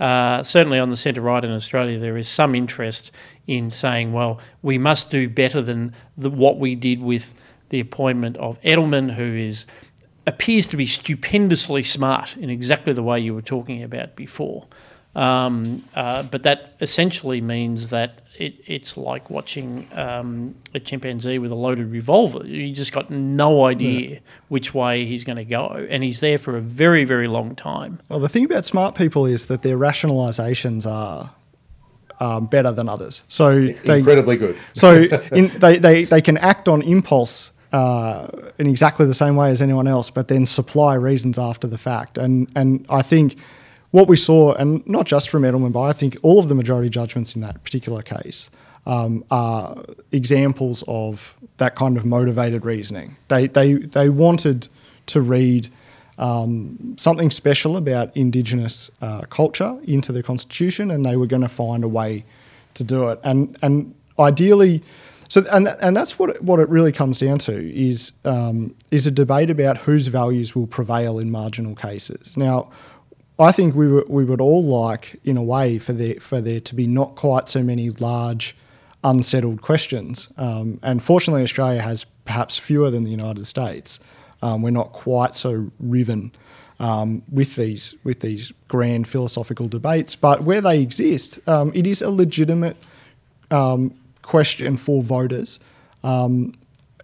uh, 0.00 0.42
certainly 0.42 0.78
on 0.78 0.90
the 0.90 0.96
centre 0.96 1.20
right 1.20 1.44
in 1.44 1.50
Australia, 1.50 1.98
there 1.98 2.16
is 2.16 2.28
some 2.28 2.54
interest 2.54 3.12
in 3.46 3.70
saying, 3.70 4.12
well, 4.12 4.40
we 4.62 4.78
must 4.78 5.10
do 5.10 5.28
better 5.28 5.62
than 5.62 5.94
the, 6.16 6.30
what 6.30 6.58
we 6.58 6.74
did 6.74 7.02
with 7.02 7.32
the 7.68 7.80
appointment 7.80 8.36
of 8.38 8.60
Edelman, 8.62 9.14
who 9.14 9.34
is 9.34 9.66
appears 10.26 10.66
to 10.66 10.76
be 10.76 10.86
stupendously 10.86 11.82
smart 11.82 12.36
in 12.36 12.48
exactly 12.48 12.92
the 12.92 13.02
way 13.02 13.20
you 13.20 13.34
were 13.34 13.42
talking 13.42 13.82
about 13.82 14.16
before. 14.16 14.66
Um, 15.14 15.84
uh, 15.94 16.24
but 16.24 16.42
that 16.42 16.74
essentially 16.80 17.40
means 17.40 17.88
that 17.88 18.20
it, 18.36 18.56
it's 18.66 18.96
like 18.96 19.30
watching 19.30 19.86
um, 19.92 20.56
a 20.74 20.80
chimpanzee 20.80 21.38
with 21.38 21.52
a 21.52 21.54
loaded 21.54 21.90
revolver. 21.90 22.44
You 22.46 22.72
just 22.72 22.92
got 22.92 23.10
no 23.10 23.64
idea 23.64 24.10
yeah. 24.10 24.18
which 24.48 24.74
way 24.74 25.04
he's 25.04 25.24
going 25.24 25.36
to 25.36 25.44
go, 25.44 25.86
and 25.88 26.02
he's 26.02 26.20
there 26.20 26.38
for 26.38 26.56
a 26.56 26.60
very, 26.60 27.04
very 27.04 27.28
long 27.28 27.54
time. 27.54 28.00
Well, 28.08 28.18
the 28.18 28.28
thing 28.28 28.44
about 28.44 28.64
smart 28.64 28.94
people 28.96 29.26
is 29.26 29.46
that 29.46 29.62
their 29.62 29.78
rationalizations 29.78 30.90
are 30.90 31.32
um, 32.20 32.46
better 32.46 32.72
than 32.72 32.88
others. 32.88 33.22
So 33.28 33.68
they, 33.68 33.98
incredibly 33.98 34.36
good. 34.36 34.56
so 34.72 35.02
in, 35.32 35.48
they, 35.58 35.78
they 35.78 36.04
they 36.04 36.22
can 36.22 36.36
act 36.38 36.68
on 36.68 36.82
impulse. 36.82 37.52
Uh, 37.72 38.28
in 38.56 38.68
exactly 38.68 39.04
the 39.04 39.12
same 39.12 39.34
way 39.34 39.50
as 39.50 39.60
anyone 39.60 39.88
else, 39.88 40.08
but 40.08 40.28
then 40.28 40.46
supply 40.46 40.94
reasons 40.94 41.40
after 41.40 41.66
the 41.66 41.76
fact. 41.76 42.16
And 42.18 42.48
and 42.54 42.86
I 42.88 43.02
think 43.02 43.36
what 43.94 44.08
we 44.08 44.16
saw, 44.16 44.52
and 44.54 44.84
not 44.88 45.06
just 45.06 45.28
from 45.30 45.42
Edelman, 45.42 45.70
but 45.70 45.82
I 45.82 45.92
think 45.92 46.16
all 46.22 46.40
of 46.40 46.48
the 46.48 46.54
majority 46.56 46.88
judgments 46.88 47.36
in 47.36 47.42
that 47.42 47.62
particular 47.62 48.02
case 48.02 48.50
um, 48.86 49.24
are 49.30 49.84
examples 50.10 50.82
of 50.88 51.32
that 51.58 51.76
kind 51.76 51.96
of 51.96 52.04
motivated 52.04 52.64
reasoning. 52.64 53.16
They, 53.28 53.46
they, 53.46 53.74
they 53.74 54.08
wanted 54.08 54.66
to 55.06 55.20
read 55.20 55.68
um, 56.18 56.96
something 56.98 57.30
special 57.30 57.76
about 57.76 58.10
Indigenous 58.16 58.90
uh, 59.00 59.26
culture 59.30 59.78
into 59.84 60.10
the 60.10 60.24
constitution, 60.24 60.90
and 60.90 61.06
they 61.06 61.14
were 61.14 61.28
going 61.28 61.42
to 61.42 61.48
find 61.48 61.84
a 61.84 61.88
way 61.88 62.24
to 62.74 62.82
do 62.82 63.10
it. 63.10 63.20
And 63.22 63.56
and 63.62 63.94
ideally, 64.18 64.82
so 65.28 65.44
and 65.52 65.68
and 65.68 65.96
that's 65.96 66.18
what 66.18 66.30
it, 66.30 66.42
what 66.42 66.58
it 66.58 66.68
really 66.68 66.90
comes 66.90 67.18
down 67.18 67.38
to 67.38 67.72
is 67.72 68.12
um, 68.24 68.74
is 68.90 69.06
a 69.06 69.12
debate 69.12 69.50
about 69.50 69.78
whose 69.78 70.08
values 70.08 70.56
will 70.56 70.66
prevail 70.66 71.20
in 71.20 71.30
marginal 71.30 71.76
cases. 71.76 72.36
Now, 72.36 72.72
I 73.38 73.50
think 73.50 73.74
we 73.74 73.88
would 73.88 74.08
we 74.08 74.24
would 74.24 74.40
all 74.40 74.62
like, 74.62 75.20
in 75.24 75.36
a 75.36 75.42
way, 75.42 75.78
for 75.78 75.92
there 75.92 76.20
for 76.20 76.40
there 76.40 76.60
to 76.60 76.74
be 76.74 76.86
not 76.86 77.16
quite 77.16 77.48
so 77.48 77.62
many 77.62 77.90
large 77.90 78.56
unsettled 79.02 79.60
questions. 79.60 80.30
Um, 80.36 80.78
and 80.82 81.02
fortunately, 81.02 81.42
Australia 81.42 81.82
has 81.82 82.04
perhaps 82.24 82.58
fewer 82.58 82.90
than 82.90 83.04
the 83.04 83.10
United 83.10 83.44
States. 83.46 84.00
Um, 84.40 84.62
we're 84.62 84.70
not 84.70 84.92
quite 84.92 85.34
so 85.34 85.70
riven 85.80 86.32
um, 86.78 87.22
with 87.30 87.56
these 87.56 87.94
with 88.04 88.20
these 88.20 88.52
grand 88.68 89.08
philosophical 89.08 89.66
debates, 89.66 90.14
but 90.14 90.44
where 90.44 90.60
they 90.60 90.80
exist, 90.80 91.40
um, 91.48 91.72
it 91.74 91.86
is 91.86 92.02
a 92.02 92.10
legitimate 92.10 92.76
um, 93.50 93.92
question 94.22 94.76
for 94.76 95.02
voters. 95.02 95.58
Um, 96.04 96.54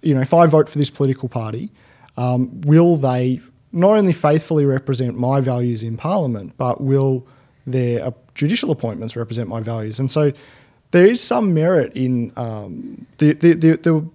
you 0.03 0.15
know, 0.15 0.21
if 0.21 0.33
I 0.33 0.47
vote 0.47 0.69
for 0.69 0.79
this 0.79 0.91
political 0.91 1.29
party, 1.29 1.71
will 2.17 2.97
they 2.97 3.41
not 3.73 3.97
only 3.97 4.13
faithfully 4.13 4.65
represent 4.65 5.17
my 5.17 5.41
values 5.41 5.83
in 5.83 5.97
Parliament, 5.97 6.53
but 6.57 6.81
will 6.81 7.27
their 7.67 8.05
uh, 8.05 8.11
judicial 8.35 8.71
appointments 8.71 9.17
represent 9.17 9.49
my 9.49 9.61
values? 9.61 10.01
And 10.01 10.11
so 10.11 10.33
there 10.91 11.07
is 11.07 11.21
some 11.23 11.55
merit 11.55 11.93
in 11.95 12.33
um, 12.37 13.07
the, 13.19 13.33
the, 13.33 13.53
the, 13.53 13.77
the, 13.77 14.11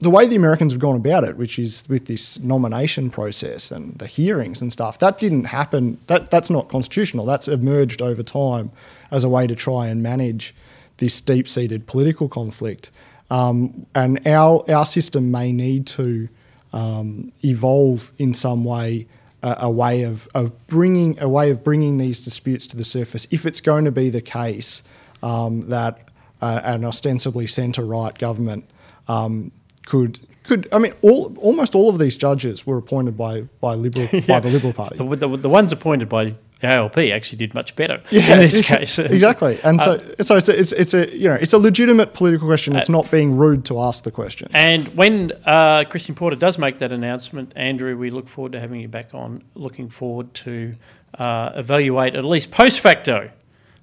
the 0.00 0.10
way 0.10 0.26
the 0.26 0.36
Americans 0.36 0.72
have 0.72 0.80
gone 0.80 0.96
about 0.96 1.24
it, 1.24 1.36
which 1.36 1.58
is 1.58 1.82
with 1.88 2.06
this 2.06 2.38
nomination 2.40 3.10
process 3.10 3.70
and 3.70 3.98
the 3.98 4.06
hearings 4.06 4.62
and 4.62 4.72
stuff. 4.72 4.98
That 4.98 5.18
didn't 5.18 5.44
happen. 5.44 5.98
That 6.06 6.30
that's 6.30 6.50
not 6.50 6.68
constitutional. 6.68 7.24
That's 7.24 7.48
emerged 7.48 8.02
over 8.02 8.22
time 8.22 8.70
as 9.10 9.24
a 9.24 9.28
way 9.28 9.46
to 9.46 9.54
try 9.54 9.86
and 9.88 10.02
manage 10.02 10.54
this 10.98 11.20
deep-seated 11.20 11.86
political 11.86 12.28
conflict. 12.28 12.90
Um, 13.30 13.86
and 13.94 14.24
our 14.26 14.64
our 14.70 14.84
system 14.84 15.30
may 15.30 15.52
need 15.52 15.86
to 15.88 16.28
um, 16.74 17.32
evolve 17.42 18.12
in 18.18 18.34
some 18.34 18.64
way 18.64 19.06
a, 19.42 19.56
a 19.60 19.70
way 19.70 20.02
of, 20.02 20.28
of 20.34 20.66
bringing 20.66 21.18
a 21.20 21.28
way 21.28 21.50
of 21.50 21.62
bringing 21.62 21.98
these 21.98 22.20
disputes 22.22 22.66
to 22.66 22.76
the 22.76 22.84
surface 22.84 23.28
if 23.30 23.46
it's 23.46 23.60
going 23.60 23.84
to 23.84 23.92
be 23.92 24.10
the 24.10 24.20
case 24.20 24.82
um, 25.22 25.68
that 25.68 26.08
uh, 26.42 26.60
an 26.64 26.84
ostensibly 26.84 27.46
centre 27.46 27.84
right 27.84 28.18
government 28.18 28.68
um, 29.06 29.52
could 29.86 30.18
could 30.42 30.68
I 30.72 30.78
mean 30.78 30.92
all 31.00 31.32
almost 31.38 31.76
all 31.76 31.88
of 31.88 31.98
these 32.00 32.16
judges 32.16 32.66
were 32.66 32.76
appointed 32.76 33.16
by 33.16 33.42
by 33.60 33.74
liberal 33.74 34.08
yeah. 34.12 34.20
by 34.26 34.40
the 34.40 34.50
Liberal 34.50 34.72
Party. 34.72 34.96
The, 34.96 35.16
the, 35.16 35.36
the, 35.36 35.48
ones 35.48 35.72
appointed 35.72 36.08
by 36.08 36.34
ALP 36.64 36.98
actually 36.98 37.38
did 37.38 37.54
much 37.54 37.76
better 37.76 38.02
yeah, 38.10 38.32
in 38.32 38.38
this 38.38 38.60
case. 38.60 38.98
exactly, 38.98 39.58
and 39.62 39.80
so 39.80 39.92
uh, 40.18 40.22
so 40.22 40.36
it's 40.36 40.48
a, 40.48 40.58
it's 40.58 40.72
it's 40.72 40.94
a 40.94 41.16
you 41.16 41.28
know 41.28 41.34
it's 41.34 41.52
a 41.52 41.58
legitimate 41.58 42.14
political 42.14 42.46
question. 42.46 42.76
It's 42.76 42.88
uh, 42.88 42.92
not 42.92 43.10
being 43.10 43.36
rude 43.36 43.64
to 43.66 43.80
ask 43.80 44.04
the 44.04 44.10
question. 44.10 44.48
And 44.52 44.88
when 44.96 45.32
uh, 45.44 45.84
Christian 45.84 46.14
Porter 46.14 46.36
does 46.36 46.58
make 46.58 46.78
that 46.78 46.92
announcement, 46.92 47.52
Andrew, 47.56 47.96
we 47.96 48.10
look 48.10 48.28
forward 48.28 48.52
to 48.52 48.60
having 48.60 48.80
you 48.80 48.88
back 48.88 49.14
on. 49.14 49.42
Looking 49.54 49.88
forward 49.88 50.32
to 50.34 50.74
uh, 51.18 51.52
evaluate 51.54 52.14
at 52.14 52.24
least 52.24 52.50
post 52.50 52.80
facto 52.80 53.30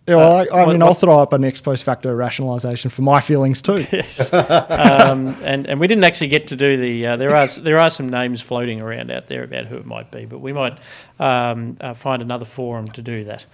yeah, 0.08 0.16
well, 0.16 0.36
I, 0.38 0.45
I 0.45 0.64
uh, 0.64 0.66
mean, 0.66 0.82
I'll 0.82 0.95
throw 0.95 1.20
up 1.20 1.32
an 1.32 1.43
ex 1.43 1.62
post 1.62 1.84
facto 1.84 2.16
rationalisation 2.16 2.91
for 2.91 3.04
my 3.04 3.22
feelings 3.22 3.62
too. 3.62 3.86
yes, 3.91 4.34
um, 4.34 5.28
and 5.43 5.68
and 5.68 5.80
we 5.80 5.88
didn't 5.88 6.04
actually 6.04 6.28
get 6.28 6.47
to 6.47 6.56
do 6.56 6.76
the. 6.76 7.06
Uh, 7.06 7.18
there 7.18 7.36
are 7.36 7.47
there 7.47 7.78
are 7.78 7.89
some 7.89 8.10
names 8.10 8.41
floating 8.41 8.82
around 8.82 9.12
out 9.12 9.28
there 9.28 9.43
about 9.43 9.66
who 9.66 9.78
it 9.78 9.86
might 9.86 10.10
be, 10.10 10.26
but 10.26 10.39
we 10.39 10.54
might 10.54 10.80
um, 11.20 11.78
uh, 11.80 11.93
find 11.93 12.24
another 12.24 12.45
forum 12.45 12.88
to 12.89 13.02
do 13.04 13.24
that. 13.26 13.45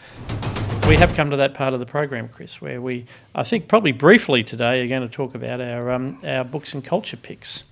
We 0.87 0.95
have 0.95 1.13
come 1.15 1.31
to 1.31 1.37
that 1.37 1.53
part 1.53 1.73
of 1.73 1.81
the 1.81 1.85
program, 1.85 2.29
Chris, 2.29 2.61
where 2.61 2.81
we, 2.81 3.07
I 3.35 3.43
think, 3.43 3.67
probably 3.67 3.91
briefly 3.91 4.41
today, 4.41 4.81
are 4.81 4.87
going 4.87 5.01
to 5.01 5.13
talk 5.13 5.35
about 5.35 5.59
our 5.59 5.91
um, 5.91 6.17
our 6.23 6.45
books 6.45 6.73
and 6.73 6.83
culture 6.83 7.17
picks 7.17 7.65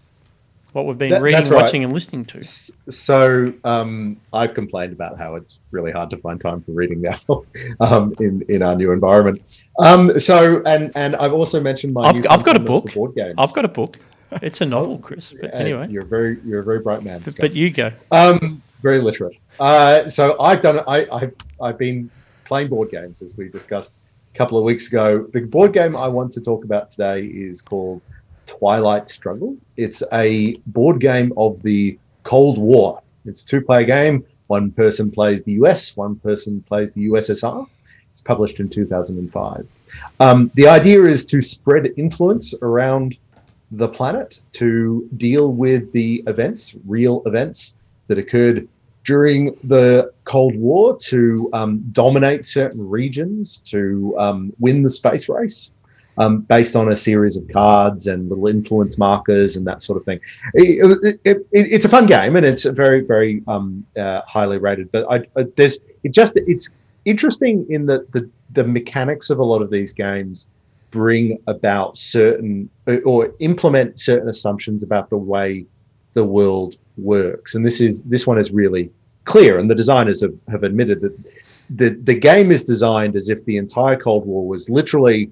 what 0.76 0.86
we've 0.86 0.97
been 0.97 1.09
that, 1.09 1.21
reading, 1.21 1.41
right. 1.43 1.61
watching, 1.63 1.86
and 1.86 1.93
listening 1.93 2.26
to. 2.26 2.43
So 2.43 3.53
um, 3.63 4.19
I've 4.34 4.53
complained 4.53 4.91
about 4.91 5.17
how 5.17 5.36
it's 5.36 5.59
really 5.71 5.93
hard 5.93 6.09
to 6.09 6.17
find 6.17 6.39
time 6.39 6.61
for 6.63 6.73
reading 6.73 7.01
now 7.01 7.17
um, 7.80 8.13
in 8.19 8.43
in 8.49 8.61
our 8.61 8.76
new 8.76 8.91
environment. 8.91 9.41
Um, 9.80 10.19
so 10.19 10.61
and 10.65 10.91
and 10.97 11.15
I've 11.15 11.32
also 11.32 11.61
mentioned 11.61 11.93
my. 11.93 12.01
I've, 12.01 12.26
I've 12.30 12.43
got 12.43 12.57
a 12.57 12.59
book. 12.59 12.93
Board 12.93 13.15
games. 13.15 13.36
I've 13.38 13.53
got 13.53 13.63
a 13.63 13.69
book. 13.69 13.97
It's 14.41 14.59
a 14.59 14.65
novel, 14.65 14.97
Chris. 15.03 15.34
But 15.39 15.55
anyway, 15.55 15.88
you're 15.89 16.03
very 16.03 16.39
you're 16.45 16.59
a 16.59 16.63
very 16.65 16.82
bright 16.82 17.03
man. 17.03 17.21
But, 17.23 17.38
but 17.38 17.55
you 17.55 17.69
go. 17.69 17.93
Um, 18.11 18.61
very 18.82 18.99
literate. 18.99 19.38
Uh, 19.61 20.09
so 20.09 20.38
I've 20.41 20.59
done. 20.59 20.82
I 20.88 21.07
I've, 21.09 21.34
I've 21.61 21.78
been 21.78 22.11
playing 22.43 22.67
board 22.67 22.91
games 22.91 23.21
as 23.21 23.38
we 23.38 23.47
discussed 23.47 23.93
a 24.34 24.38
couple 24.38 24.57
of 24.57 24.65
weeks 24.65 24.88
ago. 24.88 25.26
The 25.32 25.45
board 25.45 25.71
game 25.71 25.95
I 25.95 26.09
want 26.09 26.34
to 26.34 26.41
talk 26.41 26.65
about 26.65 26.91
today 26.91 27.23
is 27.23 27.61
called 27.61 28.01
Twilight 28.45 29.09
Struggle. 29.09 29.55
It's 29.77 30.03
a 30.13 30.55
board 30.67 30.99
game 30.99 31.33
of 31.37 31.61
the 31.61 31.97
Cold 32.23 32.57
War. 32.57 33.01
It's 33.25 33.43
a 33.43 33.47
two 33.47 33.61
player 33.61 33.85
game. 33.85 34.25
One 34.47 34.71
person 34.71 35.09
plays 35.11 35.43
the 35.43 35.53
US, 35.53 35.97
one 35.97 36.15
person 36.17 36.63
plays 36.67 36.93
the 36.93 37.07
USSR. 37.07 37.67
It's 38.11 38.21
published 38.21 38.59
in 38.59 38.69
2005. 38.69 39.67
Um, 40.19 40.51
the 40.55 40.67
idea 40.67 41.03
is 41.03 41.25
to 41.25 41.41
spread 41.41 41.91
influence 41.97 42.53
around 42.61 43.17
the 43.71 43.89
planet 43.89 44.39
to 44.51 45.09
deal 45.17 45.51
with 45.51 45.91
the 45.91 46.23
events, 46.27 46.75
real 46.85 47.23
events 47.25 47.75
that 48.07 48.17
occurred 48.17 48.67
during 49.03 49.57
the 49.63 50.11
Cold 50.23 50.55
War, 50.55 50.97
to 50.97 51.49
um, 51.53 51.83
dominate 51.91 52.45
certain 52.45 52.87
regions, 52.87 53.61
to 53.61 54.15
um, 54.17 54.53
win 54.59 54.81
the 54.81 54.89
space 54.89 55.27
race 55.29 55.71
um, 56.18 56.41
based 56.41 56.76
on 56.76 56.91
a 56.91 56.95
series 56.95 57.38
of 57.38 57.47
cards 57.49 58.07
and 58.07 58.30
little 58.30 58.47
influence 58.47 58.97
markers 58.97 59.55
and 59.55 59.68
that 59.68 59.82
sort 59.82 59.97
of 59.97 60.05
thing. 60.05 60.20
It, 60.53 60.99
it, 61.03 61.20
it, 61.24 61.47
it's 61.51 61.86
a 61.86 61.89
fun 61.89 62.05
game 62.05 62.36
and 62.36 62.45
it's 62.45 62.66
very, 62.66 63.01
very 63.01 63.43
um, 63.47 63.86
uh, 63.97 64.22
highly 64.28 64.57
rated. 64.57 64.91
But 64.91 65.05
I, 65.09 65.39
I, 65.39 65.45
there's 65.57 65.80
it 66.03 66.11
just 66.11 66.38
it's 66.47 66.70
interesting 67.05 67.66
in 67.70 67.86
that 67.88 68.11
the 68.11 68.30
the 68.51 68.63
mechanics 68.63 69.30
of 69.30 69.39
a 69.39 69.43
lot 69.43 69.61
of 69.61 69.70
these 69.70 69.91
games 69.91 70.47
bring 70.91 71.38
about 71.47 71.97
certain 71.97 72.70
or 73.05 73.34
implement 73.39 73.99
certain 73.99 74.30
assumptions 74.30 74.82
about 74.84 75.09
the 75.09 75.18
way 75.18 75.66
the 76.13 76.24
world 76.24 76.78
works. 76.97 77.55
And 77.55 77.66
this 77.66 77.82
is 77.82 78.01
this 78.01 78.26
one 78.26 78.39
is 78.39 78.51
really 78.51 78.89
clear, 79.26 79.59
and 79.59 79.70
the 79.70 79.76
designers 79.76 80.22
have, 80.22 80.34
have 80.49 80.63
admitted 80.63 81.01
that 81.01 81.13
the 81.70 81.89
the 82.03 82.18
game 82.18 82.51
is 82.51 82.63
designed 82.63 83.16
as 83.16 83.30
if 83.30 83.43
the 83.45 83.57
entire 83.57 83.97
Cold 83.97 84.26
War 84.26 84.47
was 84.47 84.70
literally 84.70 85.32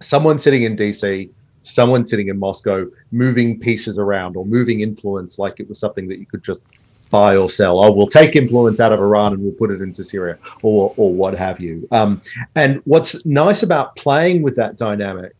someone 0.00 0.38
sitting 0.38 0.62
in 0.62 0.76
DC, 0.76 1.30
someone 1.62 2.04
sitting 2.04 2.28
in 2.28 2.38
Moscow, 2.38 2.86
moving 3.12 3.58
pieces 3.58 3.98
around 3.98 4.36
or 4.36 4.44
moving 4.44 4.80
influence 4.80 5.38
like 5.38 5.60
it 5.60 5.68
was 5.68 5.78
something 5.78 6.08
that 6.08 6.18
you 6.18 6.26
could 6.26 6.42
just 6.42 6.62
buy 7.10 7.36
or 7.36 7.48
sell. 7.48 7.82
Oh, 7.82 7.90
we'll 7.90 8.06
take 8.06 8.36
influence 8.36 8.80
out 8.80 8.92
of 8.92 9.00
Iran 9.00 9.32
and 9.32 9.42
we'll 9.42 9.52
put 9.52 9.70
it 9.70 9.80
into 9.80 10.04
Syria 10.04 10.38
or 10.62 10.92
or 10.96 11.12
what 11.12 11.34
have 11.34 11.60
you. 11.60 11.86
Um, 11.90 12.20
and 12.54 12.80
what's 12.84 13.24
nice 13.24 13.62
about 13.62 13.96
playing 13.96 14.42
with 14.42 14.56
that 14.56 14.76
dynamic 14.76 15.34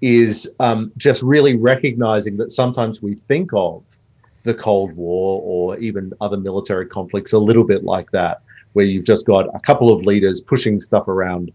is 0.00 0.54
um, 0.58 0.92
just 0.96 1.22
really 1.22 1.56
recognizing 1.56 2.36
that 2.36 2.50
sometimes 2.50 3.00
we 3.00 3.14
think 3.28 3.50
of 3.54 3.82
the 4.42 4.52
Cold 4.52 4.92
War 4.96 5.40
or 5.44 5.78
even 5.78 6.12
other 6.20 6.36
military 6.36 6.86
conflicts 6.86 7.32
a 7.32 7.38
little 7.38 7.64
bit 7.64 7.84
like 7.84 8.10
that, 8.10 8.42
where 8.72 8.84
you've 8.84 9.04
just 9.04 9.24
got 9.26 9.46
a 9.54 9.60
couple 9.60 9.92
of 9.92 10.04
leaders 10.04 10.42
pushing 10.42 10.80
stuff 10.80 11.06
around 11.06 11.52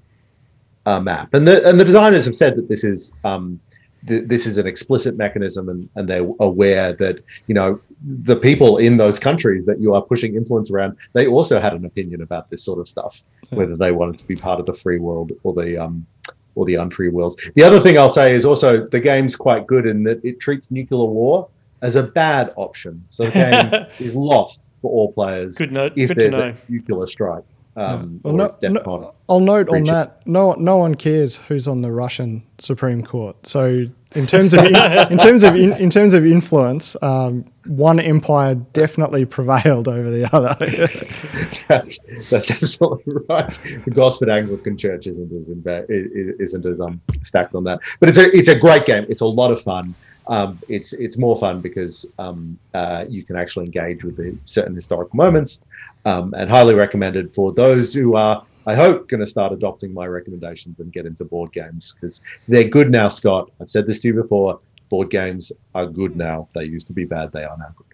uh, 0.87 1.01
map. 1.01 1.33
And 1.33 1.47
the 1.47 1.67
and 1.67 1.79
the 1.79 1.85
designers 1.85 2.25
have 2.25 2.35
said 2.35 2.55
that 2.55 2.69
this 2.69 2.83
is 2.83 3.13
um, 3.25 3.59
th- 4.07 4.23
this 4.25 4.45
is 4.45 4.57
an 4.57 4.65
explicit 4.65 5.17
mechanism, 5.17 5.67
and 5.69 5.89
and 5.95 6.07
they're 6.07 6.27
aware 6.39 6.93
that 6.93 7.19
you 7.47 7.53
know 7.53 7.79
the 8.23 8.37
people 8.37 8.77
in 8.77 8.95
those 8.95 9.19
countries 9.19 9.65
that 9.65 9.81
you 9.81 9.93
are 9.93 10.01
pushing 10.01 10.35
influence 10.35 10.71
around, 10.71 10.95
they 11.13 11.27
also 11.27 11.59
had 11.59 11.73
an 11.73 11.83
opinion 11.85 12.21
about 12.21 12.49
this 12.49 12.63
sort 12.63 12.79
of 12.79 12.87
stuff, 12.87 13.21
whether 13.49 13.75
they 13.75 13.91
wanted 13.91 14.17
to 14.17 14.27
be 14.27 14.35
part 14.35 14.59
of 14.59 14.65
the 14.65 14.73
free 14.73 14.97
world 14.97 15.33
or 15.43 15.53
the 15.53 15.77
um, 15.77 16.07
or 16.55 16.65
the 16.65 16.75
unfree 16.75 17.09
worlds. 17.09 17.35
The 17.55 17.63
other 17.63 17.81
thing 17.81 17.97
I'll 17.97 18.09
say 18.09 18.31
is 18.31 18.45
also 18.45 18.87
the 18.87 19.01
game's 19.01 19.35
quite 19.35 19.67
good 19.67 19.85
in 19.85 20.03
that 20.03 20.23
it 20.23 20.39
treats 20.39 20.71
nuclear 20.71 21.05
war 21.05 21.49
as 21.81 21.97
a 21.97 22.03
bad 22.03 22.53
option. 22.55 23.03
So 23.09 23.25
the 23.25 23.31
game 23.31 23.85
is 24.07 24.15
lost 24.15 24.63
for 24.81 24.89
all 24.89 25.11
players 25.11 25.57
good 25.57 25.71
note. 25.71 25.93
if 25.95 26.09
good 26.09 26.17
there's 26.17 26.37
a 26.37 26.55
nuclear 26.69 27.07
strike. 27.07 27.43
Um, 27.77 28.19
well, 28.23 28.33
no, 28.33 28.57
no, 28.63 29.13
I'll 29.29 29.39
note 29.39 29.69
on 29.69 29.83
that 29.83 30.25
no 30.25 30.53
no 30.53 30.77
one 30.77 30.95
cares 30.95 31.37
who's 31.37 31.67
on 31.67 31.83
the 31.83 31.91
Russian 31.91 32.41
Supreme 32.57 33.03
Court. 33.03 33.45
So 33.45 33.85
in 34.15 34.25
terms 34.25 34.55
of 34.55 34.65
in, 34.65 34.75
in 35.11 35.17
terms 35.19 35.43
of 35.43 35.55
in, 35.55 35.73
in, 35.73 35.91
terms 35.91 36.15
of 36.15 36.25
influence, 36.25 36.95
um, 37.03 37.45
one 37.67 37.99
empire 37.99 38.55
definitely 38.55 39.25
prevailed 39.37 39.87
over 39.87 40.09
the 40.09 40.27
other. 40.35 40.55
that's 41.67 41.99
that's 42.31 42.49
absolutely 42.49 43.21
right. 43.29 43.59
The 43.85 43.91
Gosford 43.91 44.29
Anglican 44.29 44.75
Church 44.75 45.05
isn't 45.05 45.31
as 45.31 45.49
isn't 45.49 46.65
as 46.65 46.81
um, 46.81 46.99
stacked 47.21 47.53
on 47.53 47.63
that, 47.65 47.79
but 47.99 48.09
it's 48.09 48.17
a 48.17 48.35
it's 48.35 48.49
a 48.49 48.57
great 48.57 48.87
game. 48.87 49.05
It's 49.07 49.21
a 49.21 49.27
lot 49.27 49.51
of 49.51 49.61
fun. 49.61 49.93
Um, 50.27 50.59
it's 50.67 50.93
it's 50.93 51.17
more 51.17 51.39
fun 51.39 51.61
because 51.61 52.05
um, 52.19 52.57
uh, 52.73 53.05
you 53.07 53.23
can 53.23 53.35
actually 53.35 53.65
engage 53.65 54.03
with 54.03 54.17
the 54.17 54.37
certain 54.45 54.75
historical 54.75 55.15
moments, 55.15 55.59
um, 56.05 56.33
and 56.35 56.49
highly 56.49 56.75
recommended 56.75 57.33
for 57.33 57.53
those 57.53 57.93
who 57.93 58.15
are, 58.15 58.45
I 58.65 58.75
hope, 58.75 59.07
going 59.07 59.21
to 59.21 59.25
start 59.25 59.53
adopting 59.53 59.93
my 59.93 60.05
recommendations 60.05 60.79
and 60.79 60.91
get 60.91 61.05
into 61.05 61.25
board 61.25 61.51
games 61.53 61.95
because 61.95 62.21
they're 62.47 62.67
good 62.67 62.91
now. 62.91 63.07
Scott, 63.07 63.51
I've 63.61 63.69
said 63.69 63.87
this 63.87 63.99
to 64.01 64.09
you 64.09 64.13
before. 64.13 64.59
Board 64.89 65.09
games 65.09 65.51
are 65.75 65.85
good 65.85 66.15
now. 66.15 66.47
They 66.53 66.63
used 66.63 66.87
to 66.87 66.93
be 66.93 67.05
bad. 67.05 67.31
They 67.31 67.43
are 67.43 67.57
now 67.57 67.73
good. 67.75 67.87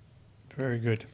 Very 0.56 0.80
good. 0.80 1.06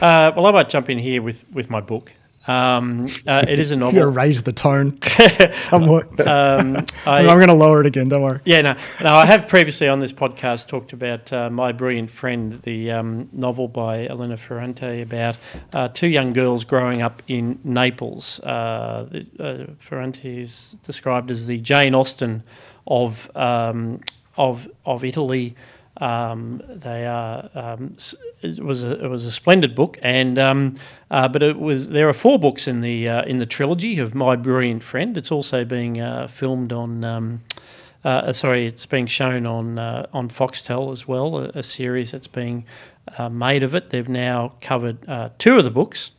Uh, 0.00 0.32
well, 0.36 0.46
I 0.46 0.52
might 0.52 0.68
jump 0.68 0.90
in 0.90 0.98
here 0.98 1.22
with, 1.22 1.44
with 1.52 1.70
my 1.70 1.80
book. 1.80 2.12
Um, 2.46 3.08
uh, 3.26 3.44
it 3.46 3.58
is 3.58 3.70
a 3.70 3.76
novel. 3.82 4.00
to 4.00 4.06
raise 4.08 4.42
the 4.42 4.52
tone 4.52 4.98
somewhat. 5.52 6.20
Um, 6.26 6.84
I, 7.06 7.20
I'm 7.20 7.38
going 7.38 7.48
to 7.48 7.54
lower 7.54 7.80
it 7.80 7.86
again. 7.86 8.08
Don't 8.08 8.22
worry. 8.22 8.40
Yeah, 8.44 8.60
no, 8.62 8.76
no. 9.00 9.14
I 9.14 9.26
have 9.26 9.46
previously 9.48 9.88
on 9.88 10.00
this 10.00 10.12
podcast 10.12 10.68
talked 10.68 10.92
about 10.92 11.32
uh, 11.32 11.50
my 11.50 11.72
brilliant 11.72 12.10
friend, 12.10 12.60
the 12.62 12.90
um, 12.90 13.28
novel 13.32 13.68
by 13.68 14.06
Elena 14.06 14.36
Ferrante 14.36 15.02
about 15.02 15.36
uh, 15.72 15.88
two 15.88 16.08
young 16.08 16.32
girls 16.32 16.64
growing 16.64 17.02
up 17.02 17.22
in 17.28 17.60
Naples. 17.64 18.40
Uh, 18.40 19.06
uh, 19.38 19.64
Ferrante 19.78 20.40
is 20.40 20.78
described 20.82 21.30
as 21.30 21.46
the 21.46 21.58
Jane 21.58 21.94
Austen 21.94 22.42
of 22.86 23.30
um, 23.36 24.00
of 24.36 24.68
of 24.84 25.04
Italy. 25.04 25.54
Um, 26.02 26.60
they 26.68 27.06
are. 27.06 27.48
Um, 27.54 27.96
it 28.40 28.58
was 28.58 28.82
a 28.82 29.04
it 29.04 29.08
was 29.08 29.24
a 29.24 29.30
splendid 29.30 29.76
book, 29.76 29.98
and 30.02 30.36
um, 30.36 30.76
uh, 31.12 31.28
but 31.28 31.44
it 31.44 31.60
was 31.60 31.90
there 31.90 32.08
are 32.08 32.12
four 32.12 32.40
books 32.40 32.66
in 32.66 32.80
the 32.80 33.08
uh, 33.08 33.22
in 33.22 33.36
the 33.36 33.46
trilogy 33.46 34.00
of 34.00 34.12
My 34.12 34.34
Brilliant 34.34 34.82
Friend. 34.82 35.16
It's 35.16 35.30
also 35.30 35.64
being 35.64 36.00
uh, 36.00 36.26
filmed 36.26 36.72
on. 36.72 37.04
Um, 37.04 37.42
uh, 38.04 38.32
sorry, 38.32 38.66
it's 38.66 38.84
being 38.84 39.06
shown 39.06 39.46
on 39.46 39.78
uh, 39.78 40.06
on 40.12 40.28
Foxtel 40.28 40.90
as 40.90 41.06
well. 41.06 41.38
A, 41.38 41.44
a 41.54 41.62
series 41.62 42.10
that's 42.10 42.26
being 42.26 42.64
uh, 43.16 43.28
made 43.28 43.62
of 43.62 43.72
it. 43.72 43.90
They've 43.90 44.08
now 44.08 44.54
covered 44.60 45.08
uh, 45.08 45.28
two 45.38 45.56
of 45.56 45.62
the 45.62 45.70
books, 45.70 46.10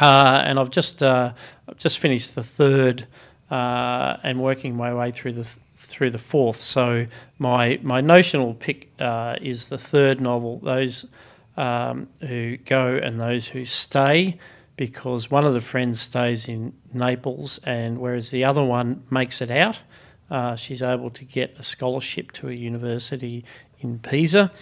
uh, 0.00 0.42
and 0.44 0.58
I've 0.58 0.70
just 0.70 1.04
uh, 1.04 1.34
just 1.76 2.00
finished 2.00 2.34
the 2.34 2.42
third 2.42 3.06
uh, 3.48 4.16
and 4.24 4.42
working 4.42 4.74
my 4.74 4.92
way 4.92 5.12
through 5.12 5.34
the 5.34 5.46
through 5.88 6.10
the 6.10 6.18
fourth. 6.18 6.60
So 6.60 7.06
my 7.38 7.80
my 7.82 8.00
notional 8.00 8.54
pick 8.54 8.92
uh, 9.00 9.36
is 9.40 9.66
the 9.66 9.78
third 9.78 10.20
novel. 10.20 10.60
Those 10.60 11.06
um, 11.56 12.08
who 12.20 12.58
go 12.58 12.96
and 12.96 13.20
those 13.20 13.48
who 13.48 13.64
stay, 13.64 14.38
because 14.76 15.30
one 15.30 15.44
of 15.44 15.54
the 15.54 15.60
friends 15.60 16.00
stays 16.00 16.46
in 16.46 16.74
Naples, 16.92 17.58
and 17.64 17.98
whereas 17.98 18.30
the 18.30 18.44
other 18.44 18.62
one 18.62 19.02
makes 19.10 19.40
it 19.40 19.50
out. 19.50 19.80
Uh, 20.30 20.54
she's 20.54 20.82
able 20.82 21.10
to 21.10 21.24
get 21.24 21.56
a 21.58 21.62
scholarship 21.62 22.32
to 22.32 22.48
a 22.48 22.52
university 22.52 23.44
in 23.80 23.98
Pisa. 23.98 24.52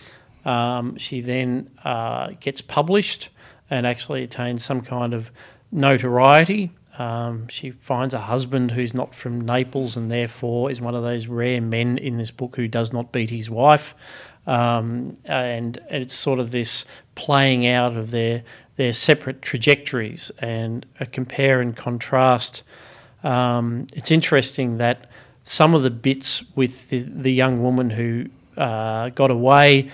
Um, 0.45 0.97
she 0.97 1.20
then 1.20 1.70
uh, 1.85 2.31
gets 2.39 2.61
published 2.61 3.31
and 3.68 3.85
actually 3.85 4.22
attains 4.22 4.64
some 4.64 4.81
kind 4.81 5.12
of 5.12 5.31
notoriety. 5.72 6.70
Um, 6.99 7.49
she 7.49 7.70
finds 7.70 8.14
a 8.14 8.20
husband 8.20 8.70
who's 8.70 8.94
not 8.94 9.14
from 9.14 9.40
Naples 9.40 9.97
and 9.97 10.11
therefore 10.11 10.70
is 10.70 10.80
one 10.80 10.94
of 10.94 11.03
those 11.03 11.26
rare 11.26 11.61
men 11.61 11.99
in 11.99 12.16
this 12.16 12.30
book 12.30 12.57
who 12.57 12.68
does 12.68 12.92
not 12.92 13.12
beat 13.12 13.30
his 13.30 13.51
wife. 13.51 13.94
Um, 14.47 15.14
and 15.24 15.78
it's 15.90 16.14
sort 16.14 16.38
of 16.38 16.53
this 16.53 16.84
playing 17.14 17.66
out 17.66 17.97
of 17.97 18.11
their 18.11 18.44
their 18.76 18.92
separate 18.92 19.40
trajectories 19.40 20.30
and 20.38 20.84
a 21.01 21.07
compare 21.07 21.61
and 21.61 21.74
contrast. 21.74 22.62
Um, 23.24 23.86
it's 23.94 24.11
interesting 24.11 24.78
that 24.78 25.11
some 25.42 25.74
of 25.74 25.82
the 25.82 25.90
bits 25.90 26.44
with 26.55 26.90
the, 26.90 26.99
the 26.99 27.32
young 27.32 27.62
woman 27.62 27.90
who 27.90 28.26
uh, 28.57 29.09
got 29.11 29.30
away 29.30 29.90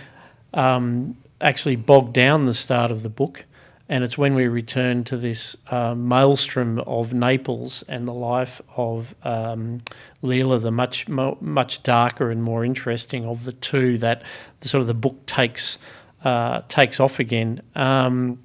um, 0.52 1.16
actually 1.40 1.76
bogged 1.76 2.12
down 2.12 2.46
the 2.46 2.54
start 2.54 2.90
of 2.90 3.02
the 3.02 3.08
book. 3.08 3.44
And 3.92 4.02
it's 4.02 4.16
when 4.16 4.34
we 4.34 4.48
return 4.48 5.04
to 5.04 5.18
this 5.18 5.54
uh, 5.70 5.94
maelstrom 5.94 6.78
of 6.86 7.12
Naples 7.12 7.84
and 7.88 8.08
the 8.08 8.14
life 8.14 8.62
of 8.74 9.14
um, 9.22 9.82
Lila, 10.22 10.60
the 10.60 10.70
much 10.70 11.08
much 11.08 11.82
darker 11.82 12.30
and 12.30 12.42
more 12.42 12.64
interesting 12.64 13.26
of 13.26 13.44
the 13.44 13.52
two, 13.52 13.98
that 13.98 14.22
the, 14.60 14.68
sort 14.70 14.80
of 14.80 14.86
the 14.86 14.94
book 14.94 15.26
takes 15.26 15.76
uh, 16.24 16.62
takes 16.68 17.00
off 17.00 17.18
again. 17.18 17.60
Um, 17.74 18.42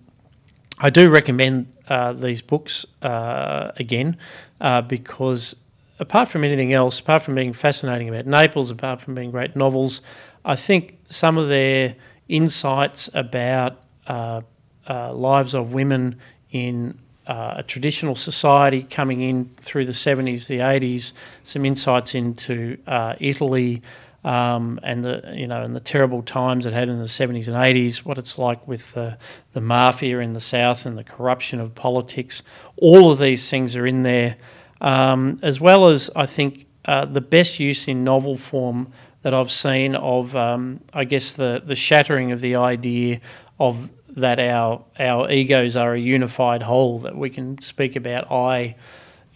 I 0.79 0.89
do 0.89 1.09
recommend 1.09 1.71
uh, 1.87 2.11
these 2.11 2.41
books 2.41 2.85
uh, 3.01 3.71
again 3.77 4.17
uh, 4.59 4.81
because, 4.81 5.55
apart 5.97 6.27
from 6.27 6.43
anything 6.43 6.73
else, 6.73 6.99
apart 6.99 7.21
from 7.21 7.35
being 7.35 7.53
fascinating 7.53 8.09
about 8.09 8.25
Naples, 8.25 8.69
apart 8.69 8.99
from 8.99 9.15
being 9.15 9.31
great 9.31 9.55
novels, 9.55 10.01
I 10.43 10.57
think 10.57 10.97
some 11.07 11.37
of 11.37 11.47
their 11.47 11.95
insights 12.27 13.09
about 13.13 13.81
uh, 14.07 14.41
uh, 14.88 15.13
lives 15.13 15.53
of 15.53 15.73
women 15.73 16.19
in 16.51 16.97
uh, 17.27 17.55
a 17.57 17.63
traditional 17.63 18.15
society 18.15 18.83
coming 18.83 19.21
in 19.21 19.49
through 19.57 19.85
the 19.85 19.91
70s, 19.91 20.47
the 20.47 20.59
80s, 20.59 21.11
some 21.43 21.65
insights 21.65 22.15
into 22.15 22.77
uh, 22.88 23.15
Italy. 23.19 23.81
Um, 24.23 24.79
and 24.83 25.03
the 25.03 25.33
you 25.35 25.47
know 25.47 25.61
and 25.61 25.73
the 25.73 25.79
terrible 25.79 26.21
times 26.21 26.65
it 26.65 26.73
had 26.73 26.89
in 26.89 26.97
the 26.97 27.05
70s 27.05 27.47
and 27.47 27.55
80s, 27.55 27.99
what 27.99 28.17
it's 28.17 28.38
like 28.38 28.67
with 28.67 28.91
the, 28.93 29.17
the 29.53 29.61
mafia 29.61 30.19
in 30.19 30.33
the 30.33 30.41
south 30.41 30.85
and 30.85 30.97
the 30.97 31.03
corruption 31.03 31.61
of 31.61 31.75
politics. 31.75 32.41
All 32.77 33.11
of 33.11 33.19
these 33.19 33.49
things 33.49 33.75
are 33.75 33.88
in 33.88 34.03
there, 34.03 34.35
um, 34.81 35.39
as 35.43 35.61
well 35.61 35.88
as 35.88 36.09
I 36.13 36.25
think 36.25 36.65
uh, 36.83 37.05
the 37.05 37.21
best 37.21 37.59
use 37.59 37.88
in 37.88 38.03
novel 38.03 38.38
form 38.38 38.91
that 39.21 39.33
I've 39.33 39.51
seen 39.51 39.95
of 39.95 40.35
um, 40.35 40.81
I 40.93 41.03
guess 41.03 41.31
the 41.31 41.61
the 41.63 41.75
shattering 41.75 42.31
of 42.31 42.41
the 42.41 42.55
idea 42.55 43.21
of 43.59 43.89
that 44.18 44.39
our 44.39 44.84
our 44.99 45.32
egos 45.32 45.78
are 45.78 45.93
a 45.93 45.99
unified 45.99 46.63
whole 46.63 46.99
that 46.99 47.15
we 47.15 47.30
can 47.30 47.61
speak 47.61 47.95
about 47.95 48.32
I 48.32 48.76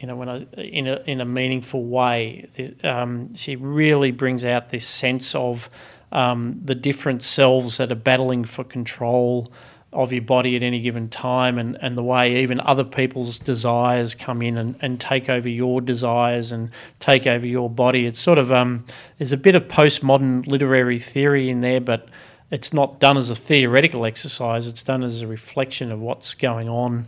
you 0.02 0.08
know, 0.08 0.16
when 0.16 0.30
I 0.30 0.40
in 0.56 0.88
a 0.88 1.02
in 1.06 1.22
a 1.22 1.26
meaningful 1.26 1.86
way. 1.86 2.50
Um, 2.84 3.36
she 3.36 3.56
really 3.56 4.10
brings 4.12 4.44
out 4.44 4.70
this 4.70 4.88
sense 4.88 5.36
of 5.36 5.70
um, 6.12 6.60
the 6.64 6.74
different 6.74 7.22
selves 7.22 7.78
that 7.78 7.92
are 7.92 7.96
battling 7.96 8.46
for 8.46 8.64
control 8.64 9.52
of 9.94 10.12
your 10.12 10.24
body 10.24 10.56
at 10.56 10.64
any 10.64 10.82
given 10.82 11.08
time, 11.08 11.60
and, 11.60 11.78
and 11.82 11.96
the 11.96 12.04
way 12.04 12.42
even 12.42 12.60
other 12.62 12.84
people's 12.84 13.38
desires 13.38 14.16
come 14.16 14.42
in 14.42 14.58
and, 14.58 14.76
and 14.82 15.00
take 15.00 15.30
over 15.30 15.48
your 15.48 15.82
desires 15.82 16.52
and 16.52 16.72
take 17.00 17.28
over 17.28 17.46
your 17.46 17.70
body. 17.70 18.08
It's 18.08 18.20
sort 18.20 18.40
of 18.40 18.52
um, 18.52 18.86
there's 19.20 19.34
a 19.34 19.38
bit 19.38 19.54
of 19.54 19.68
postmodern 19.68 20.48
literary 20.48 20.98
theory 20.98 21.50
in 21.50 21.62
there, 21.62 21.82
but 21.82 22.08
it's 22.52 22.74
not 22.74 22.99
done 22.99 23.18
as 23.18 23.30
a 23.30 23.36
theoretical 23.36 24.06
exercise. 24.06 24.68
It's 24.68 24.84
done 24.84 25.04
as 25.04 25.22
a 25.22 25.28
reflection 25.28 25.91
of 25.91 25.99
what's 25.99 26.34
going 26.34 26.68
on 26.70 27.08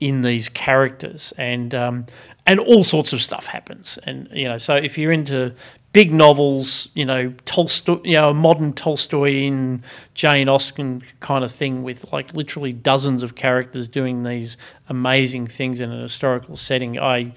in 0.00 0.22
these 0.22 0.48
characters, 0.48 1.32
and 1.36 1.74
um, 1.74 2.06
and 2.46 2.58
all 2.58 2.84
sorts 2.84 3.12
of 3.12 3.20
stuff 3.20 3.46
happens. 3.46 3.98
And 4.04 4.28
you 4.32 4.48
know, 4.48 4.58
so 4.58 4.74
if 4.74 4.96
you're 4.96 5.12
into 5.12 5.54
big 5.92 6.12
novels, 6.12 6.88
you 6.94 7.04
know, 7.04 7.34
Tolstoy, 7.44 8.00
you 8.04 8.14
know, 8.14 8.30
a 8.30 8.34
modern 8.34 8.72
Tolstoyan, 8.72 9.82
Jane 10.14 10.48
Austen 10.48 11.02
kind 11.20 11.44
of 11.44 11.52
thing 11.52 11.82
with 11.82 12.10
like 12.12 12.32
literally 12.34 12.72
dozens 12.72 13.22
of 13.22 13.34
characters 13.34 13.88
doing 13.88 14.22
these 14.22 14.56
amazing 14.88 15.46
things 15.46 15.80
in 15.80 15.90
an 15.90 16.00
historical 16.00 16.56
setting, 16.56 16.98
I 16.98 17.32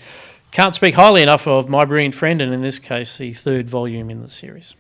can't 0.52 0.76
speak 0.76 0.96
highly 0.96 1.22
enough 1.22 1.48
of 1.48 1.70
My 1.70 1.86
Brilliant 1.86 2.16
Friend, 2.16 2.42
and 2.42 2.54
in 2.54 2.62
this 2.62 2.80
case, 2.80 3.18
the 3.18 3.34
third 3.34 3.70
volume 3.70 4.10
in 4.10 4.22
the 4.22 4.30
series. 4.30 4.76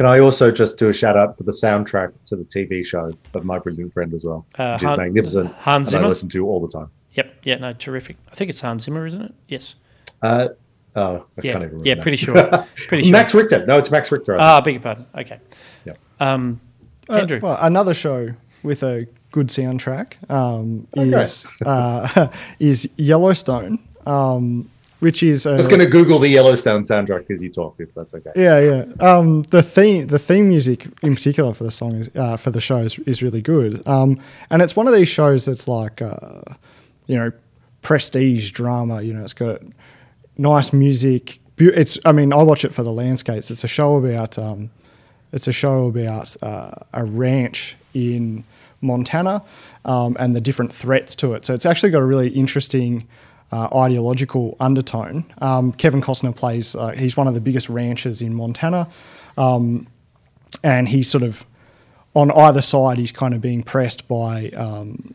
Can 0.00 0.06
I 0.08 0.18
also 0.20 0.50
just 0.50 0.78
do 0.78 0.88
a 0.88 0.94
shout 0.94 1.14
out 1.14 1.36
for 1.36 1.42
the 1.42 1.52
soundtrack 1.52 2.12
to 2.24 2.34
the 2.36 2.44
TV 2.44 2.82
show 2.86 3.12
of 3.34 3.44
My 3.44 3.58
Brilliant 3.58 3.92
Friend 3.92 4.14
as 4.14 4.24
well, 4.24 4.46
Uh, 4.58 4.72
which 4.72 4.82
is 4.84 4.88
Han- 4.88 4.98
magnificent, 4.98 5.52
Hans 5.52 5.92
and 5.92 6.02
I 6.02 6.08
listen 6.08 6.26
to 6.30 6.46
all 6.46 6.58
the 6.58 6.72
time. 6.72 6.88
Yep, 7.12 7.34
yeah, 7.42 7.56
no, 7.58 7.74
terrific. 7.74 8.16
I 8.32 8.34
think 8.34 8.48
it's 8.48 8.62
Hans 8.62 8.84
Zimmer, 8.84 9.04
isn't 9.04 9.20
it? 9.20 9.34
Yes. 9.48 9.74
Uh, 10.22 10.48
oh, 10.96 11.02
I 11.02 11.40
Yeah, 11.42 11.52
can't 11.52 11.56
even 11.56 11.60
remember. 11.64 11.84
yeah, 11.86 11.94
now. 11.96 12.00
pretty 12.02 12.16
sure. 12.16 12.34
Pretty 12.88 13.02
sure. 13.02 13.12
Max 13.12 13.34
Richter. 13.34 13.66
No, 13.66 13.76
it's 13.76 13.90
Max 13.90 14.10
Richter. 14.10 14.36
I 14.36 14.38
think. 14.38 14.42
Ah, 14.42 14.60
beg 14.62 14.72
your 14.74 14.82
pardon. 14.82 15.06
Okay. 15.18 15.38
Yeah. 15.84 15.92
Um, 16.18 16.62
Uh, 17.10 17.16
Andrew. 17.16 17.40
well, 17.42 17.58
another 17.60 17.92
show 17.92 18.30
with 18.62 18.82
a 18.82 19.06
good 19.32 19.48
soundtrack 19.48 20.14
um, 20.30 20.86
Okay. 20.96 21.10
is 21.20 21.46
uh, 21.66 22.28
is 22.58 22.88
Yellowstone, 22.96 23.80
um, 24.06 24.70
which 25.00 25.22
is 25.22 25.46
a, 25.46 25.52
I'm 25.52 25.56
just 25.56 25.70
going 25.70 25.80
to 25.80 25.88
Google 25.88 26.18
the 26.18 26.28
Yellowstone 26.28 26.84
soundtrack 26.84 27.30
as 27.30 27.42
you 27.42 27.50
talk, 27.50 27.76
if 27.78 27.92
that's 27.94 28.14
okay. 28.14 28.30
yeah, 28.36 28.60
yeah. 28.60 28.84
Um, 29.00 29.42
the 29.44 29.62
theme, 29.62 30.06
the 30.06 30.18
theme 30.18 30.48
music 30.48 30.86
in 31.02 31.14
particular 31.14 31.52
for 31.52 31.64
the 31.64 31.70
song 31.70 31.94
is 31.96 32.10
uh, 32.14 32.36
for 32.36 32.50
the 32.50 32.60
show 32.60 32.78
is, 32.78 32.98
is 33.00 33.22
really 33.22 33.42
good. 33.42 33.86
Um, 33.88 34.20
and 34.50 34.62
it's 34.62 34.76
one 34.76 34.86
of 34.86 34.94
these 34.94 35.08
shows 35.08 35.46
that's 35.46 35.66
like, 35.66 36.00
uh, 36.00 36.42
you 37.06 37.16
know, 37.16 37.32
prestige 37.82 38.52
drama. 38.52 39.02
You 39.02 39.14
know, 39.14 39.22
it's 39.22 39.32
got 39.32 39.62
nice 40.36 40.72
music. 40.72 41.40
It's, 41.58 41.98
I 42.04 42.12
mean, 42.12 42.32
I 42.32 42.42
watch 42.42 42.64
it 42.64 42.72
for 42.72 42.82
the 42.82 42.92
landscapes. 42.92 43.50
It's 43.50 43.64
a 43.64 43.68
show 43.68 43.96
about, 43.96 44.38
um, 44.38 44.70
it's 45.32 45.48
a 45.48 45.52
show 45.52 45.86
about 45.86 46.36
uh, 46.42 46.72
a 46.92 47.04
ranch 47.04 47.76
in 47.94 48.44
Montana 48.82 49.42
um, 49.84 50.16
and 50.18 50.34
the 50.34 50.40
different 50.40 50.72
threats 50.72 51.14
to 51.16 51.34
it. 51.34 51.44
So 51.44 51.54
it's 51.54 51.66
actually 51.66 51.90
got 51.90 52.00
a 52.00 52.06
really 52.06 52.28
interesting 52.28 53.06
uh, 53.52 53.68
ideological 53.76 54.56
undertone. 54.60 55.24
Um, 55.38 55.72
Kevin 55.72 56.00
Costner 56.00 56.34
plays, 56.34 56.76
uh, 56.76 56.88
he's 56.90 57.16
one 57.16 57.26
of 57.26 57.34
the 57.34 57.40
biggest 57.40 57.68
ranchers 57.68 58.22
in 58.22 58.34
Montana. 58.34 58.88
Um, 59.36 59.86
and 60.62 60.88
he's 60.88 61.08
sort 61.08 61.22
of 61.22 61.44
on 62.14 62.30
either 62.30 62.62
side. 62.62 62.98
He's 62.98 63.12
kind 63.12 63.34
of 63.34 63.40
being 63.40 63.62
pressed 63.62 64.08
by 64.08 64.50
um, 64.50 65.14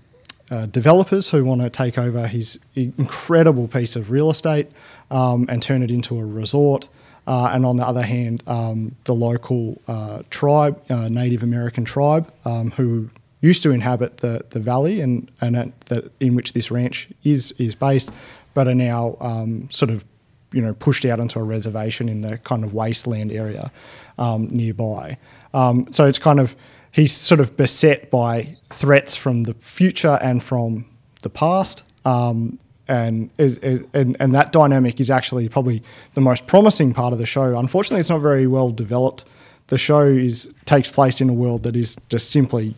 uh, 0.52 0.66
developers 0.68 1.30
who 1.30 1.44
want 1.44 1.62
to 1.62 1.70
take 1.70 1.98
over 1.98 2.28
his 2.28 2.60
incredible 2.76 3.68
piece 3.68 3.96
of 3.96 4.12
real 4.12 4.30
estate 4.30 4.72
um, 5.12 5.46
and 5.50 5.62
turn 5.62 5.84
it 5.84 5.92
into 5.92 6.18
a 6.20 6.26
resort. 6.26 6.90
Uh, 7.28 7.50
and 7.52 7.66
on 7.66 7.78
the 7.78 7.86
other 7.86 8.04
hand, 8.04 8.44
um, 8.46 8.96
the 9.06 9.16
local 9.16 9.82
uh, 9.88 10.22
tribe, 10.30 10.80
uh, 10.90 11.08
Native 11.08 11.42
American 11.42 11.84
tribe, 11.84 12.32
um, 12.46 12.72
who 12.72 13.10
used 13.46 13.64
to 13.64 13.72
inhabit 13.72 14.18
the, 14.18 14.44
the 14.50 14.60
valley 14.60 15.02
and, 15.02 15.32
and 15.42 15.56
at 15.56 15.82
the, 15.82 16.12
in 16.20 16.36
which 16.36 16.54
this 16.54 16.72
ranch 16.72 17.08
is, 17.24 17.52
is 17.58 17.76
based, 17.76 18.12
but 18.54 18.68
are 18.68 18.76
now 18.76 19.16
um, 19.22 19.70
sort 19.70 19.92
of 19.92 20.04
you 20.52 20.62
know 20.62 20.74
pushed 20.74 21.06
out 21.06 21.20
onto 21.20 21.40
a 21.40 21.44
reservation 21.44 22.08
in 22.10 22.22
the 22.22 22.38
kind 22.40 22.64
of 22.64 22.74
wasteland 22.74 23.32
area 23.32 23.72
um, 24.18 24.48
nearby. 24.50 25.18
Um, 25.54 25.88
so 25.92 26.08
it's 26.08 26.20
kind 26.20 26.40
of 26.40 26.56
he's 26.92 27.14
sort 27.14 27.42
of 27.42 27.56
beset 27.58 28.10
by 28.10 28.58
threats 28.70 29.16
from 29.16 29.44
the 29.44 29.54
future 29.56 30.18
and 30.22 30.42
from 30.42 30.86
the 31.22 31.30
past. 31.30 31.84
Um, 32.06 32.58
and, 32.88 33.32
it, 33.40 33.90
and 33.94 34.16
and 34.20 34.36
that 34.36 34.52
dynamic 34.52 35.00
is 35.00 35.10
actually 35.10 35.50
probably 35.50 35.82
the 36.14 36.22
most 36.22 36.46
promising 36.48 36.94
part 36.94 37.14
of 37.14 37.20
the 37.20 37.26
show. 37.26 37.58
Unfortunately, 37.58 38.00
it's 38.00 38.10
not 38.10 38.22
very 38.22 38.48
well 38.48 38.70
developed. 38.70 39.26
The 39.68 39.78
show 39.78 40.04
is 40.04 40.50
takes 40.66 40.92
place 40.92 41.20
in 41.20 41.30
a 41.30 41.34
world 41.34 41.64
that 41.64 41.76
is 41.76 41.98
just 42.10 42.30
simply 42.30 42.76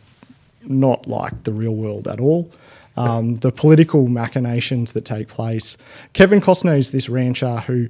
not 0.69 1.07
like 1.07 1.43
the 1.43 1.53
real 1.53 1.75
world 1.75 2.07
at 2.07 2.19
all. 2.19 2.51
Um, 2.95 3.35
the 3.35 3.51
political 3.51 4.07
machinations 4.07 4.93
that 4.93 5.05
take 5.05 5.27
place. 5.27 5.77
Kevin 6.13 6.41
Costner 6.41 6.79
is 6.79 6.89
this 6.89 7.09
rancher 7.09 7.57
who 7.57 7.89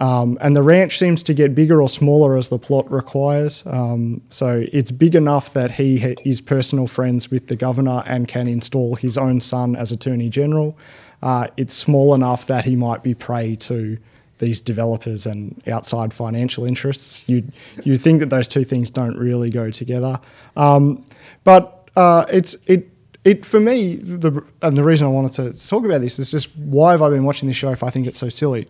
um, 0.00 0.38
and 0.40 0.56
the 0.56 0.62
ranch 0.62 0.98
seems 0.98 1.22
to 1.24 1.34
get 1.34 1.54
bigger 1.54 1.82
or 1.82 1.88
smaller 1.88 2.38
as 2.38 2.48
the 2.48 2.58
plot 2.58 2.90
requires. 2.90 3.62
Um, 3.66 4.22
so 4.30 4.64
it's 4.72 4.90
big 4.90 5.14
enough 5.14 5.52
that 5.52 5.72
he 5.72 5.98
ha- 5.98 6.14
is 6.24 6.40
personal 6.40 6.86
friends 6.86 7.30
with 7.30 7.48
the 7.48 7.56
governor 7.56 8.02
and 8.06 8.26
can 8.26 8.48
install 8.48 8.94
his 8.94 9.18
own 9.18 9.40
son 9.40 9.76
as 9.76 9.92
attorney 9.92 10.30
general. 10.30 10.76
Uh, 11.22 11.48
it's 11.58 11.74
small 11.74 12.14
enough 12.14 12.46
that 12.46 12.64
he 12.64 12.76
might 12.76 13.02
be 13.02 13.12
prey 13.12 13.56
to 13.56 13.98
these 14.38 14.58
developers 14.62 15.26
and 15.26 15.62
outside 15.68 16.14
financial 16.14 16.64
interests. 16.64 17.28
You 17.28 17.44
you 17.84 17.98
think 17.98 18.20
that 18.20 18.30
those 18.30 18.48
two 18.48 18.64
things 18.64 18.88
don't 18.88 19.18
really 19.18 19.50
go 19.50 19.70
together, 19.70 20.18
um, 20.56 21.04
but 21.44 21.79
uh, 21.96 22.24
it's 22.28 22.56
it 22.66 22.88
it 23.24 23.44
for 23.44 23.60
me 23.60 23.96
the 23.96 24.42
and 24.62 24.76
the 24.76 24.84
reason 24.84 25.06
I 25.06 25.10
wanted 25.10 25.32
to 25.32 25.68
talk 25.68 25.84
about 25.84 26.00
this 26.00 26.18
is 26.18 26.30
just 26.30 26.56
why 26.56 26.92
have 26.92 27.02
I 27.02 27.10
been 27.10 27.24
watching 27.24 27.48
this 27.48 27.56
show 27.56 27.70
if 27.70 27.82
I 27.82 27.90
think 27.90 28.06
it's 28.06 28.18
so 28.18 28.28
silly. 28.28 28.68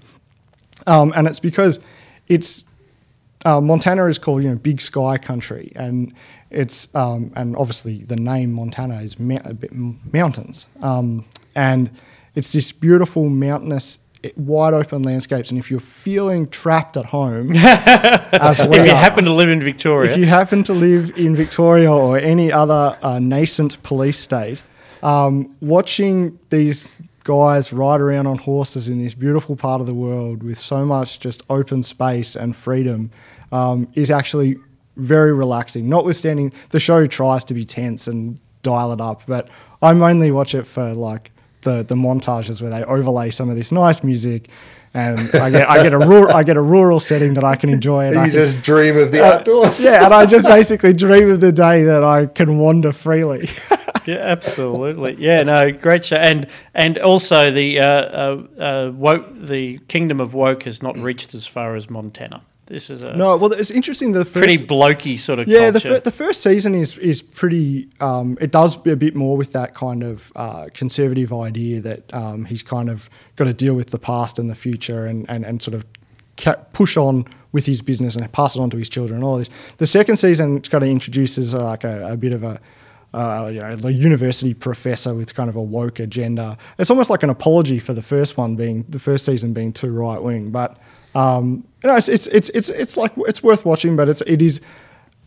Um, 0.86 1.12
and 1.14 1.26
it's 1.26 1.40
because 1.40 1.78
it's 2.28 2.64
uh, 3.44 3.60
Montana 3.60 4.06
is 4.06 4.18
called 4.18 4.42
you 4.42 4.50
know 4.50 4.56
Big 4.56 4.80
Sky 4.80 5.18
Country, 5.18 5.72
and 5.76 6.12
it's 6.50 6.88
um, 6.94 7.32
and 7.36 7.56
obviously 7.56 8.04
the 8.04 8.16
name 8.16 8.52
Montana 8.52 9.00
is 9.00 9.18
ma- 9.18 9.38
mountains, 10.12 10.66
um, 10.82 11.26
and 11.54 11.90
it's 12.34 12.52
this 12.52 12.72
beautiful 12.72 13.28
mountainous 13.28 13.98
wide 14.36 14.74
open 14.74 15.02
landscapes 15.02 15.50
and 15.50 15.58
if 15.58 15.70
you're 15.70 15.80
feeling 15.80 16.46
trapped 16.48 16.96
at 16.96 17.06
home 17.06 17.52
as 17.56 18.60
if 18.60 18.74
you 18.74 18.82
are, 18.82 18.86
happen 18.94 19.24
to 19.24 19.32
live 19.32 19.48
in 19.48 19.62
victoria 19.62 20.10
if 20.10 20.18
you 20.18 20.26
happen 20.26 20.62
to 20.62 20.74
live 20.74 21.16
in 21.16 21.34
victoria 21.34 21.90
or 21.90 22.18
any 22.18 22.52
other 22.52 22.98
uh, 23.02 23.18
nascent 23.18 23.82
police 23.82 24.18
state 24.18 24.62
um, 25.02 25.56
watching 25.60 26.38
these 26.50 26.84
guys 27.24 27.72
ride 27.72 28.00
around 28.00 28.26
on 28.26 28.36
horses 28.36 28.88
in 28.88 28.98
this 28.98 29.14
beautiful 29.14 29.56
part 29.56 29.80
of 29.80 29.86
the 29.86 29.94
world 29.94 30.42
with 30.42 30.58
so 30.58 30.84
much 30.84 31.20
just 31.20 31.42
open 31.48 31.82
space 31.82 32.36
and 32.36 32.54
freedom 32.56 33.10
um, 33.52 33.88
is 33.94 34.10
actually 34.10 34.56
very 34.96 35.32
relaxing. 35.32 35.88
Notwithstanding, 35.88 36.52
the 36.70 36.80
show 36.80 37.06
tries 37.06 37.44
to 37.44 37.54
be 37.54 37.64
tense 37.64 38.06
and 38.06 38.38
dial 38.62 38.92
it 38.92 39.00
up, 39.00 39.22
but 39.26 39.48
I 39.82 39.92
mainly 39.92 40.30
watch 40.30 40.54
it 40.54 40.66
for 40.66 40.92
like 40.94 41.30
the 41.62 41.82
the 41.82 41.94
montages 41.94 42.60
where 42.62 42.70
they 42.70 42.84
overlay 42.84 43.30
some 43.30 43.50
of 43.50 43.56
this 43.56 43.72
nice 43.72 44.02
music. 44.02 44.48
And 44.92 45.20
I 45.34 45.50
get 45.50 45.70
I 45.70 45.82
get 45.84 45.92
a 45.92 45.98
rural 45.98 46.34
I 46.34 46.42
get 46.42 46.56
a 46.56 46.62
rural 46.62 46.98
setting 46.98 47.34
that 47.34 47.44
I 47.44 47.54
can 47.54 47.70
enjoy. 47.70 48.06
And 48.06 48.14
you 48.16 48.20
I 48.22 48.30
just 48.30 48.60
dream 48.60 48.96
of 48.96 49.12
the 49.12 49.24
uh, 49.24 49.38
outdoors. 49.38 49.80
yeah, 49.80 50.04
and 50.04 50.12
I 50.12 50.26
just 50.26 50.46
basically 50.46 50.92
dream 50.92 51.30
of 51.30 51.40
the 51.40 51.52
day 51.52 51.84
that 51.84 52.02
I 52.02 52.26
can 52.26 52.58
wander 52.58 52.90
freely. 52.90 53.48
yeah, 54.06 54.16
absolutely. 54.16 55.14
Yeah, 55.18 55.44
no, 55.44 55.70
great 55.70 56.06
show, 56.06 56.16
and 56.16 56.48
and 56.74 56.98
also 56.98 57.52
the 57.52 57.78
uh, 57.78 57.86
uh, 57.86 58.42
uh, 58.58 58.92
woke, 58.92 59.28
the 59.32 59.78
kingdom 59.86 60.20
of 60.20 60.34
woke 60.34 60.64
has 60.64 60.82
not 60.82 60.96
reached 60.98 61.34
as 61.34 61.46
far 61.46 61.76
as 61.76 61.88
Montana. 61.88 62.42
This 62.70 62.88
is 62.88 63.02
a 63.02 63.16
no. 63.16 63.36
Well, 63.36 63.52
it's 63.52 63.72
interesting. 63.72 64.12
The 64.12 64.24
first, 64.24 64.46
pretty 64.46 64.64
blokey 64.64 65.18
sort 65.18 65.40
of 65.40 65.48
yeah. 65.48 65.72
The, 65.72 65.80
fir- 65.80 65.98
the 65.98 66.12
first 66.12 66.40
season 66.40 66.76
is 66.76 66.96
is 66.98 67.20
pretty. 67.20 67.88
Um, 67.98 68.38
it 68.40 68.52
does 68.52 68.76
a 68.86 68.94
bit 68.94 69.16
more 69.16 69.36
with 69.36 69.52
that 69.54 69.74
kind 69.74 70.04
of 70.04 70.30
uh, 70.36 70.68
conservative 70.72 71.32
idea 71.32 71.80
that 71.80 72.14
um, 72.14 72.44
he's 72.44 72.62
kind 72.62 72.88
of 72.88 73.10
got 73.34 73.44
to 73.46 73.52
deal 73.52 73.74
with 73.74 73.90
the 73.90 73.98
past 73.98 74.38
and 74.38 74.48
the 74.48 74.54
future 74.54 75.04
and 75.04 75.28
and, 75.28 75.44
and 75.44 75.60
sort 75.60 75.74
of 75.74 75.84
ca- 76.36 76.62
push 76.72 76.96
on 76.96 77.26
with 77.50 77.66
his 77.66 77.82
business 77.82 78.14
and 78.14 78.32
pass 78.32 78.54
it 78.54 78.60
on 78.60 78.70
to 78.70 78.76
his 78.76 78.88
children 78.88 79.16
and 79.16 79.24
all 79.24 79.36
this. 79.36 79.50
The 79.78 79.86
second 79.88 80.14
season 80.14 80.60
kind 80.60 80.84
of 80.84 80.90
introduces 80.90 81.56
uh, 81.56 81.64
like 81.64 81.82
a, 81.82 82.12
a 82.12 82.16
bit 82.16 82.32
of 82.32 82.44
a 82.44 82.60
uh, 83.12 83.50
you 83.52 83.58
know, 83.58 83.74
the 83.74 83.92
university 83.92 84.54
professor 84.54 85.12
with 85.12 85.34
kind 85.34 85.50
of 85.50 85.56
a 85.56 85.62
woke 85.62 85.98
agenda. 85.98 86.56
It's 86.78 86.90
almost 86.90 87.10
like 87.10 87.24
an 87.24 87.30
apology 87.30 87.80
for 87.80 87.94
the 87.94 88.02
first 88.02 88.36
one 88.36 88.54
being 88.54 88.84
the 88.88 89.00
first 89.00 89.24
season 89.24 89.52
being 89.52 89.72
too 89.72 89.90
right 89.90 90.22
wing, 90.22 90.50
but 90.52 90.78
um, 91.14 91.64
you 91.82 91.88
know, 91.88 91.96
it's, 91.96 92.08
it's 92.08 92.26
it's 92.28 92.50
it's 92.50 92.68
it's 92.68 92.96
like 92.96 93.12
it's 93.18 93.42
worth 93.42 93.64
watching, 93.64 93.96
but 93.96 94.08
it's 94.08 94.22
it 94.22 94.42
is. 94.42 94.60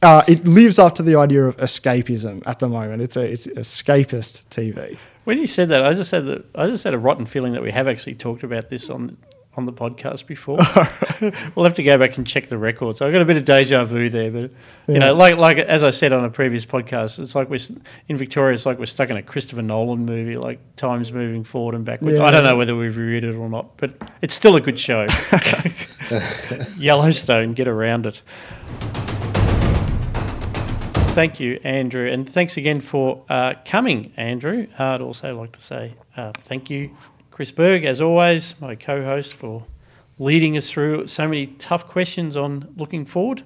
Uh, 0.02 0.22
it 0.28 0.46
lives 0.46 0.80
up 0.80 0.96
to 0.96 1.02
the 1.02 1.16
idea 1.16 1.46
of 1.46 1.56
escapism 1.58 2.44
at 2.46 2.60
the 2.60 2.68
moment. 2.68 3.02
It's 3.02 3.16
a 3.16 3.22
it's 3.22 3.48
escapist 3.48 4.46
TV. 4.48 4.98
When 5.24 5.38
you 5.38 5.48
said 5.48 5.70
that, 5.70 5.86
I 5.86 5.94
just 5.94 6.12
had 6.12 6.26
the 6.26 6.44
I 6.56 6.68
just 6.68 6.84
had 6.84 6.94
a 6.94 7.00
rotten 7.00 7.26
feeling 7.26 7.54
that 7.54 7.62
we 7.62 7.72
have 7.72 7.88
actually 7.88 8.16
talked 8.16 8.44
about 8.44 8.70
this 8.70 8.90
on 8.90 9.18
on 9.56 9.66
the 9.66 9.74
podcast 9.74 10.26
before. 10.26 10.58
we'll 11.56 11.66
have 11.66 11.76
to 11.76 11.84
go 11.84 11.98
back 11.98 12.18
and 12.18 12.26
check 12.26 12.48
the 12.48 12.58
records. 12.58 13.02
I've 13.02 13.12
got 13.12 13.22
a 13.22 13.26
bit 13.26 13.38
of 13.38 13.46
deja 13.46 13.86
vu 13.86 14.10
there, 14.10 14.32
but 14.32 14.52
you 14.88 15.00
know, 15.00 15.14
like 15.14 15.38
like 15.38 15.58
as 15.58 15.84
I 15.84 15.92
said 15.92 16.12
on 16.12 16.24
a 16.26 16.30
previous 16.30 16.66
podcast, 16.66 17.20
it's 17.20 17.36
like 17.36 17.50
we're 17.50 17.60
in 18.08 18.18
Victoria. 18.18 18.54
It's 18.54 18.66
like 18.66 18.80
we're 18.80 18.86
stuck 18.86 19.10
in 19.10 19.18
a 19.18 19.24
Christopher 19.24 19.62
Nolan 19.62 20.06
movie, 20.06 20.38
like 20.38 20.60
time's 20.76 21.12
moving 21.12 21.44
forward 21.44 21.76
and 21.76 21.86
backwards. 21.86 22.18
Yeah. 22.18 22.26
I 22.26 22.32
don't 22.32 22.44
know 22.44 22.58
whether 22.58 22.76
we've 22.76 22.96
reviewed 22.96 23.24
it 23.24 23.36
or 23.36 23.50
not, 23.50 23.78
but 23.78 23.94
it's 24.22 24.34
still 24.34 24.56
a 24.56 24.62
good 24.62 24.80
show. 24.80 25.08
Yellowstone, 26.78 27.54
get 27.54 27.68
around 27.68 28.06
it. 28.06 28.22
Thank 31.14 31.40
you, 31.40 31.60
Andrew, 31.64 32.10
and 32.10 32.28
thanks 32.28 32.58
again 32.58 32.80
for 32.82 33.24
uh, 33.30 33.54
coming, 33.66 34.14
Andrew. 34.18 34.66
I'd 34.80 35.00
also 35.00 35.40
like 35.40 35.52
to 35.52 35.62
say 35.62 35.94
uh, 36.18 36.32
thank 36.36 36.72
you 36.72 36.98
Chris 37.34 37.50
Berg, 37.50 37.84
as 37.84 38.00
always, 38.00 38.54
my 38.62 38.76
co 38.76 39.04
host, 39.04 39.36
for 39.38 39.66
leading 40.20 40.56
us 40.56 40.70
through 40.70 41.08
so 41.08 41.28
many 41.28 41.48
tough 41.48 41.88
questions 41.88 42.38
on 42.38 42.72
looking 42.78 43.06
forward. 43.06 43.42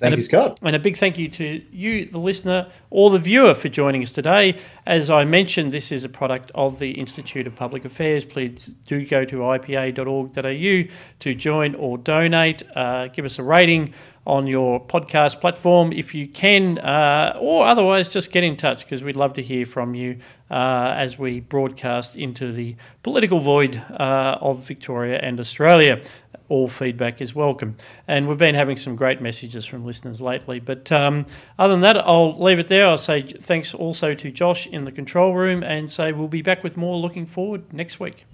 Thank 0.00 0.14
and 0.14 0.16
you, 0.16 0.22
Scott. 0.22 0.58
And 0.62 0.74
a 0.74 0.80
big 0.80 0.98
thank 0.98 1.16
you 1.16 1.28
to 1.28 1.62
you, 1.70 2.06
the 2.06 2.18
listener, 2.18 2.66
or 2.90 3.10
the 3.10 3.20
viewer, 3.20 3.54
for 3.54 3.68
joining 3.68 4.02
us 4.02 4.10
today. 4.10 4.58
As 4.84 5.08
I 5.08 5.24
mentioned, 5.24 5.70
this 5.70 5.92
is 5.92 6.02
a 6.02 6.08
product 6.08 6.50
of 6.56 6.80
the 6.80 6.90
Institute 6.90 7.46
of 7.46 7.54
Public 7.54 7.84
Affairs. 7.84 8.24
Please 8.24 8.74
do 8.88 9.06
go 9.06 9.24
to 9.24 9.36
ipa.org.au 9.36 10.94
to 11.20 11.34
join 11.36 11.76
or 11.76 11.98
donate. 11.98 12.64
Uh, 12.74 13.06
give 13.06 13.24
us 13.24 13.38
a 13.38 13.44
rating 13.44 13.94
on 14.26 14.46
your 14.46 14.84
podcast 14.84 15.40
platform 15.40 15.92
if 15.92 16.14
you 16.14 16.28
can, 16.28 16.78
uh, 16.78 17.36
or 17.40 17.66
otherwise 17.66 18.08
just 18.08 18.30
get 18.30 18.44
in 18.44 18.56
touch 18.56 18.84
because 18.84 19.02
we'd 19.02 19.16
love 19.16 19.34
to 19.34 19.42
hear 19.42 19.66
from 19.66 19.94
you 19.94 20.18
uh, 20.50 20.94
as 20.96 21.18
we 21.18 21.40
broadcast 21.40 22.14
into 22.14 22.52
the 22.52 22.76
political 23.02 23.40
void 23.40 23.76
uh, 23.90 24.38
of 24.40 24.60
Victoria 24.60 25.18
and 25.18 25.40
Australia. 25.40 26.00
All 26.48 26.68
feedback 26.68 27.22
is 27.22 27.34
welcome. 27.34 27.76
And 28.06 28.28
we've 28.28 28.36
been 28.36 28.54
having 28.54 28.76
some 28.76 28.94
great 28.94 29.22
messages 29.22 29.64
from 29.64 29.86
listeners 29.86 30.20
lately. 30.20 30.60
But 30.60 30.92
um, 30.92 31.24
other 31.58 31.72
than 31.72 31.80
that, 31.80 31.96
I'll 31.96 32.38
leave 32.38 32.58
it 32.58 32.68
there. 32.68 32.86
I'll 32.86 32.98
say 32.98 33.22
thanks 33.22 33.72
also 33.72 34.14
to 34.14 34.30
Josh 34.30 34.66
in 34.66 34.84
the 34.84 34.92
control 34.92 35.34
room 35.34 35.62
and 35.62 35.90
say 35.90 36.12
we'll 36.12 36.28
be 36.28 36.42
back 36.42 36.62
with 36.62 36.76
more 36.76 36.98
looking 36.98 37.24
forward 37.24 37.72
next 37.72 37.98
week. 37.98 38.26